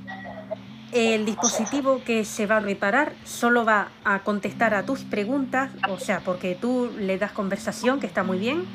el 0.93 1.25
dispositivo 1.25 2.03
que 2.05 2.25
se 2.25 2.47
va 2.47 2.57
a 2.57 2.61
reparar 2.61 3.13
solo 3.25 3.65
va 3.65 3.89
a 4.05 4.21
contestar 4.21 4.75
a 4.75 4.85
tus 4.85 5.01
preguntas, 5.03 5.71
o 5.89 5.99
sea, 5.99 6.21
porque 6.21 6.57
tú 6.61 6.91
le 6.99 7.19
das 7.19 7.33
conversación, 7.33 8.01
que 8.01 8.07
está 8.07 8.23
muy 8.23 8.39
bien, 8.39 8.67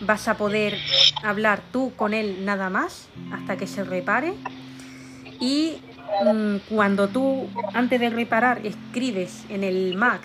vas 0.00 0.28
a 0.28 0.36
poder 0.36 0.78
hablar 1.22 1.60
tú 1.72 1.92
con 1.96 2.14
él 2.14 2.44
nada 2.44 2.70
más 2.70 3.08
hasta 3.32 3.56
que 3.56 3.66
se 3.66 3.84
repare. 3.84 4.34
Y 5.40 5.78
mm, 6.24 6.56
cuando 6.68 7.08
tú, 7.08 7.48
antes 7.74 8.00
de 8.00 8.10
reparar, 8.10 8.64
escribes 8.64 9.44
en 9.48 9.64
el 9.64 9.96
Mac 9.96 10.22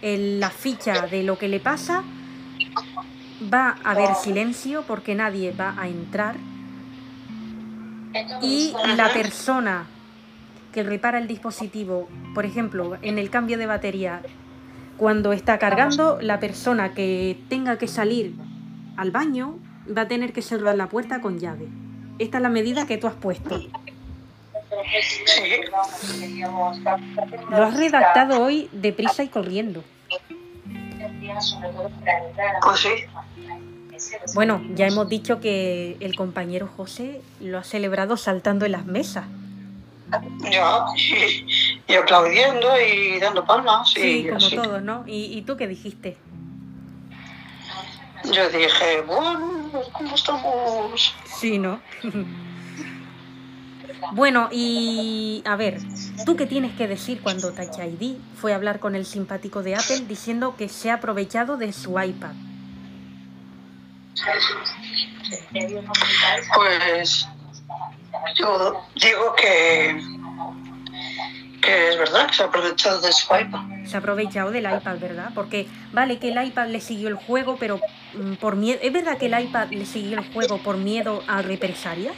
en 0.00 0.40
la 0.40 0.50
ficha 0.50 1.06
de 1.06 1.22
lo 1.22 1.38
que 1.38 1.48
le 1.48 1.60
pasa, 1.60 2.02
va 3.52 3.76
a 3.84 3.92
haber 3.92 4.14
silencio 4.14 4.82
porque 4.86 5.14
nadie 5.14 5.52
va 5.52 5.74
a 5.78 5.88
entrar 5.88 6.36
y 8.42 8.72
la 8.96 9.12
persona 9.12 9.86
que 10.72 10.82
repara 10.82 11.18
el 11.18 11.28
dispositivo, 11.28 12.08
por 12.34 12.44
ejemplo, 12.44 12.96
en 13.02 13.18
el 13.18 13.30
cambio 13.30 13.58
de 13.58 13.66
batería, 13.66 14.22
cuando 14.96 15.32
está 15.32 15.58
cargando, 15.58 16.18
la 16.20 16.40
persona 16.40 16.94
que 16.94 17.38
tenga 17.48 17.78
que 17.78 17.88
salir 17.88 18.34
al 18.96 19.10
baño 19.10 19.58
va 19.96 20.02
a 20.02 20.08
tener 20.08 20.32
que 20.32 20.42
cerrar 20.42 20.76
la 20.76 20.88
puerta 20.88 21.20
con 21.20 21.38
llave. 21.38 21.68
Esta 22.18 22.38
es 22.38 22.42
la 22.42 22.48
medida 22.48 22.86
que 22.86 22.98
tú 22.98 23.06
has 23.06 23.14
puesto. 23.14 23.60
Lo 27.50 27.64
has 27.64 27.76
redactado 27.76 28.42
hoy 28.42 28.68
deprisa 28.72 29.22
y 29.22 29.28
corriendo. 29.28 29.82
Pues 32.62 32.80
sí. 32.80 32.88
Bueno, 34.34 34.60
ya 34.74 34.86
hemos 34.86 35.08
dicho 35.08 35.40
que 35.40 35.96
el 36.00 36.16
compañero 36.16 36.68
José 36.76 37.20
lo 37.40 37.58
ha 37.58 37.64
celebrado 37.64 38.16
saltando 38.16 38.66
en 38.66 38.72
las 38.72 38.84
mesas. 38.84 39.26
Ya, 40.50 40.84
y, 40.96 41.46
y 41.92 41.94
aplaudiendo 41.94 42.68
y 42.80 43.18
dando 43.18 43.44
palmas. 43.44 43.90
Sí, 43.90 44.00
y 44.00 44.24
como 44.26 44.36
así. 44.36 44.56
todos, 44.56 44.82
¿no? 44.82 45.04
¿Y, 45.06 45.38
y 45.38 45.42
tú 45.42 45.56
qué 45.56 45.66
dijiste? 45.68 46.16
Yo 48.24 48.48
dije, 48.50 49.00
bueno, 49.06 49.72
¿cómo 49.92 50.14
estamos? 50.14 51.14
Sí, 51.24 51.58
¿no? 51.58 51.80
bueno, 54.10 54.48
y 54.50 55.42
a 55.46 55.56
ver, 55.56 55.78
¿tú 56.26 56.36
qué 56.36 56.46
tienes 56.46 56.74
que 56.76 56.88
decir 56.88 57.20
cuando 57.22 57.52
Touch 57.52 57.78
ID 57.78 58.16
fue 58.36 58.52
a 58.52 58.56
hablar 58.56 58.80
con 58.80 58.94
el 58.94 59.06
simpático 59.06 59.62
de 59.62 59.76
Apple 59.76 60.00
diciendo 60.08 60.56
que 60.56 60.68
se 60.68 60.90
ha 60.90 60.94
aprovechado 60.94 61.56
de 61.56 61.72
su 61.72 61.98
iPad? 62.00 62.32
Pues 66.54 67.28
yo 68.36 68.84
digo 68.96 69.34
que, 69.36 70.00
que 71.60 71.88
es 71.88 71.98
verdad 71.98 72.26
que 72.26 72.34
se 72.34 72.42
ha 72.42 72.46
aprovechado 72.46 73.00
de 73.00 73.12
su 73.12 73.34
iPad. 73.34 73.60
Se 73.86 73.96
ha 73.96 74.00
aprovechado 74.00 74.50
del 74.50 74.64
iPad, 74.64 74.98
¿verdad? 74.98 75.30
Porque 75.34 75.66
vale 75.92 76.18
que 76.18 76.30
el 76.30 76.44
iPad 76.44 76.68
le 76.68 76.80
siguió 76.80 77.08
el 77.08 77.14
juego, 77.14 77.56
pero 77.58 77.80
mm, 78.14 78.34
por 78.34 78.56
miedo... 78.56 78.78
¿Es 78.82 78.92
verdad 78.92 79.16
que 79.18 79.26
el 79.26 79.40
iPad 79.40 79.68
le 79.70 79.86
siguió 79.86 80.18
el 80.18 80.32
juego 80.32 80.58
por 80.58 80.76
miedo 80.76 81.22
a 81.26 81.42
represalias? 81.42 82.16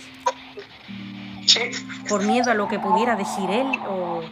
Sí, 1.46 1.70
¿Por 2.08 2.24
miedo 2.24 2.50
a 2.50 2.54
lo 2.54 2.68
que 2.68 2.78
pudiera 2.78 3.16
decir 3.16 3.50
él? 3.50 3.66
O... 3.88 4.22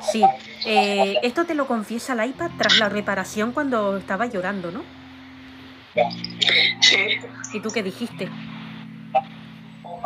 Sí. 0.00 0.22
Eh, 0.64 1.16
esto 1.22 1.44
te 1.44 1.54
lo 1.54 1.66
confiesa 1.66 2.12
el 2.12 2.30
iPad 2.30 2.50
tras 2.58 2.78
la 2.78 2.88
reparación 2.88 3.52
cuando 3.52 3.96
estaba 3.96 4.26
llorando, 4.26 4.70
¿no? 4.70 4.82
sí. 6.80 7.18
¿Y 7.52 7.60
tú 7.60 7.70
qué 7.70 7.82
dijiste? 7.82 8.28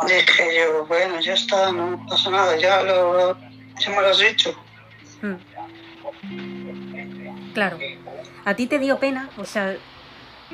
Dije 0.07 0.57
yo, 0.57 0.85
bueno, 0.87 1.19
ya 1.21 1.33
está, 1.33 1.71
no 1.71 2.05
pasa 2.07 2.29
nada, 2.29 2.57
ya, 2.57 2.83
lo, 2.83 3.37
ya 3.79 3.89
me 3.89 4.01
lo 4.01 4.07
has 4.07 4.19
dicho. 4.19 4.53
Mm. 5.21 5.35
Claro. 7.53 7.79
¿A 8.43 8.53
ti 8.55 8.67
te 8.67 8.79
dio 8.79 8.99
pena? 8.99 9.29
O 9.37 9.45
sea, 9.45 9.77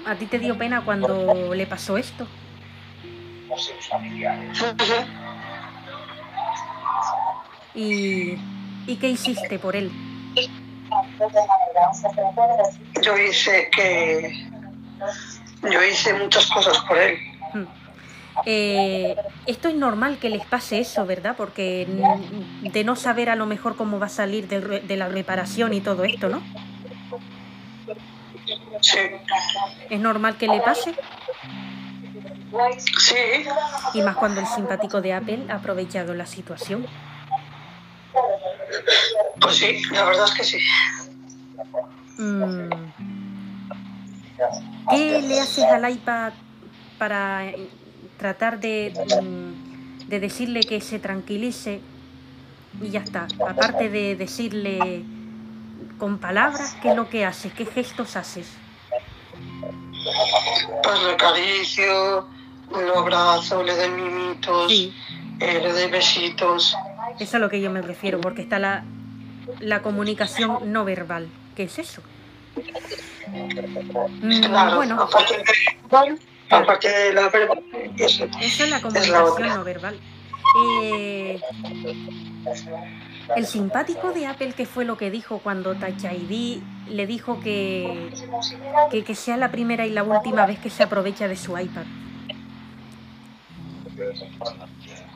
¿a 0.06 0.16
ti 0.16 0.28
te 0.28 0.38
dio 0.40 0.58
pena 0.58 0.86
cuando 0.86 1.54
le 1.56 1.66
pasó 1.66 1.98
esto? 1.98 2.28
¿Y, 7.76 8.38
¿y 8.88 8.96
qué 9.00 9.10
hiciste 9.10 9.60
por 9.60 9.76
él? 9.76 9.92
Yo 13.02 13.18
hice 13.18 13.70
que. 13.76 14.48
Yo 15.72 15.84
hice 15.84 16.14
muchas 16.16 16.48
cosas 16.48 16.78
por 16.88 16.98
él. 16.98 17.18
Mm. 17.54 17.64
Eh, 18.46 19.16
esto 19.46 19.68
es 19.70 19.76
normal 19.76 20.18
que 20.18 20.30
les 20.30 20.46
pase 20.46 20.80
eso, 20.80 21.06
¿verdad? 21.06 21.36
Porque 21.38 21.86
de 22.62 22.84
no 22.84 22.96
saber 22.96 23.30
a 23.30 23.36
lo 23.36 23.46
mejor 23.46 23.76
cómo 23.76 24.00
va 24.00 24.08
a 24.08 24.10
salir 24.10 24.48
de, 24.48 24.60
re- 24.62 24.80
de 24.82 24.98
la 24.98 25.08
reparación 25.08 25.74
y 25.74 25.82
todo 25.82 26.04
esto, 26.04 26.30
¿no? 26.30 26.42
Sí, 28.82 28.98
Es 29.90 30.00
normal 30.00 30.38
que 30.38 30.48
le 30.48 30.60
pase. 30.62 30.96
sí, 32.98 33.16
Y 33.94 34.02
más 34.02 34.16
cuando 34.16 34.42
el 34.42 34.48
simpático 34.48 35.02
de 35.02 35.14
Apple 35.14 35.46
ha 35.50 35.56
aprovechado 35.56 36.14
la 36.16 36.26
situación. 36.26 36.86
Pues 39.40 39.56
sí, 39.56 39.82
la 39.92 40.06
verdad 40.06 40.26
es 40.26 40.34
que 40.34 40.44
sí. 40.44 40.60
Mm. 42.18 42.70
¿Qué 44.90 45.22
le 45.22 45.40
haces 45.40 45.66
al 45.66 45.90
iPad 45.90 46.34
para 46.98 47.46
eh, 47.46 47.70
tratar 48.18 48.60
de, 48.60 48.94
mm, 49.22 50.08
de 50.08 50.20
decirle 50.20 50.62
que 50.62 50.82
se 50.82 51.00
tranquilice 51.00 51.82
y 52.82 52.90
ya 52.90 53.02
está? 53.02 53.28
Aparte 53.48 53.90
de 53.90 54.16
decirle 54.16 55.04
con 55.98 56.18
palabras, 56.18 56.76
¿qué 56.82 56.90
es 56.90 56.96
lo 56.96 57.10
que 57.10 57.26
haces? 57.26 57.54
¿Qué 57.54 57.66
gestos 57.66 58.16
haces? 58.16 58.48
Pues 60.84 61.04
le 61.04 61.12
acaricio, 61.12 62.28
lo 62.72 63.00
abrazo, 63.00 63.64
le 63.64 63.76
doy 63.76 63.90
mimitos, 63.90 64.72
Sí, 64.72 64.94
eh, 65.40 65.60
le 65.62 65.72
doy 65.72 65.92
besitos. 65.92 66.76
Eso 67.16 67.24
es 67.24 67.36
a 67.36 67.40
lo 67.40 67.50
que 67.50 67.62
yo 67.62 67.72
me 67.72 67.82
refiero, 67.82 68.20
porque 68.22 68.42
está 68.42 68.60
la, 68.60 68.84
la 69.60 69.82
comunicación 69.82 70.72
no 70.72 70.86
verbal. 70.86 71.28
¿Qué 71.56 71.64
es 71.64 71.80
eso? 71.80 72.02
Mm, 73.28 74.42
Claro, 74.42 74.76
bueno, 74.78 75.02
aparte 75.02 75.38
de, 75.38 76.18
aparte 76.50 77.14
la 77.14 77.30
verbal, 77.30 77.64
eso. 77.98 78.26
Eso 78.42 78.64
es 78.64 78.70
la 78.70 78.78
Es 78.78 78.84
la 79.10 79.22
comunicación 79.24 79.50
no 79.50 79.64
verbal. 79.64 80.00
Eh, 80.84 81.40
el 83.36 83.46
simpático 83.46 84.12
de 84.12 84.26
Apple, 84.28 84.54
¿qué 84.58 84.66
fue 84.66 84.84
lo 84.84 84.98
que 84.98 85.10
dijo 85.12 85.40
cuando 85.40 85.76
Touch 85.76 86.04
ID 86.04 86.62
le 86.90 87.08
dijo 87.08 87.40
que, 87.40 88.10
que, 88.92 89.04
que 89.06 89.16
sea 89.16 89.38
la 89.38 89.52
primera 89.52 89.86
y 89.86 89.92
la 89.92 90.04
última 90.04 90.46
vez 90.46 90.60
que 90.60 90.70
se 90.70 90.84
aprovecha 90.84 91.28
de 91.30 91.38
su 91.38 91.58
iPad? 91.58 91.84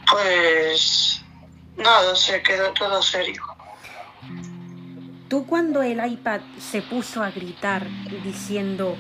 Pues 0.09 1.24
nada, 1.77 2.15
se 2.15 2.41
quedó 2.41 2.71
todo 2.73 3.01
serio. 3.01 3.41
Tú 5.27 5.45
cuando 5.45 5.81
el 5.81 6.05
iPad 6.05 6.41
se 6.59 6.81
puso 6.81 7.23
a 7.23 7.31
gritar 7.31 7.87
diciendo, 8.23 8.95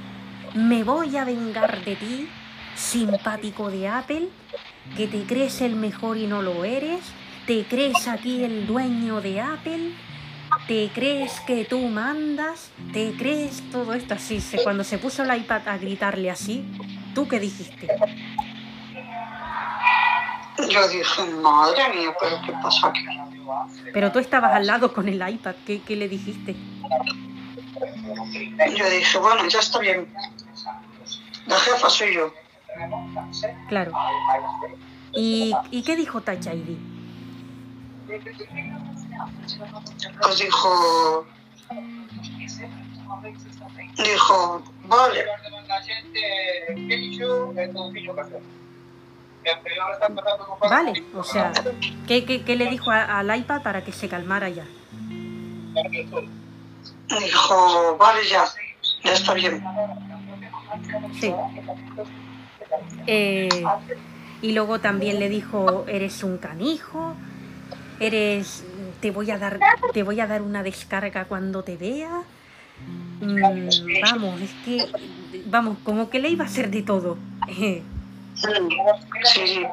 me 0.53 0.83
voy 0.83 1.17
a 1.17 1.25
vengar 1.25 1.83
de 1.85 1.95
ti, 1.95 2.29
simpático 2.75 3.69
de 3.69 3.87
Apple, 3.87 4.29
que 4.97 5.07
te 5.07 5.23
crees 5.23 5.61
el 5.61 5.75
mejor 5.75 6.17
y 6.17 6.27
no 6.27 6.41
lo 6.41 6.65
eres, 6.65 7.01
te 7.45 7.65
crees 7.65 8.07
aquí 8.07 8.43
el 8.43 8.65
dueño 8.65 9.21
de 9.21 9.39
Apple, 9.39 9.91
te 10.67 10.89
crees 10.93 11.39
que 11.41 11.65
tú 11.65 11.79
mandas, 11.87 12.71
te 12.91 13.13
crees 13.13 13.61
todo 13.71 13.93
esto 13.93 14.15
así. 14.15 14.41
Cuando 14.63 14.83
se 14.83 14.97
puso 14.97 15.23
el 15.23 15.37
iPad 15.37 15.67
a 15.67 15.77
gritarle 15.77 16.31
así, 16.31 16.65
¿tú 17.13 17.27
qué 17.27 17.39
dijiste? 17.39 17.87
Yo 20.69 20.87
dije, 20.87 21.25
madre 21.41 21.89
mía, 21.93 22.15
pero 22.19 22.37
¿qué 22.45 22.53
pasa 22.53 22.87
aquí? 22.87 23.05
Pero 23.93 24.11
tú 24.11 24.19
estabas 24.19 24.53
al 24.53 24.65
lado 24.65 24.93
con 24.93 25.07
el 25.07 25.15
iPad, 25.27 25.55
¿qué, 25.65 25.81
qué 25.81 25.95
le 25.95 26.07
dijiste? 26.07 26.55
Yo 28.75 28.89
dije, 28.89 29.17
bueno, 29.17 29.47
ya 29.47 29.59
está 29.59 29.79
bien. 29.79 30.07
La 31.47 31.59
jefa 31.59 31.89
soy 31.89 32.15
yo. 32.15 32.33
Claro. 33.67 33.91
¿Y, 35.13 35.53
y 35.71 35.83
qué 35.83 35.95
dijo 35.95 36.21
Touch 36.21 36.45
ID? 36.47 36.77
Pues 40.21 40.37
dijo, 40.39 41.25
dijo, 43.97 44.63
vale, 44.85 45.25
Vale, 50.69 51.03
o 51.13 51.23
sea, 51.23 51.51
¿qué, 52.07 52.25
qué- 52.25 52.43
qué 52.43 52.55
le 52.55 52.67
dijo 52.67 52.91
a- 52.91 53.19
al 53.19 53.35
iPad 53.37 53.61
para 53.61 53.83
que 53.83 53.91
se 53.91 54.07
calmara 54.09 54.49
ya? 54.49 54.65
dijo, 57.19 57.97
vale 57.97 58.27
ya, 58.27 58.45
ya 59.03 59.13
está 59.13 59.33
bien. 59.33 59.63
Sí. 61.19 61.33
Eh, 63.07 63.63
y 64.41 64.51
luego 64.53 64.79
también 64.79 65.19
le 65.19 65.29
dijo, 65.29 65.85
eres 65.87 66.23
un 66.23 66.37
canijo, 66.37 67.13
eres, 67.99 68.63
te 69.01 69.11
voy 69.11 69.31
a 69.31 69.37
dar, 69.37 69.59
te 69.93 70.03
voy 70.03 70.19
a 70.19 70.27
dar 70.27 70.41
una 70.41 70.63
descarga 70.63 71.25
cuando 71.25 71.63
te 71.63 71.77
vea. 71.77 72.23
Mm, 73.21 73.69
vamos, 74.01 74.41
es 74.41 74.51
que, 74.65 74.85
vamos, 75.45 75.77
como 75.83 76.09
que 76.09 76.19
le 76.19 76.29
iba 76.29 76.43
a 76.43 76.47
hacer 76.47 76.69
de 76.71 76.81
todo. 76.81 77.17
Sí, 79.23 79.39
sí. 79.47 79.65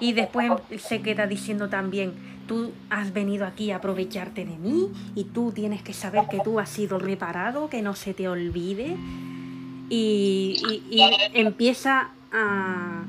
Y 0.00 0.12
después 0.12 0.52
se 0.78 1.00
queda 1.02 1.26
diciendo 1.26 1.68
también, 1.68 2.12
tú 2.46 2.72
has 2.90 3.12
venido 3.12 3.46
aquí 3.46 3.70
a 3.70 3.76
aprovecharte 3.76 4.44
de 4.44 4.56
mí 4.56 4.88
y 5.14 5.24
tú 5.24 5.52
tienes 5.52 5.82
que 5.82 5.92
saber 5.92 6.24
que 6.28 6.40
tú 6.40 6.60
has 6.60 6.68
sido 6.68 6.98
reparado, 6.98 7.68
que 7.70 7.82
no 7.82 7.94
se 7.94 8.14
te 8.14 8.28
olvide. 8.28 8.96
Y, 9.90 10.82
y- 10.90 10.96
y 10.96 11.02
empieza 11.34 12.08
a, 12.32 13.02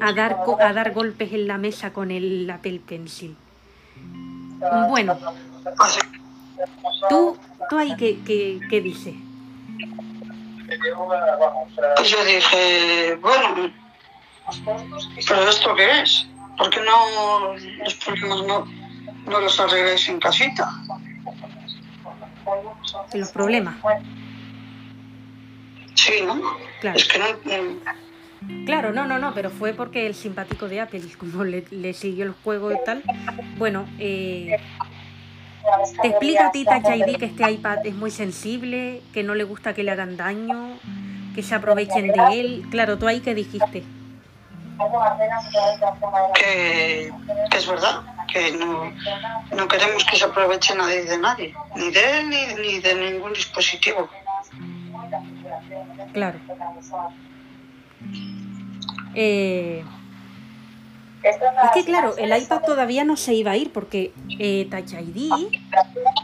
a, 0.00 0.12
dar, 0.12 0.36
a 0.60 0.72
dar 0.72 0.92
golpes 0.92 1.32
en 1.32 1.46
la 1.46 1.58
mesa 1.58 1.92
con 1.92 2.10
el 2.10 2.48
Apple 2.50 2.80
Pencil. 2.86 3.36
Bueno, 4.88 5.18
tú, 7.08 7.36
tú 7.68 7.78
ahí 7.78 7.96
qué, 7.96 8.18
qué, 8.24 8.60
qué 8.68 8.80
dices. 8.80 9.14
Pues 11.96 12.10
yo 12.10 12.24
dije, 12.24 13.14
bueno, 13.20 13.72
pero 15.28 15.48
¿esto 15.48 15.74
qué 15.74 16.00
es? 16.00 16.26
¿Por 16.56 16.70
qué 16.70 16.80
no 16.80 17.54
los 17.84 17.94
problemas 17.94 18.42
no, 18.46 18.64
no 19.26 19.40
los 19.40 19.60
arregláis 19.60 20.08
en 20.08 20.20
casita? 20.20 20.70
Los 23.14 23.30
problemas, 23.32 23.76
Sí, 25.94 26.22
¿no? 26.24 26.40
claro. 26.80 26.96
Es 26.96 27.06
que 27.06 27.18
no... 27.18 27.26
Claro, 28.64 28.92
no, 28.92 29.06
no, 29.06 29.18
no, 29.18 29.34
pero 29.34 29.50
fue 29.50 29.74
porque 29.74 30.06
el 30.06 30.14
simpático 30.14 30.66
de 30.68 30.80
Apple, 30.80 31.02
como 31.18 31.44
le, 31.44 31.66
le 31.70 31.92
siguió 31.92 32.24
el 32.24 32.32
juego 32.32 32.72
y 32.72 32.76
tal, 32.84 33.02
bueno, 33.58 33.86
eh, 33.98 34.56
te 36.02 36.08
explica 36.08 36.48
a 36.48 36.52
ti 36.52 36.62
ID 36.62 37.16
que 37.16 37.26
este 37.26 37.50
iPad 37.50 37.78
es 37.84 37.94
muy 37.94 38.10
sensible, 38.10 39.02
que 39.12 39.22
no 39.22 39.34
le 39.34 39.44
gusta 39.44 39.74
que 39.74 39.82
le 39.82 39.90
hagan 39.90 40.16
daño, 40.16 40.78
que 41.34 41.42
se 41.42 41.54
aprovechen 41.54 42.08
de 42.08 42.40
él. 42.40 42.66
Claro, 42.70 42.98
tú 42.98 43.06
ahí 43.06 43.20
que 43.20 43.34
dijiste. 43.34 43.84
que, 46.34 47.12
que 47.50 47.56
es 47.56 47.68
verdad, 47.68 48.02
que 48.32 48.52
no, 48.52 48.90
no 49.54 49.68
queremos 49.68 50.04
que 50.04 50.16
se 50.16 50.24
aproveche 50.24 50.74
nadie 50.74 51.04
de 51.04 51.18
nadie, 51.18 51.54
ni 51.76 51.90
de 51.90 52.18
él 52.18 52.30
ni, 52.30 52.54
ni 52.54 52.78
de 52.80 52.94
ningún 52.94 53.32
dispositivo. 53.32 54.08
Claro. 56.12 56.38
Eh, 59.14 59.84
es 61.22 61.70
que 61.74 61.84
claro, 61.84 62.16
el 62.16 62.36
iPad 62.36 62.62
todavía 62.62 63.04
no 63.04 63.16
se 63.16 63.34
iba 63.34 63.52
a 63.52 63.56
ir 63.56 63.72
porque 63.72 64.12
eh, 64.38 64.66
Touch 64.70 64.94
ID 64.94 65.30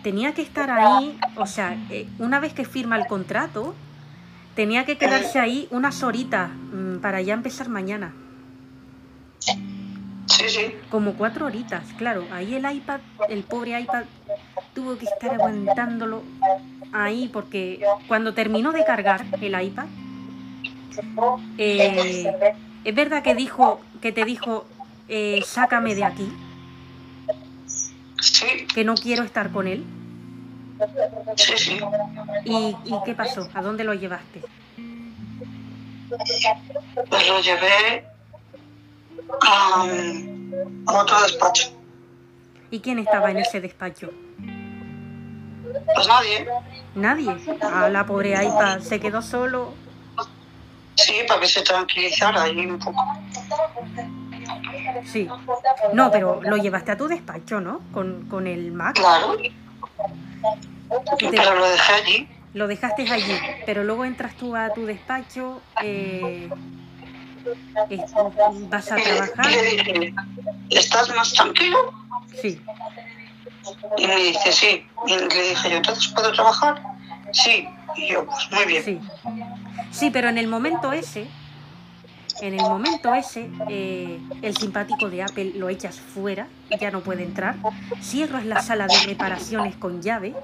tenía 0.02 0.32
que 0.32 0.42
estar 0.42 0.70
ahí, 0.70 1.18
o 1.36 1.46
sea, 1.46 1.76
eh, 1.90 2.08
una 2.18 2.40
vez 2.40 2.54
que 2.54 2.64
firma 2.64 2.96
el 2.96 3.06
contrato, 3.06 3.74
tenía 4.54 4.84
que 4.84 4.96
quedarse 4.96 5.38
ahí 5.38 5.68
unas 5.70 6.02
horitas 6.02 6.50
mm, 6.50 6.98
para 6.98 7.20
ya 7.20 7.34
empezar 7.34 7.68
mañana. 7.68 8.14
Sí, 10.26 10.48
sí, 10.48 10.74
Como 10.90 11.14
cuatro 11.14 11.46
horitas, 11.46 11.84
claro. 11.96 12.24
Ahí 12.32 12.54
el 12.54 12.70
iPad, 12.70 13.00
el 13.28 13.42
pobre 13.44 13.78
iPad, 13.78 14.04
tuvo 14.74 14.98
que 14.98 15.04
estar 15.04 15.34
aguantándolo 15.34 16.22
ahí 16.92 17.28
porque 17.32 17.80
cuando 18.08 18.34
terminó 18.34 18.72
de 18.72 18.84
cargar 18.84 19.24
el 19.40 19.62
iPad, 19.62 19.86
eh, 21.58 22.54
es 22.84 22.94
verdad 22.94 23.22
que 23.22 23.34
dijo, 23.34 23.80
que 24.00 24.12
te 24.12 24.24
dijo, 24.24 24.66
eh, 25.08 25.42
sácame 25.44 25.94
de 25.94 26.04
aquí, 26.04 26.32
sí, 28.20 28.66
que 28.74 28.84
no 28.84 28.94
quiero 28.94 29.22
estar 29.22 29.50
con 29.50 29.66
él. 29.66 29.84
sí, 31.36 31.52
sí. 31.56 31.80
¿Y, 32.44 32.76
y 32.84 32.94
qué 33.04 33.14
pasó? 33.14 33.48
¿A 33.54 33.62
dónde 33.62 33.84
lo 33.84 33.94
llevaste? 33.94 34.42
Pues 37.08 37.28
lo 37.28 37.40
llevé 37.40 38.04
a, 39.42 39.86
a 40.86 40.92
otro 41.02 41.22
despacho. 41.22 41.72
¿Y 42.70 42.80
quién 42.80 42.98
estaba 42.98 43.30
en 43.30 43.38
ese 43.38 43.60
despacho? 43.60 44.10
Pues 45.94 46.08
nadie, 46.08 46.48
Nadie. 46.94 47.36
A 47.62 47.88
la 47.88 48.06
pobre 48.06 48.32
iPad 48.32 48.80
se 48.80 48.98
quedó 49.00 49.20
solo. 49.22 49.74
sí, 50.94 51.14
para 51.28 51.40
que 51.40 51.48
se 51.48 51.62
tranquilizara 51.62 52.42
ahí 52.42 52.66
un 52.66 52.78
poco. 52.78 53.02
Sí. 55.04 55.28
No, 55.92 56.10
pero 56.10 56.40
lo 56.42 56.56
llevaste 56.56 56.92
a 56.92 56.96
tu 56.96 57.08
despacho, 57.08 57.60
¿no? 57.60 57.80
Con, 57.92 58.26
con 58.28 58.46
el 58.46 58.72
Mac. 58.72 58.96
Claro, 58.96 59.36
te- 59.36 61.28
pero 61.30 61.54
lo 61.54 61.68
dejé 61.68 61.92
allí. 61.92 62.28
Lo 62.54 62.66
dejaste 62.66 63.10
allí, 63.12 63.38
pero 63.66 63.84
luego 63.84 64.04
entras 64.04 64.34
tú 64.34 64.56
a 64.56 64.70
tu 64.72 64.86
despacho, 64.86 65.60
eh, 65.82 66.48
es- 67.90 68.00
vas 68.70 68.90
a 68.92 68.96
trabajar. 68.96 69.50
y 69.50 69.54
le 69.54 69.62
dije, 69.64 70.14
¿estás 70.70 71.14
más 71.14 71.32
tranquilo? 71.32 71.76
Sí, 72.40 72.60
Y 73.98 74.06
me 74.06 74.16
dice, 74.16 74.52
sí. 74.52 74.86
Y 75.06 75.16
le 75.16 75.26
dije 75.50 75.70
yo, 75.70 75.76
¿entonces 75.76 76.06
puedo 76.14 76.32
trabajar? 76.32 76.80
Sí. 77.32 77.68
Y 77.96 78.08
yo, 78.12 78.24
pues 78.24 78.50
muy 78.52 78.64
bien. 78.64 78.84
sí. 78.84 79.00
Sí, 79.90 80.10
pero 80.10 80.28
en 80.28 80.38
el 80.38 80.46
momento 80.46 80.92
ese, 80.92 81.26
en 82.40 82.54
el 82.54 82.60
momento 82.60 83.14
ese, 83.14 83.48
eh, 83.68 84.20
el 84.42 84.56
simpático 84.56 85.08
de 85.08 85.22
Apple 85.22 85.52
lo 85.56 85.68
echas 85.68 86.00
fuera, 86.00 86.48
ya 86.80 86.90
no 86.90 87.00
puede 87.00 87.22
entrar. 87.22 87.56
Cierras 88.00 88.44
la 88.44 88.62
sala 88.62 88.86
de 88.86 88.98
reparaciones 89.06 89.76
con 89.76 90.02
llave. 90.02 90.34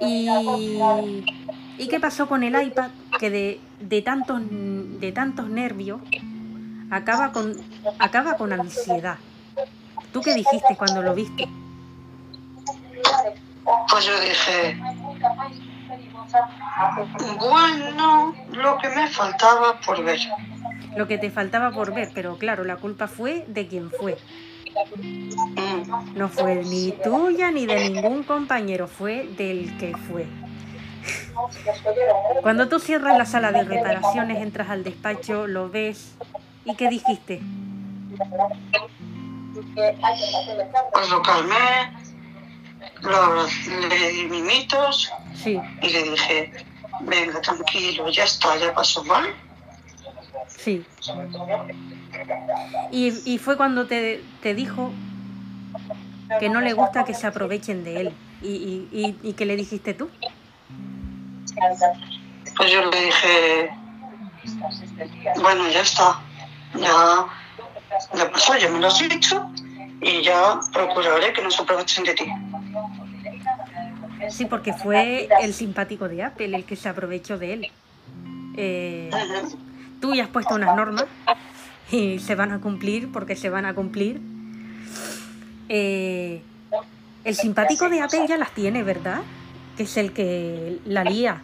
Y, 0.00 0.28
¿y 1.78 1.88
qué 1.88 2.00
pasó 2.00 2.28
con 2.28 2.42
el 2.42 2.60
iPad? 2.60 2.90
Que 3.18 3.30
de, 3.30 3.60
de, 3.80 4.02
tantos, 4.02 4.40
de 4.48 5.12
tantos 5.12 5.48
nervios 5.48 6.00
acaba 6.90 7.32
con, 7.32 7.56
acaba 7.98 8.36
con 8.36 8.52
ansiedad. 8.52 9.18
¿Tú 10.12 10.20
qué 10.20 10.34
dijiste 10.34 10.76
cuando 10.76 11.02
lo 11.02 11.14
viste? 11.14 11.48
Pues 13.90 14.06
yo 14.06 14.18
dije, 14.20 14.80
bueno, 17.38 18.34
lo 18.52 18.78
que 18.78 18.88
me 18.88 19.08
faltaba 19.08 19.80
por 19.84 20.02
ver. 20.04 20.20
Lo 20.96 21.06
que 21.06 21.18
te 21.18 21.30
faltaba 21.30 21.70
por 21.70 21.94
ver, 21.94 22.10
pero 22.14 22.38
claro, 22.38 22.64
la 22.64 22.76
culpa 22.76 23.08
fue 23.08 23.44
de 23.46 23.66
quien 23.66 23.90
fue. 23.90 24.16
No 26.14 26.28
fue 26.28 26.56
ni 26.64 26.92
tuya 26.92 27.50
ni 27.50 27.66
de 27.66 27.90
ningún 27.90 28.22
compañero, 28.22 28.88
fue 28.88 29.28
del 29.36 29.76
que 29.78 29.96
fue. 29.96 30.26
Cuando 32.42 32.68
tú 32.68 32.78
cierras 32.78 33.16
la 33.16 33.24
sala 33.24 33.52
de 33.52 33.64
reparaciones, 33.64 34.42
entras 34.42 34.70
al 34.70 34.84
despacho, 34.84 35.46
lo 35.46 35.70
ves 35.70 36.16
y 36.64 36.74
¿qué 36.74 36.88
dijiste? 36.88 37.40
Pues 40.92 41.10
lo 41.10 41.22
calmé, 41.22 41.92
lo, 43.02 43.46
le 43.88 44.10
di 44.10 44.24
mimitos 44.26 45.10
Sí, 45.34 45.60
y 45.82 45.88
le 45.90 46.02
dije, 46.02 46.52
venga, 47.02 47.40
tranquilo, 47.40 48.08
ya 48.10 48.24
está, 48.24 48.56
ya 48.56 48.74
pasó, 48.74 49.04
¿vale? 49.04 49.34
sí. 50.48 50.84
Y, 52.90 53.12
y 53.24 53.38
fue 53.38 53.56
cuando 53.56 53.86
te, 53.86 54.22
te 54.42 54.54
dijo 54.54 54.92
que 56.40 56.48
no 56.48 56.60
le 56.60 56.72
gusta 56.72 57.04
que 57.04 57.14
se 57.14 57.26
aprovechen 57.26 57.84
de 57.84 58.00
él. 58.00 58.14
¿Y, 58.42 58.48
y, 58.48 58.88
y, 58.92 59.28
y 59.28 59.32
qué 59.34 59.46
le 59.46 59.56
dijiste 59.56 59.94
tú? 59.94 60.10
Pues 62.56 62.72
yo 62.72 62.90
le 62.90 63.00
dije, 63.00 63.70
bueno, 65.40 65.68
ya 65.68 65.80
está, 65.80 66.20
ya, 66.74 67.26
ya 68.14 68.30
pasó, 68.30 68.56
ya 68.56 68.68
me 68.70 68.80
lo 68.80 68.88
has 68.88 68.98
dicho 68.98 69.50
y 70.00 70.22
ya 70.22 70.60
procuraré 70.72 71.32
que 71.32 71.42
no 71.42 71.50
se 71.50 71.62
aprovechen 71.62 72.04
de 72.04 72.14
ti. 72.14 72.26
Sí, 74.30 74.44
porque 74.44 74.72
fue 74.72 75.28
el 75.42 75.54
simpático 75.54 76.08
de 76.08 76.22
Apple 76.22 76.56
el 76.56 76.64
que 76.64 76.76
se 76.76 76.88
aprovechó 76.88 77.38
de 77.38 77.52
él. 77.52 77.68
Eh, 78.56 79.10
tú 80.00 80.14
ya 80.14 80.24
has 80.24 80.30
puesto 80.30 80.54
unas 80.54 80.74
normas 80.74 81.06
y 81.90 82.18
se 82.18 82.34
van 82.34 82.52
a 82.52 82.60
cumplir 82.60 83.10
porque 83.12 83.36
se 83.36 83.50
van 83.50 83.66
a 83.66 83.74
cumplir. 83.74 84.20
Eh, 85.68 86.42
el 87.24 87.34
simpático 87.34 87.88
de 87.88 88.00
Apple 88.00 88.26
ya 88.28 88.36
las 88.36 88.52
tiene, 88.52 88.82
¿verdad? 88.82 89.20
Que 89.76 89.84
es 89.84 89.96
el 89.96 90.12
que 90.12 90.78
la 90.84 91.04
lía. 91.04 91.42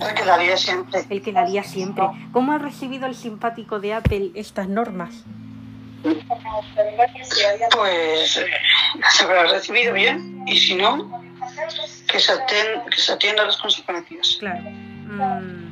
El 0.00 0.14
que 0.14 0.24
la 0.24 0.36
lía 0.36 0.56
siempre. 0.56 1.04
El 1.08 1.22
que 1.22 1.32
la 1.32 1.44
lía 1.44 1.64
siempre. 1.64 2.04
¿Cómo 2.32 2.52
ha 2.52 2.58
recibido 2.58 3.06
el 3.06 3.14
simpático 3.14 3.80
de 3.80 3.94
Apple 3.94 4.30
estas 4.34 4.68
normas? 4.68 5.24
Pues 6.02 6.16
eh, 8.36 8.46
se 9.10 9.24
habrá 9.24 9.46
recibido 9.46 9.92
bien 9.92 10.44
y 10.46 10.58
si 10.58 10.76
no, 10.76 11.20
que 12.06 12.18
se, 12.20 12.32
aten- 12.32 12.84
que 12.90 12.98
se 13.00 13.12
atienda 13.12 13.42
a 13.42 13.46
las 13.46 13.56
consecuencias. 13.58 14.36
Claro. 14.40 14.60
Mm. 14.62 15.68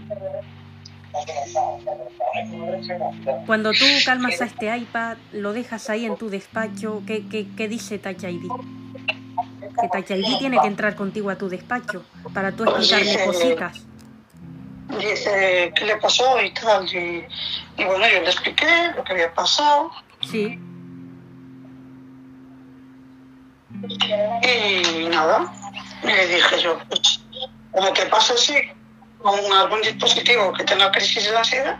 Cuando 3.47 3.71
tú 3.73 3.85
calmas 4.05 4.41
a 4.41 4.45
este 4.45 4.77
iPad, 4.77 5.17
lo 5.33 5.53
dejas 5.53 5.89
ahí 5.89 6.05
en 6.05 6.17
tu 6.17 6.29
despacho, 6.29 7.03
¿qué, 7.07 7.27
qué, 7.29 7.47
qué 7.57 7.69
dice 7.69 7.99
Touch 7.99 8.23
ID? 8.25 8.43
Que 9.81 9.89
Touch 9.89 10.11
ID 10.11 10.39
tiene 10.39 10.59
que 10.61 10.67
entrar 10.67 10.95
contigo 10.95 11.31
a 11.31 11.37
tu 11.37 11.49
despacho 11.49 12.05
para 12.35 12.53
tú 12.53 12.65
explicarle 12.65 13.05
Dice- 13.13 13.25
cositas. 13.25 13.83
Dice 15.01 15.73
qué 15.75 15.85
le 15.85 15.97
pasó 15.97 16.41
y 16.43 16.51
tal. 16.53 16.87
Y, 16.87 17.25
y 17.79 17.85
bueno, 17.85 18.07
yo 18.09 18.21
le 18.21 18.27
expliqué 18.31 18.67
lo 18.97 19.03
que 19.05 19.13
había 19.13 19.35
pasado 19.35 19.91
Sí, 20.21 20.59
y 24.43 25.09
nada. 25.09 25.53
Y 26.07 26.13
le 26.13 26.27
dije 26.29 26.61
yo, 26.63 26.79
pues, 26.89 27.21
como 27.73 27.93
te 27.93 28.07
pasa 28.07 28.35
así, 28.35 28.55
con 29.23 29.39
algún 29.53 29.81
dispositivo 29.83 30.53
que 30.53 30.65
tenga 30.65 30.91
crisis 30.93 31.25
de 31.31 31.37
ansiedad, 31.37 31.79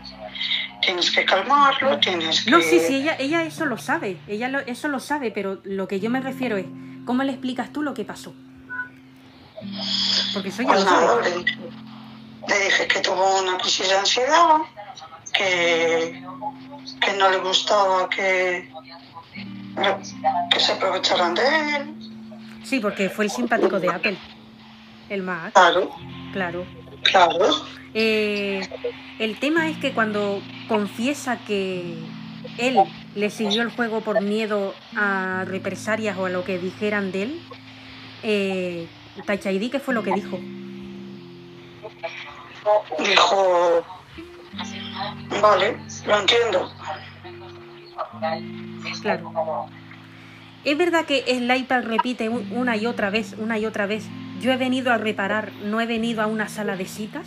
tienes 0.81 1.09
que 1.11 1.25
calmarlo, 1.25 1.97
tienes 1.99 2.43
que... 2.43 2.51
No, 2.51 2.61
sí, 2.61 2.79
sí, 2.79 2.95
ella, 2.97 3.15
ella 3.19 3.43
eso 3.43 3.65
lo 3.65 3.77
sabe, 3.77 4.17
ella 4.27 4.47
lo- 4.49 4.59
eso 4.59 4.87
lo 4.89 4.99
sabe, 4.99 5.31
pero 5.31 5.59
lo 5.63 5.87
que 5.87 5.99
yo 5.99 6.09
me 6.09 6.19
refiero 6.21 6.57
es, 6.57 6.65
¿cómo 7.05 7.23
le 7.23 7.31
explicas 7.31 7.71
tú 7.71 7.81
lo 7.83 7.93
que 7.93 8.03
pasó? 8.05 8.33
Porque 10.33 10.49
eso 10.49 10.61
ya 10.61 10.67
Pues 10.69 10.79
lo 10.83 10.85
nada, 10.91 11.07
sabe. 11.07 11.29
le 11.29 11.37
dije, 11.43 11.57
le 12.47 12.59
dije 12.59 12.87
que 12.87 12.99
tuvo 12.99 13.39
una 13.41 13.57
crisis 13.57 13.89
de 13.89 13.97
ansiedad, 13.97 14.57
que, 15.33 16.23
que 17.01 17.13
no 17.13 17.29
le 17.29 17.37
gustaba 17.37 18.09
que, 18.09 18.69
que 20.51 20.59
se 20.59 20.71
aprovecharan 20.73 21.33
de 21.33 21.75
él. 21.75 21.93
Sí, 22.67 22.81
porque 22.81 23.09
fue 23.09 23.23
el 23.23 23.31
simpático 23.31 23.79
de 23.79 23.87
Apple, 23.87 24.17
el 25.09 25.23
Mac, 25.23 25.53
Claro, 25.53 25.89
claro. 26.33 26.65
claro. 27.03 27.37
Eh, 27.93 28.59
el 29.19 29.39
tema 29.39 29.69
es 29.69 29.77
que 29.77 29.93
cuando 29.93 30.41
confiesa 30.67 31.39
que 31.47 31.97
él 32.57 32.77
le 33.15 33.29
siguió 33.29 33.61
el 33.61 33.69
juego 33.69 34.01
por 34.01 34.19
miedo 34.19 34.75
a 34.97 35.45
represalias 35.47 36.17
o 36.17 36.25
a 36.25 36.29
lo 36.29 36.43
que 36.43 36.59
dijeran 36.59 37.13
de 37.13 37.23
él, 37.23 37.41
eh, 38.23 38.87
¿qué 39.25 39.79
fue 39.79 39.93
lo 39.93 40.03
que 40.03 40.11
dijo? 40.11 40.37
Dijo, 42.99 43.85
vale, 45.41 45.77
lo 46.05 46.19
entiendo. 46.19 46.69
Claro. 49.01 49.69
Es 50.63 50.77
verdad 50.77 51.05
que 51.05 51.23
el 51.27 51.49
iPad 51.55 51.83
repite 51.83 52.29
un- 52.29 52.51
una 52.51 52.75
y 52.75 52.85
otra 52.85 53.09
vez, 53.09 53.33
una 53.37 53.57
y 53.57 53.65
otra 53.65 53.85
vez. 53.85 54.05
Yo 54.41 54.51
he 54.51 54.57
venido 54.57 54.91
a 54.91 54.97
reparar, 54.97 55.51
no 55.63 55.79
he 55.81 55.85
venido 55.85 56.21
a 56.21 56.27
una 56.27 56.49
sala 56.49 56.75
de 56.75 56.85
citas. 56.85 57.25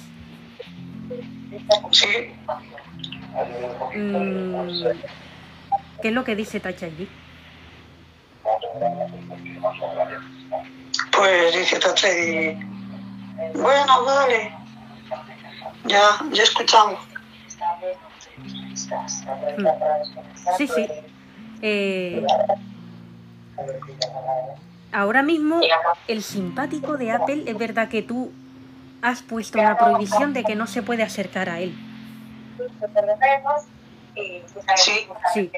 Sí, 1.90 2.06
Mm, 3.94 4.82
¿Qué 6.00 6.08
es 6.08 6.14
lo 6.14 6.24
que 6.24 6.36
dice 6.36 6.58
ID? 6.58 7.08
pues 11.12 11.54
dice 11.54 11.78
Tachedi, 11.78 12.56
bueno, 13.54 14.04
vale, 14.04 14.52
ya, 15.86 16.00
ya 16.32 16.42
escuchamos. 16.42 16.98
Mm. 19.58 19.66
Sí, 20.56 20.66
sí. 20.68 20.86
Eh, 21.62 22.24
ahora 24.92 25.22
mismo, 25.22 25.60
el 26.08 26.22
simpático 26.22 26.96
de 26.96 27.12
Apple, 27.12 27.44
es 27.46 27.58
verdad 27.58 27.88
que 27.88 28.02
tú 28.02 28.32
has 29.02 29.22
puesto 29.22 29.58
una 29.58 29.76
prohibición 29.76 30.32
de 30.32 30.44
que 30.44 30.56
no 30.56 30.66
se 30.66 30.82
puede 30.82 31.02
acercar 31.02 31.48
a 31.48 31.60
él. 31.60 31.74
Sí, 34.76 35.06
Sí, 35.32 35.50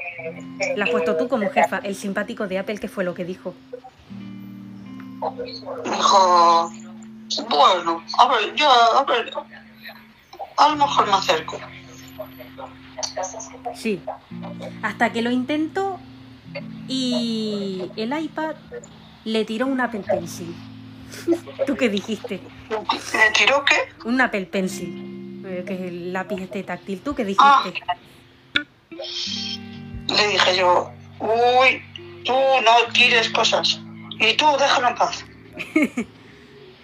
la 0.75 0.85
has 0.85 0.91
puesto 0.91 1.17
tú 1.17 1.27
como 1.27 1.49
jefa. 1.49 1.79
El 1.79 1.95
simpático 1.95 2.47
de 2.47 2.59
Apple, 2.59 2.77
¿qué 2.77 2.87
fue 2.87 3.03
lo 3.03 3.13
que 3.13 3.25
dijo? 3.25 3.53
dijo, 5.83 6.71
bueno, 7.49 8.03
a 8.19 8.27
ver, 8.27 8.53
yo, 8.55 8.69
a 8.69 9.03
ver, 9.05 9.31
a 10.57 10.69
lo 10.69 10.75
mejor 10.75 11.07
me 11.07 11.13
acerco. 11.13 11.59
Sí. 13.73 14.01
Hasta 14.81 15.11
que 15.11 15.21
lo 15.21 15.31
intentó 15.31 15.99
y 16.87 17.83
el 17.95 18.17
iPad 18.17 18.55
le 19.25 19.45
tiró 19.45 19.67
un 19.67 19.79
Apple 19.81 20.03
Pencil. 20.05 20.53
¿Tú 21.67 21.75
qué 21.75 21.89
dijiste? 21.89 22.41
¿Le 22.69 23.31
tiró 23.37 23.63
qué? 23.65 23.75
Un 24.07 24.19
Apple 24.21 24.45
Pencil, 24.47 25.43
eh, 25.45 25.63
que 25.65 25.73
es 25.75 25.81
el 25.81 26.11
lápiz 26.13 26.41
este 26.41 26.63
táctil. 26.63 27.01
¿Tú 27.01 27.13
qué 27.15 27.23
Ah. 27.37 27.63
dijiste? 27.65 27.83
Le 30.09 30.27
dije 30.27 30.57
yo, 30.57 30.91
uy, 31.19 31.81
tú 32.25 32.33
no 32.33 32.91
tires 32.93 33.29
cosas. 33.29 33.79
Y 34.19 34.33
tú 34.35 34.45
déjalo 34.59 34.89
en 34.89 34.95
paz. 34.95 35.25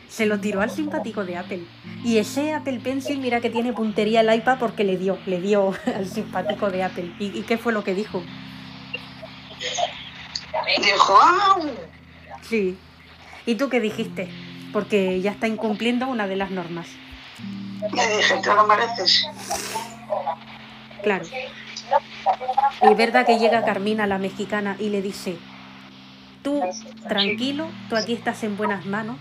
Se 0.09 0.25
lo 0.25 0.39
tiró 0.39 0.61
al 0.61 0.71
simpático 0.71 1.23
de 1.23 1.37
Apple. 1.37 1.63
Y 2.03 2.17
ese 2.17 2.53
Apple 2.53 2.79
Pencil, 2.83 3.19
mira 3.19 3.41
que 3.41 3.49
tiene 3.49 3.73
puntería 3.73 4.21
el 4.21 4.33
iPad 4.33 4.57
porque 4.59 4.83
le 4.83 4.97
dio, 4.97 5.17
le 5.27 5.39
dio 5.39 5.73
al 5.95 6.07
simpático 6.07 6.69
de 6.71 6.83
Apple. 6.83 7.11
¿Y, 7.19 7.25
y 7.37 7.43
qué 7.43 7.57
fue 7.57 7.73
lo 7.73 7.83
que 7.83 7.93
dijo? 7.93 8.23
Dijo, 10.81 11.19
Sí. 12.49 12.77
¿Y 13.45 13.55
tú 13.55 13.69
qué 13.69 13.79
dijiste? 13.79 14.29
Porque 14.73 15.21
ya 15.21 15.31
está 15.31 15.47
incumpliendo 15.47 16.07
una 16.07 16.27
de 16.27 16.35
las 16.35 16.51
normas. 16.51 16.87
le 17.93 18.17
dije, 18.17 18.35
te 18.41 18.53
lo 18.53 18.67
mereces. 18.67 19.27
Claro. 21.03 21.25
Y 22.81 22.87
es 22.87 22.97
verdad 22.97 23.25
que 23.25 23.39
llega 23.39 23.65
Carmina, 23.65 24.07
la 24.07 24.17
mexicana, 24.17 24.75
y 24.79 24.89
le 24.89 25.01
dice, 25.01 25.37
tú 26.43 26.61
tranquilo, 27.07 27.67
tú 27.89 27.95
aquí 27.95 28.13
estás 28.13 28.43
en 28.43 28.57
buenas 28.57 28.85
manos. 28.85 29.17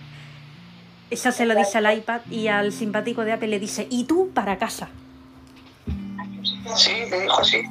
Esa 1.11 1.33
se 1.33 1.47
lo 1.47 1.55
dice 1.55 1.79
al 1.79 1.97
iPad 1.97 2.21
y 2.31 2.49
al 2.49 2.73
simpático 2.73 3.25
de 3.25 3.33
Apple 3.33 3.49
le 3.49 3.59
dice, 3.59 3.87
y 3.91 4.05
tú 4.05 4.31
para 4.35 4.59
casa. 4.59 4.89
Sí, 6.77 6.93
le 7.11 7.21
dijo 7.23 7.41
así. 7.41 7.63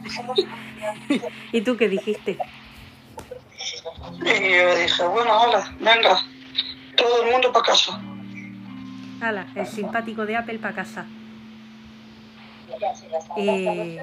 ¿Y 1.52 1.62
tú 1.62 1.78
qué 1.78 1.90
dijiste? 1.90 2.38
Y 4.22 4.56
yo 4.56 4.76
dije, 4.76 5.04
bueno, 5.04 5.42
hola, 5.42 5.74
venga, 5.80 6.20
todo 6.96 7.24
el 7.24 7.32
mundo 7.32 7.52
para 7.52 7.66
casa. 7.66 8.00
Hala, 9.22 9.48
el 9.56 9.68
simpático 9.68 10.26
de 10.26 10.38
Apple 10.38 10.60
para 10.60 10.76
casa. 10.76 11.06
Eh, 13.38 13.98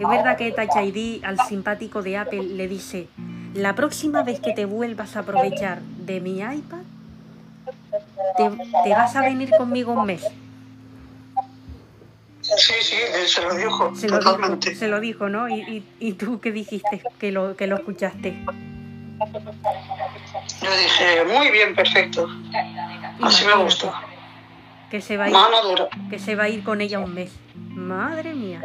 es 0.00 0.08
verdad 0.08 0.36
que 0.36 0.52
Touch 0.52 0.76
ID 0.76 1.24
al 1.24 1.38
simpático 1.40 2.02
de 2.02 2.18
Apple 2.18 2.42
le 2.42 2.68
dice, 2.68 3.08
la 3.54 3.74
próxima 3.74 4.22
vez 4.22 4.40
que 4.40 4.52
te 4.52 4.64
vuelvas 4.64 5.16
a 5.16 5.20
aprovechar 5.20 5.80
de 5.82 6.20
mi 6.20 6.38
iPad, 6.38 6.82
te, 8.36 8.50
te 8.84 8.90
vas 8.90 9.16
a 9.16 9.22
venir 9.22 9.50
conmigo 9.56 9.92
un 9.92 10.06
mes. 10.06 10.24
Sí, 12.42 12.72
sí, 12.82 12.96
se 13.26 13.42
lo 13.42 13.54
dijo, 13.54 13.94
Se 13.94 14.08
lo 14.08 14.18
dijo, 14.18 14.30
totalmente. 14.32 14.74
se 14.74 14.88
lo 14.88 15.00
dijo 15.00 15.28
¿no? 15.28 15.48
¿Y, 15.48 15.60
y, 15.62 15.84
y 16.00 16.12
tú 16.14 16.40
qué 16.40 16.50
dijiste 16.52 17.00
que 17.18 17.30
lo, 17.32 17.56
que 17.56 17.66
lo 17.66 17.76
escuchaste? 17.76 18.36
Yo 20.60 20.70
dije, 20.76 21.24
muy 21.24 21.50
bien, 21.50 21.74
perfecto. 21.74 22.28
Así 23.20 23.44
me 23.46 23.54
gusta. 23.62 23.92
Que 24.90 25.00
se, 25.00 25.16
va 25.16 25.24
a 25.24 25.28
ir, 25.28 25.32
Mano 25.32 25.62
dura. 25.62 25.88
que 26.10 26.18
se 26.18 26.34
va 26.34 26.44
a 26.44 26.48
ir 26.48 26.62
con 26.64 26.80
ella 26.80 26.98
un 26.98 27.14
mes. 27.14 27.32
Madre 27.54 28.34
mía. 28.34 28.60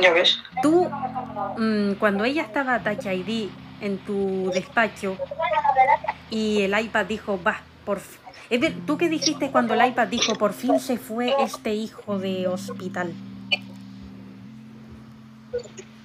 Ya 0.00 0.12
ves. 0.12 0.38
Tú, 0.62 0.88
mm, 1.58 1.94
cuando 1.94 2.24
ella 2.24 2.42
estaba 2.42 2.78
Touch 2.80 3.06
ID 3.06 3.48
en 3.80 3.98
tu 3.98 4.50
despacho 4.54 5.16
y 6.30 6.62
el 6.62 6.78
iPad 6.78 7.06
dijo, 7.06 7.40
va, 7.42 7.62
por 7.84 7.98
¿Tú 8.86 8.98
qué 8.98 9.08
dijiste 9.08 9.50
cuando 9.50 9.74
el 9.74 9.86
iPad 9.86 10.08
dijo, 10.08 10.34
por 10.34 10.52
fin 10.52 10.80
se 10.80 10.96
fue 10.98 11.34
este 11.44 11.72
hijo 11.74 12.18
de 12.18 12.48
hospital? 12.48 13.12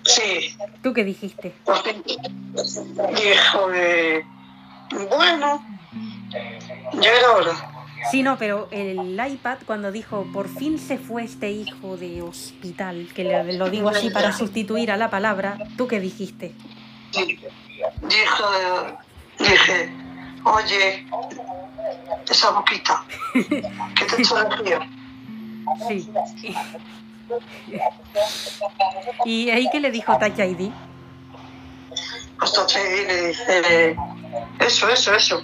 Sí, 0.04 0.56
¿Tú 0.84 0.94
qué 0.94 1.04
dijiste? 1.04 1.54
por 1.66 1.78
fin. 1.82 2.04
Dijo, 2.06 3.72
eh, 3.74 4.24
bueno, 5.10 5.62
ya 6.94 7.10
era 7.12 7.32
hora. 7.32 7.72
Sí, 8.12 8.22
no, 8.22 8.38
pero 8.38 8.68
el 8.72 9.20
iPad 9.20 9.58
cuando 9.66 9.92
dijo 9.92 10.28
por 10.32 10.48
fin 10.48 10.78
se 10.78 11.00
fue 11.00 11.24
este 11.24 11.50
hijo 11.50 11.98
de 11.98 12.22
hospital, 12.22 13.10
que 13.16 13.24
le- 13.24 13.54
lo 13.58 13.70
digo 13.72 13.90
así 13.90 14.12
para 14.12 14.32
sustituir 14.32 14.92
a 14.92 14.98
la 14.98 15.10
palabra, 15.10 15.58
¿tú 15.76 15.88
qué 15.88 16.00
dijiste? 16.00 16.52
Dije, 17.12 17.50
dije, 19.40 19.90
oye, 20.44 21.06
esa 22.30 22.50
boquita, 22.52 23.04
que 23.34 24.06
te 24.06 24.22
echo 24.22 24.36
de 24.36 24.56
río. 24.58 24.80
Sí. 25.88 26.10
¿Y 29.26 29.50
ahí 29.50 29.68
qué 29.72 29.80
le 29.80 29.92
dijo 29.92 30.18
Touch 30.18 30.40
ID? 30.40 30.70
Hasta 32.40 32.68
que 32.68 33.06
le 33.08 33.28
dice, 33.28 33.96
eso, 34.60 34.90
eso, 34.90 35.16
eso, 35.16 35.44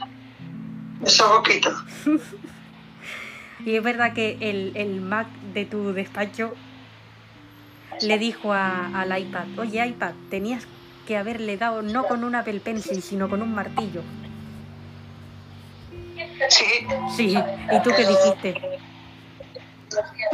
esa 1.06 1.28
boquita. 1.28 1.72
Y 3.64 3.76
es 3.76 3.84
verdad 3.84 4.14
que 4.14 4.38
el, 4.42 4.72
el 4.76 5.02
Mac 5.02 5.28
de 5.54 5.66
tu 5.66 5.94
despacho 5.94 6.52
le 8.02 8.18
dijo 8.18 8.54
a- 8.54 8.88
al 8.88 9.16
iPad, 9.20 9.46
oye 9.60 9.86
iPad, 9.86 10.14
tenías 10.32 10.66
que 11.06 11.16
haberle 11.16 11.58
dado 11.58 11.84
no 11.84 12.08
con 12.08 12.24
un 12.24 12.34
Apple 12.34 12.60
Pencil, 12.60 13.04
sino 13.04 13.30
con 13.30 13.44
un 13.44 13.54
martillo. 13.54 14.02
Sí, 16.50 16.88
Sí, 17.16 17.44
¿y 17.72 17.80
tú 17.82 17.92
qué 17.96 18.06
dijiste? 18.06 18.54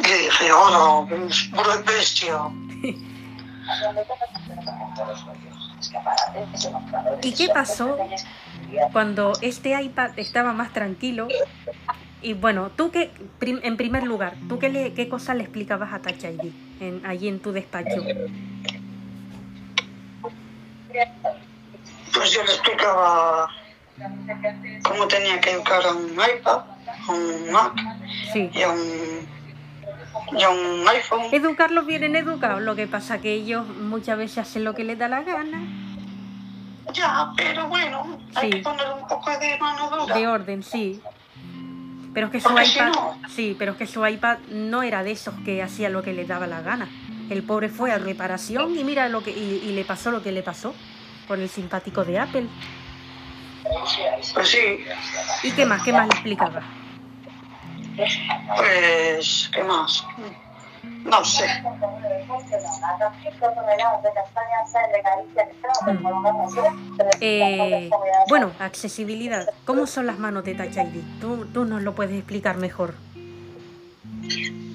le 0.03 0.17
dije, 0.17 0.51
hola, 0.51 1.05
buena 1.51 1.75
bestia. 1.85 2.37
¿Y 7.21 7.33
qué 7.33 7.49
pasó 7.49 7.97
cuando 8.91 9.33
este 9.41 9.79
iPad 9.81 10.11
estaba 10.17 10.53
más 10.53 10.71
tranquilo? 10.73 11.27
Y 12.21 12.33
bueno, 12.33 12.71
tú 12.71 12.91
qué, 12.91 13.13
prim- 13.39 13.59
en 13.63 13.77
primer 13.77 14.03
lugar, 14.03 14.37
¿tú 14.47 14.59
qué, 14.59 14.69
le, 14.69 14.93
qué 14.93 15.07
cosa 15.09 15.33
le 15.33 15.43
explicabas 15.43 15.93
a 15.93 16.01
Touch 16.01 16.23
ID 16.23 16.51
en, 16.79 17.05
allí 17.05 17.27
en 17.27 17.39
tu 17.39 17.51
despacho? 17.51 18.03
Pues 22.13 22.31
yo 22.31 22.43
le 22.43 22.51
explicaba 22.53 23.47
cómo 24.83 25.07
tenía 25.07 25.39
que 25.41 25.51
educar 25.51 25.85
a 25.85 25.91
un 25.93 26.11
iPad, 26.11 26.59
a 27.07 27.11
un 27.11 27.51
Mac 27.51 27.73
Sí. 28.33 28.49
y 28.53 28.61
a 28.61 28.69
un, 28.69 29.27
y 30.37 30.43
a 30.43 30.49
un 30.49 30.87
iPhone. 30.87 31.21
Educarlos 31.31 31.85
vienen 31.85 32.15
educados, 32.15 32.61
lo 32.61 32.75
que 32.75 32.87
pasa 32.87 33.19
que 33.19 33.33
ellos 33.33 33.67
muchas 33.67 34.17
veces 34.17 34.39
hacen 34.39 34.63
lo 34.63 34.75
que 34.75 34.83
les 34.83 34.97
da 34.97 35.07
la 35.07 35.23
gana, 35.23 35.61
Ya, 36.93 37.31
pero 37.35 37.67
bueno, 37.67 38.17
hay 38.35 38.49
que 38.49 38.57
poner 38.59 38.85
un 38.99 39.07
poco 39.07 39.29
de 39.37 39.57
mano 39.59 39.89
dura. 39.89 40.15
de 40.15 40.27
orden, 40.27 40.63
sí. 40.63 41.01
Pero 42.13 42.27
es 42.27 42.31
que 42.31 42.39
su 42.41 42.49
Porque 42.49 42.65
si 42.65 42.79
iPad, 42.79 42.87
no- 42.93 43.17
sí, 43.29 43.55
pero 43.59 43.73
es 43.73 43.77
que 43.77 43.85
su 43.85 44.05
iPad 44.05 44.37
no 44.49 44.81
era 44.83 45.03
de 45.03 45.11
esos 45.11 45.35
que 45.45 45.61
hacía 45.61 45.89
lo 45.89 46.01
que 46.01 46.13
les 46.13 46.27
daba 46.27 46.47
la 46.47 46.61
gana. 46.61 46.87
El 47.29 47.43
pobre 47.43 47.67
fue 47.69 47.91
a 47.91 47.97
reparación 47.99 48.75
y 48.77 48.83
mira 48.83 49.09
lo 49.09 49.21
que 49.21 49.31
y, 49.31 49.61
y 49.67 49.73
le 49.73 49.83
pasó 49.83 50.09
lo 50.11 50.23
que 50.23 50.31
le 50.31 50.41
pasó 50.41 50.73
con 51.27 51.41
el 51.41 51.49
simpático 51.49 52.05
de 52.05 52.17
Apple. 52.19 52.47
Pues 54.33 54.49
sí, 54.49 54.85
¿Y 55.43 55.51
qué 55.51 55.65
más? 55.65 55.83
¿Qué 55.83 55.91
más 55.91 56.07
le 56.07 56.13
explicaba? 56.13 56.61
pues, 58.55 59.49
¿qué 59.53 59.63
más? 59.63 60.05
No 61.03 61.23
sé. 61.23 61.45
Eh, 67.21 67.89
bueno, 68.29 68.51
accesibilidad. 68.59 69.49
¿Cómo 69.65 69.87
son 69.87 70.05
las 70.05 70.19
manos 70.19 70.43
de 70.43 70.55
Touch 70.55 70.75
ID? 70.75 71.01
Tú, 71.19 71.45
tú 71.47 71.65
nos 71.65 71.81
lo 71.81 71.95
puedes 71.95 72.15
explicar 72.15 72.57
mejor. 72.57 72.93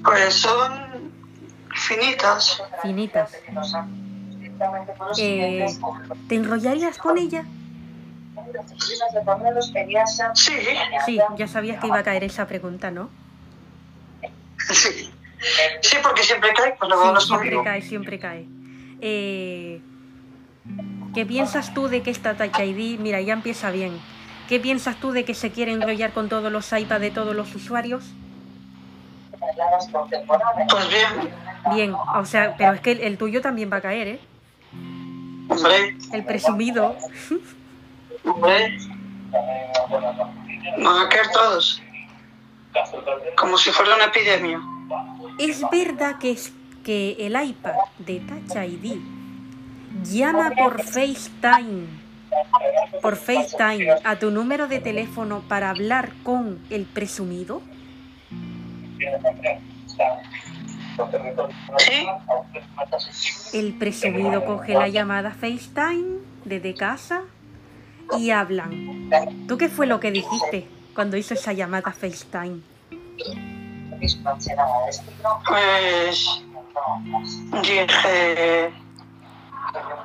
Pues 0.05 0.35
son 0.35 1.13
finitas. 1.75 2.63
Finitas. 2.83 3.37
Eh, 5.19 5.67
¿Te 6.29 6.35
enrollarías 6.37 6.99
con 6.99 7.19
ella? 7.19 7.45
Sí, 10.35 10.53
Sí, 11.07 11.19
ya 11.37 11.49
sabías 11.49 11.81
que 11.81 11.87
iba 11.87 11.99
a 11.99 12.03
caer 12.03 12.25
esa 12.25 12.47
pregunta, 12.47 12.91
¿no? 12.91 13.11
sí. 14.69 15.11
Sí, 15.81 15.97
porque 16.03 16.23
siempre 16.23 16.53
cae 16.55 16.77
cuando 16.77 16.97
Sí, 17.03 17.09
hablas 17.09 17.25
siempre 17.25 17.49
conmigo. 17.51 17.65
cae, 17.65 17.83
siempre 17.83 18.19
cae. 18.21 18.47
Eh, 19.01 19.81
¿Qué 21.15 21.27
piensas 21.27 21.75
tú 21.75 21.89
de 21.89 22.03
que 22.03 22.11
esta 22.11 22.35
Touch 22.37 22.59
ID, 22.61 23.01
mira, 23.01 23.21
ya 23.21 23.33
empieza 23.33 23.71
bien. 23.73 23.99
¿Qué 24.49 24.61
piensas 24.61 24.97
tú 25.01 25.11
de 25.11 25.25
que 25.25 25.35
se 25.35 25.51
quiere 25.51 25.73
enrollar 25.73 26.13
con 26.13 26.29
todos 26.29 26.53
los 26.53 26.73
iPads 26.73 27.01
de 27.01 27.11
todos 27.11 27.35
los 27.35 27.53
usuarios? 27.57 28.05
Pues 30.69 30.89
bien, 30.89 31.31
Bien, 31.75 31.95
o 31.95 32.25
sea, 32.25 32.55
pero 32.57 32.73
es 32.75 32.81
que 32.81 32.93
el, 32.93 33.01
el 33.01 33.19
tuyo 33.19 33.41
también 33.41 33.71
va 33.73 33.79
a 33.79 33.81
caer, 33.81 34.09
¿eh? 34.09 34.21
hombre, 35.49 35.97
El 36.13 36.25
presumido. 36.25 36.97
hombre. 38.25 38.79
Van 40.79 41.07
a 41.07 41.09
caer 41.09 41.29
todos. 41.33 41.83
Como 43.37 43.59
si 43.59 43.71
fuera 43.71 43.97
una 43.97 44.07
epidemia. 44.07 44.61
Es 45.39 45.63
verdad 45.71 46.19
que, 46.19 46.33
es, 46.33 46.53
que 46.85 47.17
el 47.19 47.41
iPad 47.43 47.75
de 47.99 48.21
Touch 48.21 48.57
ID 48.57 49.01
llama 50.05 50.53
por 50.57 50.83
FaceTime, 50.83 51.87
por 53.01 53.17
FaceTime 53.17 53.89
a 54.05 54.17
tu 54.17 54.31
número 54.31 54.69
de 54.69 54.79
teléfono 54.81 55.43
para 55.49 55.71
hablar 55.71 56.13
con 56.23 56.61
el 56.71 56.85
presumido. 56.85 57.63
Sí, 61.79 62.07
El 63.53 63.75
presumido 63.75 64.45
coge 64.45 64.75
la 64.75 64.89
llamada 64.89 65.33
FaceTime 65.33 66.19
desde 66.45 66.75
casa 66.75 67.23
y 68.19 68.31
hablan. 68.31 69.09
¿Tú 69.47 69.59
qué 69.59 69.69
fue 69.69 69.87
lo 69.87 70.01
que 70.01 70.11
dijiste 70.11 70.67
cuando 70.95 71.17
hizo 71.17 71.35
esa 71.35 71.53
llamada 71.53 71.93
FaceTime? 71.93 72.61
pues 75.47 76.43
dije, 77.63 78.71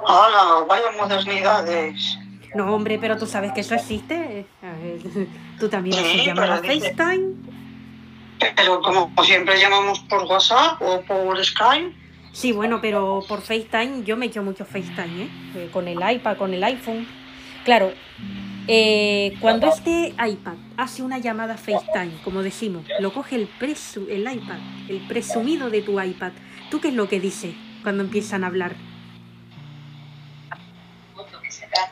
hola, 0.01 0.65
vaya 0.67 0.85
modernidades. 0.99 2.17
No, 2.55 2.73
hombre, 2.73 2.97
pero 2.99 3.17
tú 3.17 3.25
sabes 3.25 3.51
que 3.53 3.61
eso 3.61 3.75
existe. 3.75 4.45
A 4.61 4.71
ver, 4.81 5.27
Tú 5.59 5.67
también 5.69 5.97
haces 5.97 6.11
Sí, 6.11 6.25
llamada 6.25 6.57
FaceTime. 6.57 7.35
Pero 8.55 8.81
como 8.81 9.11
siempre 9.23 9.59
llamamos 9.59 9.99
por 10.01 10.23
WhatsApp 10.23 10.81
o 10.81 11.01
por 11.01 11.43
Skype, 11.43 11.93
Sí, 12.37 12.51
bueno, 12.51 12.79
pero 12.79 13.23
por 13.27 13.41
FaceTime 13.41 14.03
yo 14.03 14.15
me 14.15 14.27
echo 14.27 14.43
mucho 14.43 14.63
FaceTime, 14.63 15.23
¿eh? 15.23 15.29
Eh, 15.55 15.69
Con 15.73 15.87
el 15.87 15.97
iPad, 15.97 16.37
con 16.37 16.53
el 16.53 16.63
iPhone. 16.63 17.07
Claro, 17.67 17.91
eh, 18.69 19.35
cuando 19.41 19.67
este 19.67 20.15
iPad 20.17 20.53
hace 20.77 21.03
una 21.03 21.17
llamada 21.17 21.57
FaceTime, 21.57 22.13
como 22.23 22.41
decimos, 22.41 22.85
lo 23.01 23.11
coge 23.11 23.35
el, 23.35 23.49
presu 23.59 24.07
el 24.09 24.21
iPad, 24.21 24.59
el 24.87 25.05
presumido 25.05 25.69
de 25.69 25.81
tu 25.81 26.01
iPad. 26.01 26.31
¿Tú 26.71 26.79
qué 26.79 26.87
es 26.87 26.93
lo 26.93 27.09
que 27.09 27.19
dice 27.19 27.53
cuando 27.83 28.03
empiezan 28.05 28.45
a 28.45 28.47
hablar? 28.47 28.77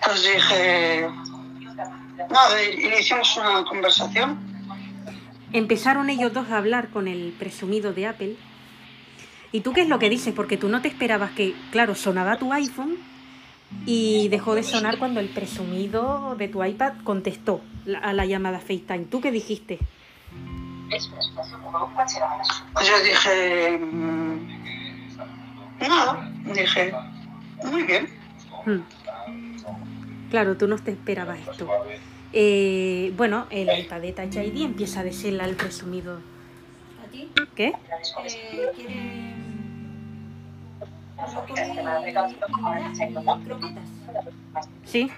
pues 0.05 0.23
dije, 0.23 1.09
nada, 2.29 2.63
iniciamos 2.63 3.35
una 3.35 3.65
conversación. 3.65 4.39
Empezaron 5.51 6.09
ellos 6.09 6.31
dos 6.31 6.51
a 6.51 6.57
hablar 6.57 6.87
con 6.87 7.09
el 7.09 7.35
presumido 7.37 7.91
de 7.91 8.07
Apple. 8.07 8.37
¿Y 9.51 9.59
tú 9.59 9.73
qué 9.73 9.81
es 9.81 9.89
lo 9.89 9.99
que 9.99 10.09
dices? 10.09 10.33
Porque 10.33 10.55
tú 10.55 10.69
no 10.69 10.81
te 10.81 10.87
esperabas 10.87 11.31
que, 11.31 11.53
claro, 11.71 11.95
sonaba 11.95 12.37
tu 12.37 12.53
iPhone 12.53 13.14
y 13.85 14.29
dejó 14.29 14.55
de 14.55 14.63
sonar 14.63 14.97
cuando 14.97 15.19
el 15.19 15.29
presumido 15.29 16.35
de 16.37 16.47
tu 16.47 16.63
iPad 16.63 16.93
contestó 17.03 17.61
a 18.01 18.13
la 18.13 18.25
llamada 18.25 18.59
FaceTime. 18.59 19.05
¿Tú 19.05 19.21
qué 19.21 19.31
dijiste? 19.31 19.79
Pues 22.73 22.87
yo 22.87 23.03
dije, 23.03 23.77
mm, 23.77 24.47
nada, 25.81 26.31
dije, 26.53 26.93
muy 27.63 27.83
bien. 27.83 28.09
Hmm. 28.65 28.81
Claro, 30.29 30.57
tú 30.57 30.67
no 30.67 30.77
te 30.77 30.91
esperabas 30.91 31.39
esto. 31.39 31.67
Eh, 32.33 33.13
bueno, 33.15 33.47
el 33.49 33.69
iPad 33.79 34.01
de 34.01 34.11
Touch 34.11 34.35
ID 34.35 34.63
empieza 34.63 34.99
a 35.01 35.03
decirle 35.03 35.43
al 35.43 35.55
presumido. 35.55 36.19
¿A 37.03 37.11
ti? 37.11 37.31
¿Qué? 37.55 37.73
Eh. 38.27 39.34
¿Sí? 44.85 45.11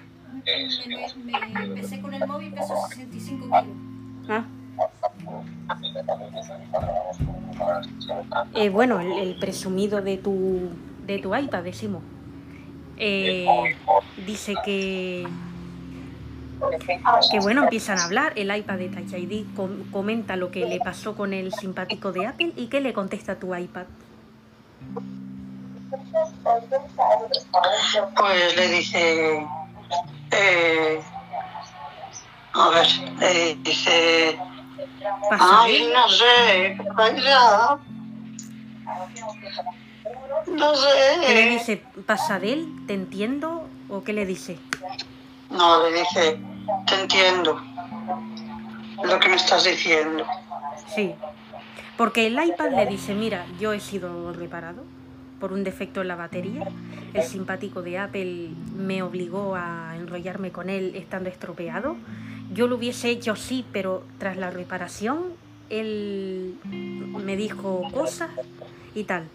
Me, 0.43 1.33
me, 1.53 1.63
empecé 1.65 2.01
con 2.01 2.13
el 2.13 2.25
móvil, 2.27 2.53
peso 2.53 2.73
65 2.89 3.45
kilos. 3.45 3.65
Ah. 4.29 4.43
Eh, 8.53 8.69
bueno, 8.69 8.99
el, 8.99 9.11
el 9.13 9.35
presumido 9.39 10.01
de 10.01 10.17
tu, 10.17 10.69
de 11.05 11.19
tu 11.19 11.35
iPad, 11.35 11.63
decimos. 11.63 12.03
Eh, 12.97 13.45
dice 14.25 14.55
que 14.65 15.27
Que 17.31 17.39
bueno, 17.39 17.63
empiezan 17.63 17.99
a 17.99 18.05
hablar, 18.05 18.33
el 18.35 18.55
iPad 18.55 18.77
de 18.77 18.89
Touch 18.89 19.13
ID 19.13 19.45
com- 19.55 19.83
comenta 19.91 20.35
lo 20.35 20.49
que 20.49 20.65
le 20.65 20.79
pasó 20.79 21.15
con 21.15 21.33
el 21.33 21.53
simpático 21.53 22.11
de 22.11 22.25
Apple 22.25 22.53
y 22.55 22.67
¿qué 22.67 22.81
le 22.81 22.93
contesta 22.93 23.35
tu 23.39 23.53
iPad? 23.55 23.85
Pues 28.15 28.55
le 28.55 28.67
dice, 28.69 29.47
eh, 30.31 31.01
a 32.53 32.69
ver, 32.69 32.87
le 33.19 33.55
dice, 33.55 34.39
¿Pasa 35.29 35.63
ay, 35.63 35.91
no 35.93 36.09
sé, 36.09 36.77
vaya, 36.95 37.79
no 40.47 40.71
¿Qué 40.71 41.33
le 41.33 41.43
sé. 41.43 41.49
dice? 41.49 41.83
¿Pasa 42.05 42.39
de 42.39 42.53
él? 42.53 42.67
¿Te 42.87 42.93
entiendo? 42.93 43.67
¿O 43.89 44.03
qué 44.03 44.13
le 44.13 44.25
dice? 44.25 44.57
No, 45.49 45.83
le 45.83 45.99
dice, 45.99 46.39
te 46.87 46.95
entiendo 47.01 47.61
lo 49.03 49.19
que 49.19 49.29
me 49.29 49.35
estás 49.35 49.63
diciendo. 49.63 50.25
Sí. 50.93 51.13
Porque 51.97 52.27
el 52.27 52.41
iPad 52.41 52.71
le 52.71 52.85
dice, 52.85 53.13
mira, 53.13 53.45
yo 53.59 53.73
he 53.73 53.79
sido 53.79 54.31
reparado 54.33 54.83
por 55.39 55.53
un 55.53 55.63
defecto 55.63 56.01
en 56.01 56.07
la 56.07 56.15
batería. 56.15 56.67
El 57.13 57.23
simpático 57.23 57.81
de 57.81 57.97
Apple 57.97 58.49
me 58.77 59.01
obligó 59.03 59.55
a 59.55 59.95
enrollarme 59.95 60.51
con 60.51 60.69
él 60.69 60.93
estando 60.95 61.29
estropeado. 61.29 61.95
Yo 62.53 62.67
lo 62.67 62.75
hubiese 62.75 63.09
hecho 63.09 63.35
sí, 63.35 63.65
pero 63.71 64.03
tras 64.17 64.37
la 64.37 64.49
reparación 64.49 65.19
él 65.69 66.55
me 66.63 67.35
dijo 67.35 67.83
cosas 67.93 68.29
y 68.95 69.03
tal. 69.03 69.25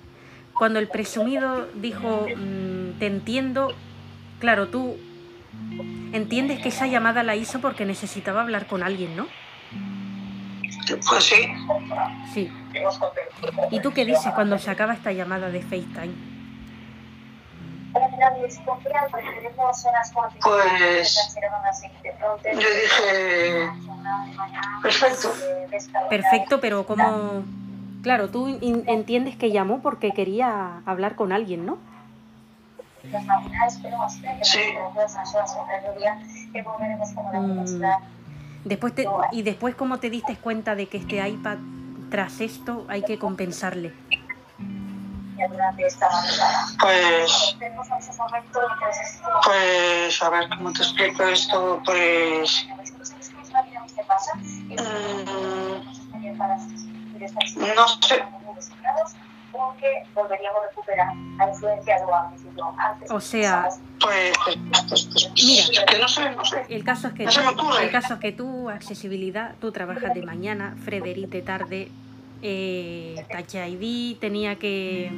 Cuando 0.59 0.79
el 0.79 0.89
presumido 0.89 1.69
dijo, 1.75 2.27
"Mm, 2.37 2.99
te 2.99 3.07
entiendo, 3.07 3.73
claro, 4.41 4.69
tú 4.69 4.97
entiendes 6.13 6.61
que 6.61 6.69
esa 6.69 6.87
llamada 6.87 7.23
la 7.23 7.37
hizo 7.37 7.61
porque 7.61 7.85
necesitaba 7.85 8.43
hablar 8.43 8.67
con 8.67 8.83
alguien, 8.83 9.17
¿no? 9.17 9.27
Pues 11.09 11.25
sí, 11.25 11.55
Sí. 12.33 12.53
¿Y 13.71 13.81
tú 13.81 13.93
qué 13.93 14.05
dices 14.05 14.33
cuando 14.35 14.59
se 14.59 14.71
acaba 14.71 14.95
esta 14.95 15.13
llamada 15.13 15.51
de 15.51 15.61
FaceTime? 15.61 16.33
Pues 20.41 21.33
yo 22.45 22.69
dije, 22.69 23.71
perfecto. 24.83 25.33
Perfecto, 26.09 26.61
pero 26.61 26.87
como... 26.87 27.45
Claro, 28.03 28.31
tú 28.31 28.59
entiendes 28.61 29.37
que 29.37 29.53
llamó 29.53 29.81
porque 29.81 30.11
quería 30.13 30.81
hablar 30.87 31.15
con 31.15 31.33
alguien, 31.33 31.67
¿no? 31.67 31.79
Sí. 34.43 34.61
Después 38.65 38.95
te- 38.95 39.07
y 39.33 39.43
después, 39.43 39.75
¿cómo 39.75 39.99
te 39.99 40.11
diste 40.11 40.37
cuenta 40.37 40.75
de 40.75 40.89
que 40.89 40.99
este 40.99 41.27
iPad, 41.29 41.59
tras 42.11 42.41
esto, 42.41 42.87
hay 42.89 43.03
que 43.03 43.19
compensarle? 43.19 43.93
Pues, 46.81 47.57
pues, 49.45 50.23
a 50.23 50.31
ver, 50.31 50.49
¿cómo 50.57 50.73
te 50.73 50.83
explico 50.83 51.25
esto? 51.25 51.83
Pues, 51.85 52.67
mm, 54.69 54.73
no 57.77 57.89
sé, 58.01 58.25
O 63.11 63.21
sea, 63.21 63.69
pues, 64.01 64.33
pues, 64.45 64.57
pues, 64.89 65.09
pues, 65.13 65.33
Mira. 65.45 65.85
que 65.87 65.99
no 65.99 66.09
sé, 66.09 66.31
no 66.31 66.45
sé. 66.45 66.65
el 66.69 66.85
caso 66.85 67.09
es 67.09 67.15
que, 67.15 67.25
No 67.25 67.51
ocurre. 67.51 67.85
el 67.85 67.91
caso 67.91 68.15
es 68.15 68.21
que 68.21 68.33
tú, 68.33 68.69
accesibilidad, 68.71 69.55
tú 69.61 69.73
trabajas 69.73 70.15
de 70.15 70.23
mañana, 70.23 70.77
Frederic 70.85 71.29
de 71.29 71.43
tarde, 71.43 71.89
eh, 72.43 73.25
Touch 73.31 73.55
ID 73.55 74.19
tenía 74.19 74.57
que, 74.57 75.11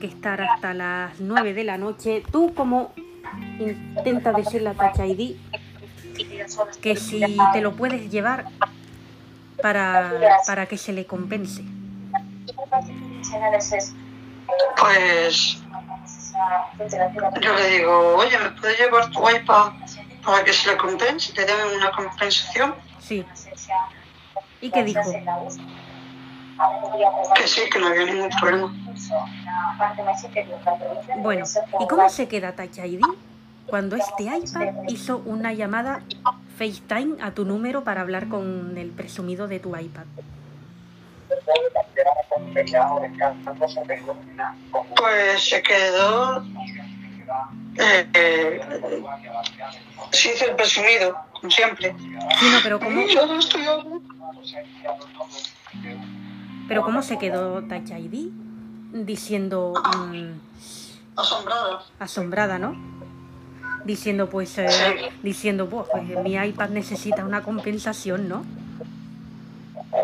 que 0.00 0.06
estar 0.06 0.40
hasta 0.40 0.72
las 0.74 1.20
9 1.20 1.54
de 1.54 1.64
la 1.64 1.76
noche. 1.76 2.22
Tú 2.30 2.54
como 2.54 2.92
intenta 3.58 4.32
decirle 4.32 4.70
a 4.70 4.74
Touch 4.74 5.00
ID 5.00 5.36
que 6.80 6.96
si 6.96 7.20
te 7.52 7.60
lo 7.60 7.74
puedes 7.74 8.10
llevar 8.10 8.46
para, 9.60 10.38
para 10.46 10.66
que 10.66 10.78
se 10.78 10.92
le 10.92 11.06
compense. 11.06 11.62
Pues, 14.78 15.62
yo 17.40 17.54
le 17.54 17.68
digo, 17.68 18.16
oye, 18.16 18.38
¿me 18.38 18.50
puedes 18.50 18.78
llevar 18.78 19.10
tu 19.10 19.28
iPad 19.28 19.72
para 20.24 20.44
que 20.44 20.52
se 20.52 20.70
le 20.70 20.76
compense, 20.76 21.32
te 21.32 21.44
den 21.44 21.56
una 21.76 21.90
compensación? 21.92 22.74
Sí. 22.98 23.24
¿Y 24.60 24.70
qué 24.70 24.82
dijo? 24.82 25.00
Que 27.34 27.46
sí, 27.46 27.62
que 27.70 27.78
no 27.78 27.88
había 27.88 28.04
ningún 28.04 28.30
problema. 28.30 28.74
Bueno, 31.18 31.44
¿y 31.80 31.86
cómo 31.86 32.08
se 32.08 32.28
queda 32.28 32.52
Touch 32.52 32.78
ID 32.78 33.02
cuando 33.66 33.96
este 33.96 34.24
iPad 34.24 34.74
hizo 34.88 35.18
una 35.24 35.52
llamada 35.52 36.02
FaceTime 36.58 37.22
a 37.22 37.32
tu 37.32 37.44
número 37.44 37.84
para 37.84 38.00
hablar 38.00 38.28
con 38.28 38.76
el 38.76 38.90
presumido 38.90 39.48
de 39.48 39.60
tu 39.60 39.76
iPad? 39.76 40.04
Pues 44.96 45.48
se 45.48 45.62
quedó. 45.62 46.44
Eh, 47.76 48.06
eh, 48.14 48.60
se 50.12 50.32
hizo 50.32 50.44
el 50.44 50.56
presumido, 50.56 51.16
como 51.32 51.50
siempre. 51.50 51.94
Sí, 51.98 52.50
no, 52.50 52.58
pero 52.62 52.78
¿cómo, 52.78 53.06
Yo 53.06 53.26
no 53.26 53.38
estoy 53.38 53.66
pero 56.68 56.82
¿cómo 56.82 57.02
se 57.02 57.18
quedó 57.18 57.62
Touch 57.62 57.90
ID 57.90 58.30
diciendo 58.92 59.74
mm, 60.08 61.18
asombrada. 61.18 61.82
asombrada, 61.98 62.58
¿no? 62.58 62.74
Diciendo 63.84 64.30
pues, 64.30 64.56
eh, 64.58 64.68
diciendo, 65.22 65.68
pues, 65.68 65.88
pues, 65.90 66.04
mi 66.22 66.34
iPad 66.36 66.70
necesita 66.70 67.24
una 67.24 67.42
compensación, 67.42 68.28
¿no? 68.28 68.44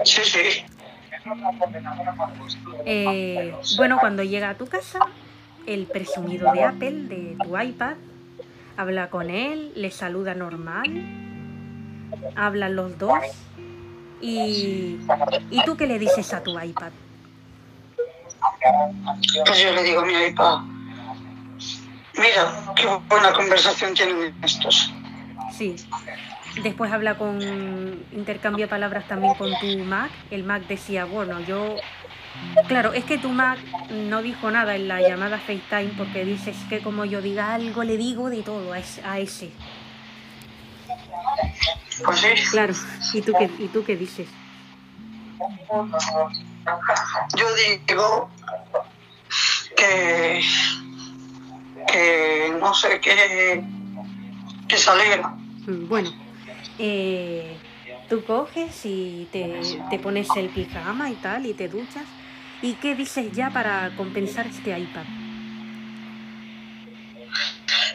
Sí, 0.04 0.20
sí. 0.24 0.64
Eh, 2.84 3.54
bueno, 3.76 3.98
cuando 4.00 4.22
llega 4.22 4.50
a 4.50 4.54
tu 4.54 4.66
casa, 4.66 5.00
el 5.66 5.86
presumido 5.86 6.52
de 6.52 6.64
Apple, 6.64 7.02
de 7.04 7.36
tu 7.42 7.58
iPad, 7.58 7.94
habla 8.76 9.10
con 9.10 9.30
él, 9.30 9.72
le 9.74 9.90
saluda 9.90 10.34
normal, 10.34 10.90
hablan 12.36 12.76
los 12.76 12.98
dos. 12.98 13.18
Y, 14.20 14.98
¿Y 15.50 15.64
tú 15.64 15.76
qué 15.76 15.86
le 15.86 15.98
dices 15.98 16.32
a 16.34 16.42
tu 16.42 16.58
iPad? 16.58 16.92
Pues 19.46 19.62
yo 19.62 19.72
le 19.72 19.82
digo 19.82 20.00
a 20.00 20.04
mi 20.04 20.12
iPad. 20.12 20.58
Mira, 22.14 22.72
qué 22.76 22.86
buena 23.08 23.32
conversación 23.32 23.94
tienen 23.94 24.34
estos. 24.42 24.92
Sí. 25.56 25.76
Después 26.62 26.92
habla 26.92 27.16
con, 27.16 27.40
intercambia 28.12 28.68
palabras 28.68 29.07
también 29.07 29.34
con 29.34 29.51
tu 29.61 29.78
Mac. 29.84 30.11
El 30.30 30.44
Mac 30.44 30.66
decía, 30.66 31.05
bueno, 31.05 31.40
yo... 31.40 31.76
Claro, 32.68 32.92
es 32.92 33.05
que 33.05 33.18
tu 33.18 33.28
Mac 33.30 33.59
no 33.90 34.22
dijo 34.22 34.50
nada 34.50 34.74
en 34.76 34.88
la 34.88 35.00
llamada 35.00 35.38
FaceTime 35.38 35.92
porque 35.96 36.24
dices 36.24 36.57
que 36.68 36.80
como 36.80 37.04
yo 37.04 37.20
diga 37.20 37.54
algo, 37.54 37.83
le 37.83 37.96
digo 37.96 38.30
de 38.30 38.42
todo 38.42 38.72
a 38.72 38.79
ese. 38.79 39.03
a 39.04 39.18
ese. 39.18 39.50
Pues 42.04 42.20
sí. 42.20 42.29
Claro. 42.50 42.72
¿Y 43.12 43.22
tú 43.22 43.33
qué, 43.38 43.50
y 43.58 43.68
tú 43.68 43.84
qué 43.84 43.96
dices? 43.96 44.29
Yo 47.37 47.46
digo 47.54 48.30
que. 49.76 50.42
que 51.88 52.57
no 52.61 52.74
sé 52.74 53.00
qué. 53.00 53.62
que 54.68 54.76
se 54.76 54.91
alegra. 54.91 55.29
Mm, 55.66 55.88
Bueno, 55.88 56.11
eh, 56.80 57.57
tú 58.08 58.24
coges 58.24 58.84
y 58.84 59.28
te, 59.30 59.61
te 59.90 59.98
pones 59.98 60.28
el 60.36 60.48
pijama 60.48 61.11
y 61.11 61.14
tal 61.14 61.46
y 61.46 61.54
te 61.54 61.68
duchas. 61.68 62.04
¿Y 62.62 62.74
qué 62.74 62.94
dices 62.94 63.30
ya 63.32 63.50
para 63.50 63.94
compensar 63.96 64.46
este 64.46 64.76
iPad? 64.78 65.04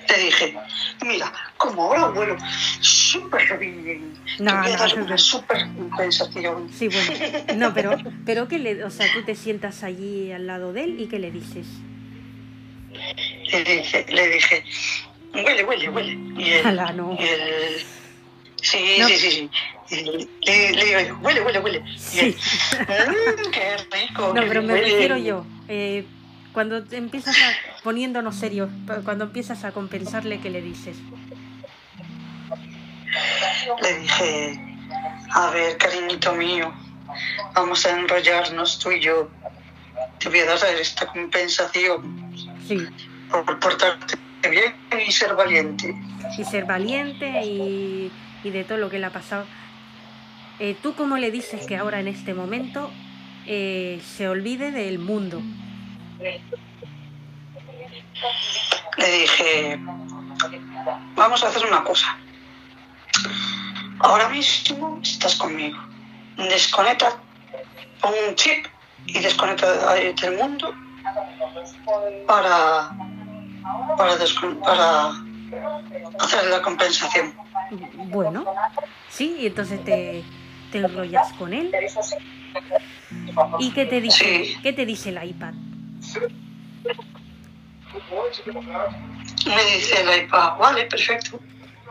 Te 0.07 0.17
dije, 0.19 0.55
mira, 1.05 1.31
como 1.57 1.83
ahora 1.83 2.07
vuelo 2.09 2.37
súper 2.79 3.57
bien, 3.59 4.13
No, 4.39 4.51
te 4.51 4.57
voy 4.57 4.71
a 4.71 4.73
no, 4.73 4.77
dar 4.77 4.97
no, 4.97 5.01
una 5.03 5.11
no. 5.11 5.17
súper 5.17 5.57
compensación. 5.75 6.69
Sí, 6.71 6.87
bueno. 6.87 7.11
No, 7.55 7.73
pero, 7.73 7.97
pero 8.25 8.47
que 8.47 8.59
le, 8.59 8.83
o 8.83 8.89
sea, 8.89 9.07
tú 9.13 9.23
te 9.23 9.35
sientas 9.35 9.83
allí 9.83 10.31
al 10.31 10.47
lado 10.47 10.73
de 10.73 10.83
él 10.83 10.95
y 11.01 11.07
qué 11.07 11.19
le 11.19 11.31
dices. 11.31 11.67
Le 13.51 13.63
dije, 13.63 14.05
le 14.09 14.29
dije, 14.29 14.63
huele, 15.33 15.63
huele, 15.63 15.89
huele. 15.89 16.13
Y 16.37 16.49
él, 16.51 16.65
Ala, 16.67 16.93
no. 16.93 17.17
y 17.19 17.23
él- 17.23 17.83
sí, 18.61 18.97
No. 18.99 19.07
sí, 19.07 19.17
sí, 19.17 19.49
sí. 19.87 20.29
Le, 20.45 20.71
le 20.73 20.85
digo, 21.03 21.17
huele, 21.21 21.41
huele, 21.41 21.59
huele. 21.59 21.83
Sí. 21.97 22.35
"Mm, 22.79 23.51
qué 23.51 23.77
rico. 23.91 24.33
No, 24.33 24.41
qué 24.41 24.47
pero 24.47 24.61
me 24.63 24.73
huele". 24.73 24.85
refiero 24.89 25.17
yo. 25.17 25.45
eh, 25.67 26.05
cuando 26.53 26.77
empiezas 26.91 27.35
a 27.35 27.81
poniéndonos 27.83 28.35
serios, 28.37 28.69
cuando 29.03 29.25
empiezas 29.25 29.63
a 29.65 29.71
compensarle, 29.73 30.39
¿qué 30.39 30.49
le 30.49 30.61
dices? 30.61 30.95
le 33.81 33.99
dije, 33.99 34.59
a 35.33 35.49
ver, 35.51 35.77
cariñito 35.77 36.33
mío, 36.33 36.73
vamos 37.53 37.85
a 37.85 37.91
enrollarnos 37.91 38.79
tú 38.79 38.91
y 38.91 38.99
yo. 39.01 39.29
Te 40.19 40.29
voy 40.29 40.39
a 40.39 40.45
dar 40.45 40.57
esta 40.79 41.05
compensación 41.07 42.31
Sí. 42.67 42.77
por 43.29 43.59
portarte 43.59 44.17
bien 44.49 44.75
y 45.05 45.11
ser 45.11 45.35
valiente. 45.35 45.93
Y 46.37 46.43
ser 46.45 46.65
valiente 46.65 47.27
y, 47.43 48.11
y 48.45 48.51
de 48.51 48.63
todo 48.63 48.77
lo 48.77 48.89
que 48.89 48.99
le 48.99 49.07
ha 49.07 49.09
pasado. 49.09 49.45
Eh, 50.59 50.77
¿Tú 50.81 50.93
cómo 50.93 51.17
le 51.17 51.31
dices 51.31 51.65
que 51.65 51.75
ahora 51.75 51.99
en 51.99 52.07
este 52.07 52.33
momento 52.33 52.91
eh, 53.47 53.99
se 54.05 54.29
olvide 54.29 54.71
del 54.71 54.99
mundo? 54.99 55.41
Le 58.97 59.11
dije, 59.11 59.79
vamos 61.15 61.43
a 61.43 61.47
hacer 61.47 61.65
una 61.65 61.83
cosa. 61.83 62.17
Ahora 63.99 64.29
mismo 64.29 64.99
estás 65.01 65.35
conmigo. 65.35 65.77
Desconecta, 66.37 67.17
pon 67.99 68.13
un 68.29 68.35
chip 68.35 68.67
y 69.07 69.19
desconecta 69.19 69.95
del 69.95 70.37
mundo 70.37 70.73
para, 72.27 72.91
para, 73.97 74.17
para 74.63 75.24
la 75.51 76.61
compensación. 76.61 77.33
Bueno, 78.09 78.45
sí, 79.09 79.37
y 79.39 79.47
entonces 79.47 79.83
te, 79.83 80.23
te 80.71 80.79
enrollas 80.79 81.33
con 81.33 81.53
él. 81.53 81.71
¿Y 83.59 83.71
qué 83.71 83.85
te 83.85 84.01
dice? 84.01 84.45
Sí. 84.45 84.57
¿Qué 84.61 84.73
te 84.73 84.85
dice 84.85 85.09
el 85.09 85.23
iPad? 85.23 85.53
Me 89.45 89.63
dice 89.75 90.01
el 90.01 90.23
iPad, 90.23 90.57
vale, 90.57 90.85
perfecto. 90.85 91.39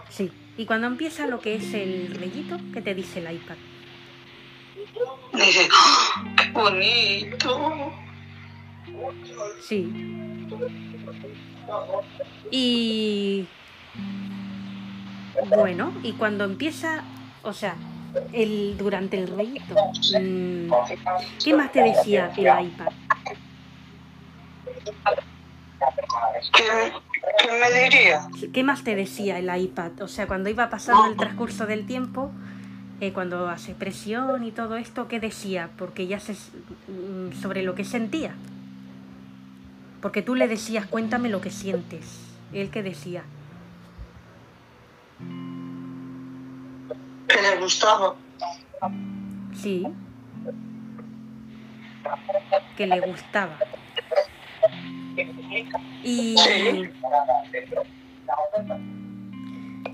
Sí. 0.09 0.31
Y 0.57 0.67
cuando 0.67 0.87
empieza 0.87 1.27
lo 1.27 1.41
que 1.41 1.57
es 1.57 1.75
el 1.75 2.15
rellito, 2.15 2.59
¿qué 2.73 2.81
te 2.81 2.95
dice 2.95 3.19
el 3.19 3.35
iPad? 3.35 3.57
Me 5.33 5.47
dice, 5.47 5.69
¡Ah, 5.73 6.25
qué 6.37 6.51
bonito. 6.53 7.93
Sí. 9.61 9.93
Y 12.51 13.47
bueno, 15.57 15.93
y 16.03 16.13
cuando 16.13 16.45
empieza, 16.45 17.03
o 17.43 17.53
sea, 17.53 17.77
el 18.33 18.77
durante 18.79 19.19
el 19.19 19.29
rellito, 19.29 19.75
mm, 19.75 20.71
¿qué 21.43 21.55
más 21.55 21.73
te 21.73 21.83
decía 21.83 22.31
el 22.37 22.67
iPad? 22.67 22.93
¿Qué, 26.53 26.93
qué 27.39 27.53
me 27.53 27.83
diría? 27.83 28.29
¿Qué 28.53 28.63
más 28.63 28.85
te 28.85 28.95
decía 28.95 29.39
el 29.39 29.55
iPad? 29.63 30.03
O 30.03 30.09
sea, 30.09 30.27
cuando 30.27 30.51
iba 30.51 30.71
pasando 30.71 31.07
el 31.07 31.17
transcurso 31.17 31.67
del 31.67 31.87
tiempo, 31.87 32.31
eh, 33.01 33.13
cuando 33.13 33.49
hace 33.49 33.75
presión 33.75 34.45
y 34.45 34.53
todo 34.53 34.77
esto, 34.77 35.09
¿qué 35.09 35.19
decía? 35.19 35.71
Porque 35.77 36.07
ya 36.07 36.21
se 36.21 36.33
mm, 36.33 37.33
sobre 37.41 37.63
lo 37.63 37.75
que 37.75 37.85
sentía. 37.85 38.35
Porque 40.05 40.21
tú 40.21 40.35
le 40.35 40.49
decías, 40.49 40.85
cuéntame 40.85 41.31
lo 41.31 41.41
que 41.41 41.51
sientes. 41.51 42.21
Él 42.53 42.69
que 42.69 42.83
decía, 42.83 43.25
Que 47.27 47.41
le 47.41 47.59
gustaba. 47.59 48.15
sí, 49.55 49.87
que 52.77 52.87
le 52.87 53.01
gustaba. 53.01 53.57
Y, 56.03 56.37
Sí. 56.37 56.83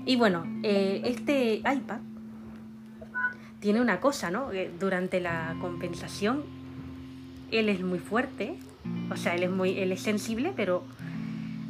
y 0.05 0.15
bueno, 0.17 0.43
eh, 0.63 1.03
este 1.05 1.53
iPad 1.59 2.01
tiene 3.61 3.79
una 3.79 4.01
cosa, 4.01 4.29
¿no? 4.29 4.51
Eh, 4.51 4.69
Durante 4.77 5.21
la 5.21 5.55
compensación, 5.61 6.43
él 7.49 7.69
es 7.69 7.79
muy 7.79 7.99
fuerte, 7.99 8.57
o 9.11 9.17
sea, 9.17 9.35
él 9.35 9.43
es 9.43 9.49
muy, 9.51 9.79
él 9.79 9.91
es 9.91 10.01
sensible, 10.01 10.53
pero 10.55 10.83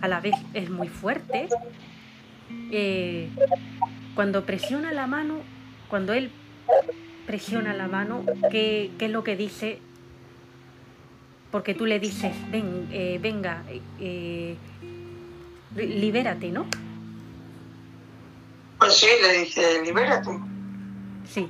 a 0.01 0.07
la 0.07 0.19
vez 0.19 0.35
es 0.53 0.69
muy 0.69 0.88
fuerte. 0.88 1.47
Eh, 2.71 3.29
cuando 4.15 4.45
presiona 4.45 4.91
la 4.91 5.07
mano, 5.07 5.39
cuando 5.89 6.13
él 6.13 6.31
presiona 7.25 7.73
la 7.73 7.88
mano, 7.88 8.23
¿qué, 8.51 8.91
qué 8.97 9.05
es 9.05 9.11
lo 9.11 9.23
que 9.23 9.35
dice? 9.35 9.79
Porque 11.51 11.73
tú 11.73 11.85
le 11.85 11.99
dices, 11.99 12.33
ven, 12.49 12.88
eh, 12.91 13.19
venga, 13.21 13.63
eh, 13.99 14.55
libérate, 15.75 16.49
¿no? 16.51 16.65
Pues 18.79 18.95
sí, 18.95 19.07
le 19.21 19.39
dice, 19.39 19.83
libérate. 19.83 20.31
Sí. 21.25 21.47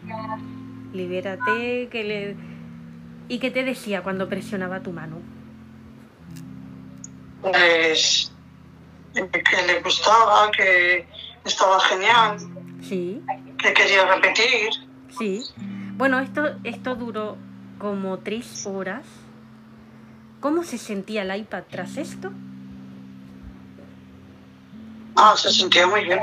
Libérate, 0.93 1.87
que 1.89 2.03
le... 2.03 2.35
¿Y 3.29 3.39
qué 3.39 3.51
te 3.51 3.63
decía 3.63 4.03
cuando 4.03 4.27
presionaba 4.27 4.81
tu 4.81 4.91
mano? 4.91 5.17
Pues 7.41 8.31
que 9.13 9.61
le 9.67 9.81
gustaba, 9.81 10.49
que 10.51 11.05
estaba 11.45 11.79
genial, 11.81 12.37
Sí, 12.81 13.21
que 13.57 13.73
quería 13.73 14.05
repetir. 14.05 14.69
sí. 15.17 15.43
Bueno, 15.97 16.19
esto, 16.19 16.55
esto 16.63 16.95
duró 16.95 17.37
como 17.77 18.17
tres 18.19 18.65
horas. 18.65 19.05
¿Cómo 20.39 20.63
se 20.63 20.79
sentía 20.79 21.21
el 21.21 21.35
iPad 21.41 21.63
tras 21.69 21.97
esto? 21.97 22.31
Ah, 25.15 25.35
se 25.37 25.51
sentía 25.51 25.85
muy 25.85 26.05
bien. 26.05 26.19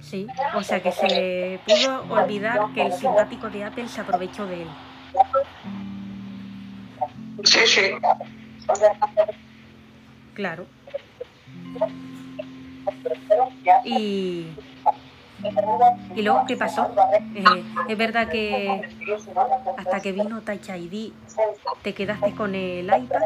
Sí, 0.00 0.26
o 0.54 0.62
sea 0.62 0.80
que 0.80 0.92
se 0.92 1.60
pudo 1.66 2.04
olvidar 2.14 2.72
que 2.72 2.86
el 2.86 2.92
simpático 2.92 3.50
de 3.50 3.64
Apple 3.64 3.88
se 3.88 4.00
aprovechó 4.00 4.46
de 4.46 4.62
él. 4.62 4.68
Sí, 7.44 7.60
sí. 7.66 7.80
Claro. 10.38 10.66
Y, 13.84 14.46
y 16.14 16.22
luego, 16.22 16.44
¿qué 16.46 16.56
pasó? 16.56 16.94
Eh, 17.34 17.64
es 17.88 17.98
verdad 17.98 18.28
que 18.28 18.88
hasta 19.76 19.98
que 20.00 20.12
vino 20.12 20.40
Touch 20.42 20.68
ID 20.68 21.12
te 21.82 21.92
quedaste 21.92 22.36
con 22.36 22.54
el 22.54 22.84
iPad. 22.86 23.22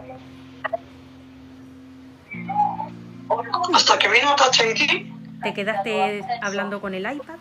Hasta 3.75 3.99
que 3.99 4.09
vino 4.09 4.35
Touch 4.35 4.61
ID, 4.61 5.13
¿Te 5.43 5.53
quedaste 5.53 6.25
hablando 6.41 6.81
con 6.81 6.95
el 6.95 7.03
iPad? 7.03 7.37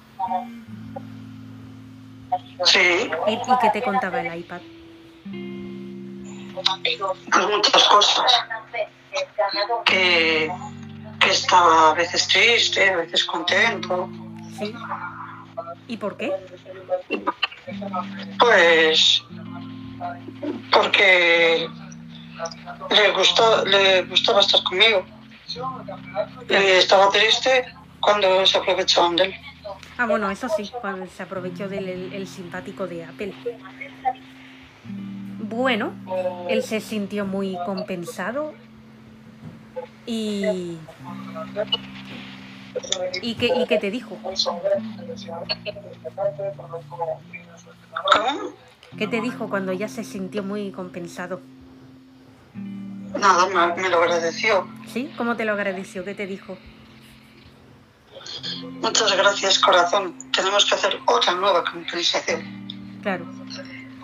sí, 2.66 3.10
¿Y, 3.28 3.32
y 3.32 3.58
qué 3.62 3.70
te 3.72 3.82
contaba 3.82 4.20
el 4.20 4.38
iPad? 4.38 4.60
muchas 7.50 7.84
cosas. 7.88 8.26
Que, 9.86 10.50
que 11.20 11.30
estaba 11.30 11.92
a 11.92 11.94
veces 11.94 12.28
triste, 12.28 12.90
a 12.90 12.98
veces 12.98 13.24
contento. 13.26 14.10
¿Sí? 14.58 14.74
¿Y 15.88 15.98
por 15.98 16.18
qué? 16.18 16.32
Pues 18.40 19.24
porque 20.72 21.68
le 22.90 23.12
gustó, 23.12 23.66
le 23.66 24.04
gustaba 24.04 24.40
estar 24.42 24.64
conmigo. 24.64 25.06
Y 26.50 26.54
estaba 26.54 27.10
triste 27.10 27.66
cuando 28.00 28.46
se 28.46 28.58
aprovechaban 28.58 29.16
de 29.16 29.24
él. 29.26 29.36
Ah, 29.98 30.06
bueno, 30.08 30.32
eso 30.32 30.48
sí, 30.50 30.72
cuando 30.82 31.06
se 31.08 31.22
aprovechó 31.24 31.68
del 31.68 31.88
el- 31.88 32.14
el 32.14 32.28
simpático 32.28 32.88
de 32.88 33.04
Apple. 33.06 33.34
Bueno, 35.40 35.94
él 36.50 36.64
se 36.64 36.80
sintió 36.80 37.26
muy 37.26 37.58
compensado 37.66 38.54
y... 40.06 40.78
¿Y 43.22 43.36
qué, 43.36 43.48
¿Y 43.48 43.66
qué 43.68 43.78
te 43.78 43.92
dijo? 43.92 44.18
¿Cómo? 44.22 44.36
¿Qué 48.98 49.08
te 49.08 49.22
dijo 49.22 49.50
cuando 49.50 49.74
ya 49.74 49.88
se 49.88 50.04
sintió 50.04 50.44
muy 50.44 50.72
compensado? 50.72 51.42
Nada, 53.18 53.48
me, 53.48 53.82
me 53.82 53.90
lo 53.90 54.02
agradeció. 54.02 54.68
¿Sí? 54.88 55.14
¿Cómo 55.18 55.36
te 55.36 55.46
lo 55.46 55.54
agradeció? 55.54 56.04
¿Qué 56.06 56.16
te 56.16 56.28
dijo? 56.28 56.58
Muchas 58.82 59.16
gracias, 59.16 59.60
corazón. 59.60 60.16
Tenemos 60.34 60.66
que 60.66 60.76
hacer 60.76 61.00
otra 61.06 61.34
nueva 61.34 61.64
compensación. 61.64 62.42
Claro. 63.02 63.26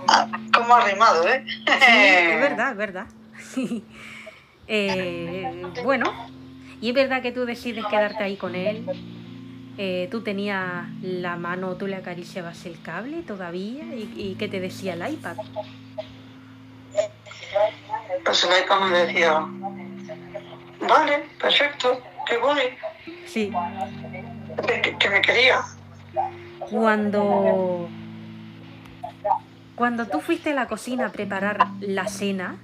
Ah, 0.08 0.28
¿Cómo 0.54 0.76
ha 0.76 0.86
rimado, 0.86 1.28
eh? 1.28 1.44
Sí, 1.48 1.62
es 1.66 2.42
verdad, 2.42 2.72
es 2.72 2.78
verdad. 2.78 3.08
Eh, 4.68 5.64
bueno, 5.84 6.14
y 6.82 6.90
es 6.90 6.96
verdad 6.96 7.22
que 7.22 7.32
tú 7.32 7.46
decides 7.46 7.86
quedarte 7.86 8.24
ahí 8.24 8.38
con 8.38 8.56
él. 8.56 8.86
Eh, 9.78 10.08
tú 10.10 10.22
tenías 10.22 10.86
la 11.02 11.36
mano, 11.36 11.76
tú 11.76 11.88
le 11.88 11.96
acariciabas 11.96 12.66
el 12.66 12.82
cable 12.82 13.22
todavía. 13.22 13.84
¿Y, 13.96 14.12
y 14.16 14.36
qué 14.38 14.48
te 14.48 14.60
decía 14.60 14.94
el 14.94 15.14
iPad? 15.14 15.38
Pues 18.26 18.44
el 18.44 18.64
iPad 18.64 18.80
me 18.90 19.00
decía, 19.00 19.46
vale, 20.88 21.24
perfecto, 21.40 22.02
que 22.26 22.38
voy. 22.38 22.60
Sí, 23.26 23.52
¿Qué, 24.68 24.96
que 24.98 25.10
me 25.10 25.22
quería. 25.22 25.62
Cuando. 26.72 27.88
Cuando 29.76 30.08
tú 30.08 30.22
fuiste 30.22 30.52
a 30.52 30.54
la 30.56 30.68
cocina 30.68 31.06
a 31.06 31.12
preparar 31.12 31.68
la 31.82 32.08
cena, 32.08 32.58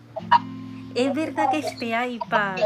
¿es 0.96 1.14
verdad 1.14 1.50
que 1.52 1.60
este 1.60 1.88
iPad 2.08 2.58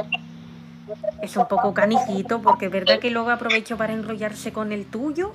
es 1.21 1.37
un 1.37 1.47
poco 1.47 1.73
canijito? 1.73 2.41
Porque 2.41 2.65
es 2.67 2.71
verdad 2.71 2.99
que 2.99 3.09
luego 3.09 3.29
aprovechó 3.29 3.77
para 3.77 3.93
enrollarse 3.93 4.51
con 4.53 4.71
el 4.71 4.85
tuyo. 4.85 5.31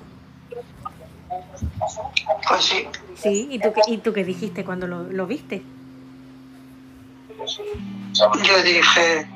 Pues 2.47 2.63
sí, 2.63 2.87
Sí, 3.23 3.47
¿y 3.51 3.59
tú 3.59 3.71
qué, 3.71 3.81
y 3.87 3.97
tú 3.99 4.11
qué 4.11 4.25
dijiste 4.25 4.65
cuando 4.65 4.85
lo, 4.85 5.03
lo 5.03 5.25
viste? 5.25 5.63
yo 8.43 8.63
dije, 8.63 9.27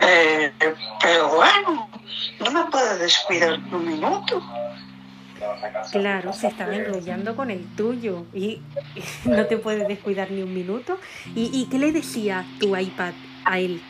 eh, 0.00 0.52
pero 1.00 1.28
bueno, 1.28 1.88
no 2.40 2.50
me 2.50 2.64
puedo 2.70 2.98
descuidar 2.98 3.60
un 3.72 3.86
minuto. 3.86 4.42
Claro, 5.92 6.32
se 6.32 6.48
estaba 6.48 6.74
enrollando 6.74 7.36
con 7.36 7.50
el 7.50 7.64
tuyo 7.76 8.26
y 8.34 8.60
no 9.24 9.46
te 9.46 9.56
puedes 9.56 9.86
descuidar 9.88 10.30
ni 10.30 10.42
un 10.42 10.52
minuto. 10.54 10.98
¿Y, 11.34 11.50
y 11.52 11.66
qué 11.70 11.78
le 11.78 11.92
decía 11.92 12.44
tu 12.60 12.76
iPad 12.76 13.12
a 13.44 13.58
él? 13.58 13.80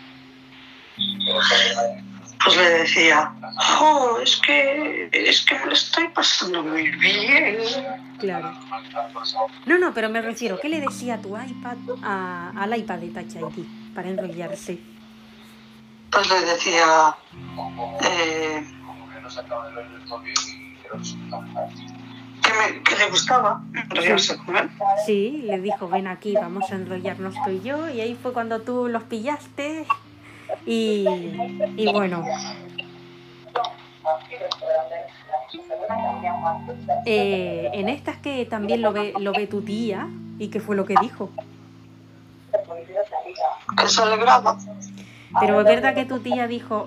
Pues 2.45 2.57
le 2.57 2.71
decía, 2.71 3.33
oh, 3.81 4.19
es 4.23 4.37
que, 4.37 5.09
es 5.13 5.45
que 5.45 5.59
me 5.59 5.67
lo 5.67 5.73
estoy 5.73 6.09
pasando 6.09 6.63
muy 6.63 6.91
bien. 6.93 7.57
Claro. 8.21 8.53
No, 9.67 9.79
no, 9.79 9.93
pero 9.93 10.09
me 10.11 10.23
refiero, 10.23 10.59
¿qué 10.61 10.69
le 10.69 10.81
decía 10.81 11.21
tu 11.21 11.37
iPad 11.37 11.77
a- 12.05 12.53
al 12.57 12.77
iPad 12.79 12.99
de 12.99 13.09
Touch 13.09 13.35
ID 13.35 13.65
para 13.95 14.09
enrollarse? 14.11 14.79
Pues 16.11 16.29
le 16.31 16.41
decía, 16.43 17.17
eh, 18.03 18.65
que, 22.43 22.53
me, 22.53 22.83
que 22.83 22.97
le 22.97 23.11
gustaba 23.11 23.63
enrollarse 23.75 24.37
con 24.39 24.57
él. 24.57 24.71
Sí, 25.05 25.43
le 25.45 25.61
dijo, 25.61 25.89
ven 25.89 26.07
aquí, 26.07 26.35
vamos 26.35 26.71
a 26.71 26.77
enrollarnos 26.77 27.35
tú 27.45 27.51
y 27.51 27.61
yo. 27.63 27.89
Y 27.89 28.01
ahí 28.01 28.15
fue 28.15 28.33
cuando 28.33 28.61
tú 28.61 28.89
los 28.89 29.03
pillaste. 29.05 29.87
Y, 30.65 31.07
y 31.77 31.93
bueno, 31.93 32.25
eh, 37.05 37.71
en 37.73 37.89
estas 37.89 38.17
que 38.19 38.47
también 38.47 38.83
lo 38.83 38.93
ve, 38.93 39.13
lo 39.19 39.33
ve 39.33 39.47
tu 39.47 39.63
tía, 39.63 40.09
¿y 40.39 40.49
qué 40.49 40.61
fue 40.61 40.77
lo 40.77 40.85
que 40.85 40.95
dijo? 41.01 41.31
Que 43.77 43.89
se 43.89 44.03
alegraba. 44.03 44.59
Pero 45.41 45.61
es 45.61 45.67
verdad 45.67 45.95
que 45.95 46.05
tu 46.05 46.21
tía 46.21 46.47
dijo, 46.47 46.87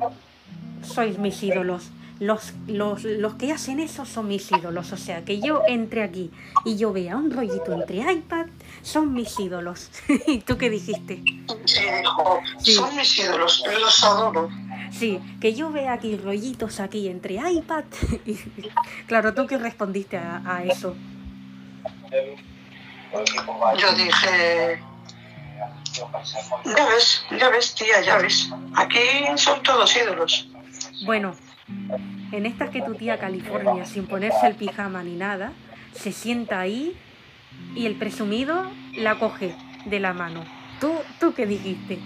sois 0.81 1.17
mis 1.19 1.41
ídolos. 1.43 1.91
Los, 2.19 2.53
los, 2.67 3.03
los 3.05 3.35
que 3.35 3.53
hacen 3.53 3.79
eso 3.79 4.05
son 4.05 4.27
mis 4.27 4.51
ídolos. 4.51 4.91
O 4.91 4.97
sea, 4.97 5.23
que 5.23 5.39
yo 5.39 5.63
entre 5.67 6.03
aquí 6.03 6.31
y 6.65 6.75
yo 6.75 6.91
vea 6.91 7.15
un 7.15 7.31
rollito 7.31 7.71
entre 7.71 7.99
iPad, 8.11 8.47
son 8.81 9.13
mis 9.13 9.39
ídolos. 9.39 9.89
¿Y 10.27 10.39
tú 10.39 10.57
qué 10.57 10.69
dijiste? 10.69 11.21
Sí, 11.65 11.79
dijo, 12.01 12.39
Sí. 12.59 12.73
son 12.73 12.95
mis 12.95 13.17
ídolos, 13.19 13.63
yo 13.65 13.79
los 13.79 14.03
adoro. 14.03 14.49
Sí, 14.91 15.19
que 15.39 15.53
yo 15.53 15.71
vea 15.71 15.93
aquí 15.93 16.17
rollitos 16.17 16.79
aquí 16.79 17.07
entre 17.07 17.35
iPad. 17.35 17.85
Y, 18.25 18.37
claro, 19.07 19.33
¿tú 19.33 19.47
qué 19.47 19.57
respondiste 19.57 20.17
a, 20.17 20.41
a 20.45 20.63
eso? 20.65 20.95
Yo 23.77 23.91
dije, 23.95 24.81
ya 26.65 26.85
ves, 26.89 27.23
ya 27.39 27.49
ves, 27.49 27.75
tía, 27.75 28.01
ya 28.01 28.17
ves. 28.17 28.49
Aquí 28.75 28.99
son 29.35 29.61
todos 29.63 29.95
ídolos. 29.95 30.47
Bueno, 31.05 31.33
en 32.31 32.45
estas 32.45 32.69
que 32.69 32.81
tu 32.81 32.95
tía 32.95 33.17
California, 33.17 33.85
sin 33.85 34.05
ponerse 34.05 34.47
el 34.47 34.55
pijama 34.55 35.03
ni 35.03 35.15
nada, 35.15 35.51
se 35.93 36.11
sienta 36.11 36.59
ahí 36.59 36.95
y 37.75 37.85
el 37.85 37.95
presumido 37.95 38.69
la 38.95 39.15
coge 39.15 39.55
de 39.85 39.99
la 39.99 40.13
mano. 40.13 40.43
¿Tú, 40.79 40.93
tú 41.19 41.33
qué 41.33 41.45
dijiste? 41.45 41.99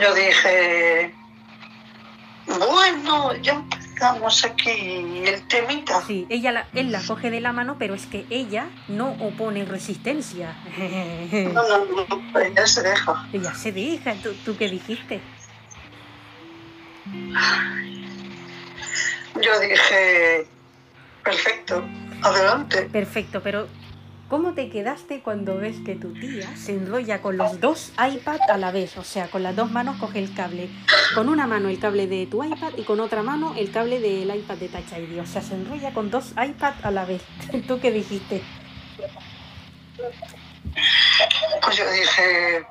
Yo 0.00 0.14
dije, 0.14 1.14
bueno, 2.46 3.34
ya 3.36 3.54
empezamos 3.54 4.44
aquí 4.44 5.22
el 5.24 5.46
temita. 5.48 6.02
Sí, 6.02 6.26
ella 6.28 6.52
la, 6.52 6.66
él 6.74 6.92
la 6.92 7.02
coge 7.02 7.30
de 7.30 7.40
la 7.40 7.52
mano, 7.52 7.76
pero 7.78 7.94
es 7.94 8.06
que 8.06 8.26
ella 8.30 8.66
no 8.88 9.10
opone 9.20 9.64
resistencia. 9.64 10.56
No, 11.52 11.62
no, 11.68 11.84
no, 11.84 12.40
ella 12.40 12.66
se 12.66 12.82
deja. 12.82 13.28
ella 13.32 13.54
se 13.54 13.72
deja. 13.72 14.14
¿Tú, 14.14 14.30
tú 14.44 14.56
qué 14.56 14.68
dijiste? 14.68 15.20
Yo 19.40 19.60
dije, 19.60 20.46
perfecto, 21.22 21.84
adelante. 22.22 22.88
Perfecto, 22.90 23.40
pero 23.42 23.68
¿cómo 24.28 24.52
te 24.54 24.68
quedaste 24.68 25.20
cuando 25.20 25.58
ves 25.58 25.76
que 25.84 25.94
tu 25.94 26.12
tía 26.12 26.56
se 26.56 26.72
enrolla 26.72 27.22
con 27.22 27.36
los 27.36 27.60
dos 27.60 27.92
iPad 27.98 28.40
a 28.50 28.56
la 28.56 28.72
vez? 28.72 28.96
O 28.96 29.04
sea, 29.04 29.28
con 29.28 29.42
las 29.42 29.54
dos 29.54 29.70
manos 29.70 29.96
coge 29.98 30.18
el 30.18 30.34
cable. 30.34 30.68
Con 31.14 31.28
una 31.28 31.46
mano 31.46 31.68
el 31.68 31.78
cable 31.78 32.06
de 32.06 32.26
tu 32.26 32.42
iPad 32.42 32.72
y 32.76 32.82
con 32.82 33.00
otra 33.00 33.22
mano 33.22 33.54
el 33.56 33.70
cable 33.70 34.00
del 34.00 34.34
iPad 34.34 34.56
de 34.56 34.68
Touch 34.68 34.92
ID. 34.92 35.20
O 35.20 35.26
sea, 35.26 35.40
se 35.40 35.54
enrolla 35.54 35.92
con 35.92 36.10
dos 36.10 36.32
iPad 36.32 36.74
a 36.82 36.90
la 36.90 37.04
vez. 37.04 37.22
¿Tú 37.68 37.78
qué 37.80 37.92
dijiste? 37.92 38.42
Pues 41.62 41.76
yo 41.76 41.90
dije, 41.90 42.66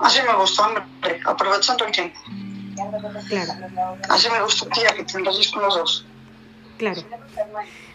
así 0.00 0.20
me 0.26 0.34
gusta, 0.34 0.66
hombre, 0.66 1.20
aprovechando 1.24 1.86
el 1.86 1.92
tiempo. 1.92 2.18
Claro, 3.28 3.52
Así 4.08 4.28
me 4.30 4.42
gusta, 4.42 4.66
tía, 4.70 4.94
que 4.94 5.04
te 5.04 5.18
enrolles 5.18 5.50
con 5.50 5.62
los 5.62 5.74
dos. 5.74 6.06
claro. 6.78 7.02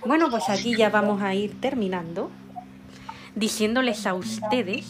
Bueno, 0.06 0.30
pues 0.30 0.49
aquí 0.49 0.76
ya 0.76 0.89
vamos 0.89 1.22
a 1.22 1.34
ir 1.34 1.60
terminando 1.60 2.30
diciéndoles 3.35 4.06
a 4.06 4.14
ustedes 4.14 4.88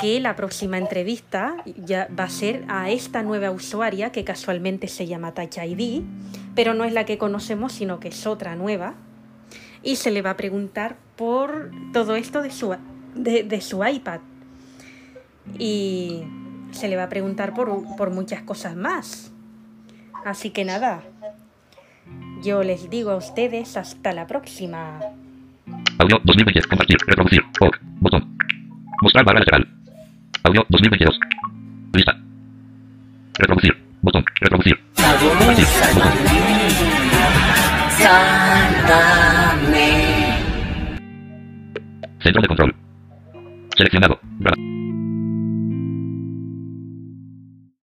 que 0.00 0.20
la 0.20 0.34
próxima 0.36 0.78
entrevista 0.78 1.56
ya 1.76 2.08
va 2.18 2.24
a 2.24 2.28
ser 2.30 2.64
a 2.68 2.90
esta 2.90 3.22
nueva 3.22 3.50
usuaria 3.50 4.10
que 4.10 4.24
casualmente 4.24 4.88
se 4.88 5.06
llama 5.06 5.32
Touch 5.34 5.58
ID, 5.58 6.02
pero 6.54 6.74
no 6.74 6.84
es 6.84 6.92
la 6.92 7.04
que 7.04 7.18
conocemos, 7.18 7.72
sino 7.72 8.00
que 8.00 8.08
es 8.08 8.26
otra 8.26 8.56
nueva. 8.56 8.94
Y 9.82 9.96
se 9.96 10.10
le 10.10 10.22
va 10.22 10.30
a 10.30 10.36
preguntar 10.36 10.96
por 11.16 11.70
todo 11.92 12.16
esto 12.16 12.42
de 12.42 12.50
su, 12.50 12.74
de, 13.14 13.42
de 13.44 13.60
su 13.60 13.84
iPad. 13.84 14.20
Y 15.58 16.22
se 16.74 16.88
le 16.88 16.96
va 16.96 17.04
a 17.04 17.08
preguntar 17.08 17.54
por, 17.54 17.96
por 17.96 18.10
muchas 18.10 18.42
cosas 18.42 18.76
más. 18.76 19.32
Así 20.24 20.50
que 20.50 20.64
nada, 20.64 21.02
yo 22.42 22.62
les 22.62 22.90
digo 22.90 23.10
a 23.10 23.16
ustedes 23.16 23.76
hasta 23.76 24.12
la 24.12 24.26
próxima. 24.26 25.00
Audio 25.98 26.20
2020. 26.24 26.68
Compartir. 26.68 26.96
Reproducir. 27.06 27.42
OK. 27.60 27.78
Botón. 28.00 28.36
Mostrar 29.00 29.24
barra 29.24 29.40
lateral. 29.40 29.66
Audio 30.42 30.66
2022. 30.68 31.18
Lista. 31.94 32.16
Reproducir. 33.38 33.76
Botón. 34.02 34.24
Reproducir. 34.40 34.78
Compartir. 34.94 35.66
Centro 42.20 42.42
de 42.42 42.48
control. 42.48 42.74
Seleccionado. 43.76 44.18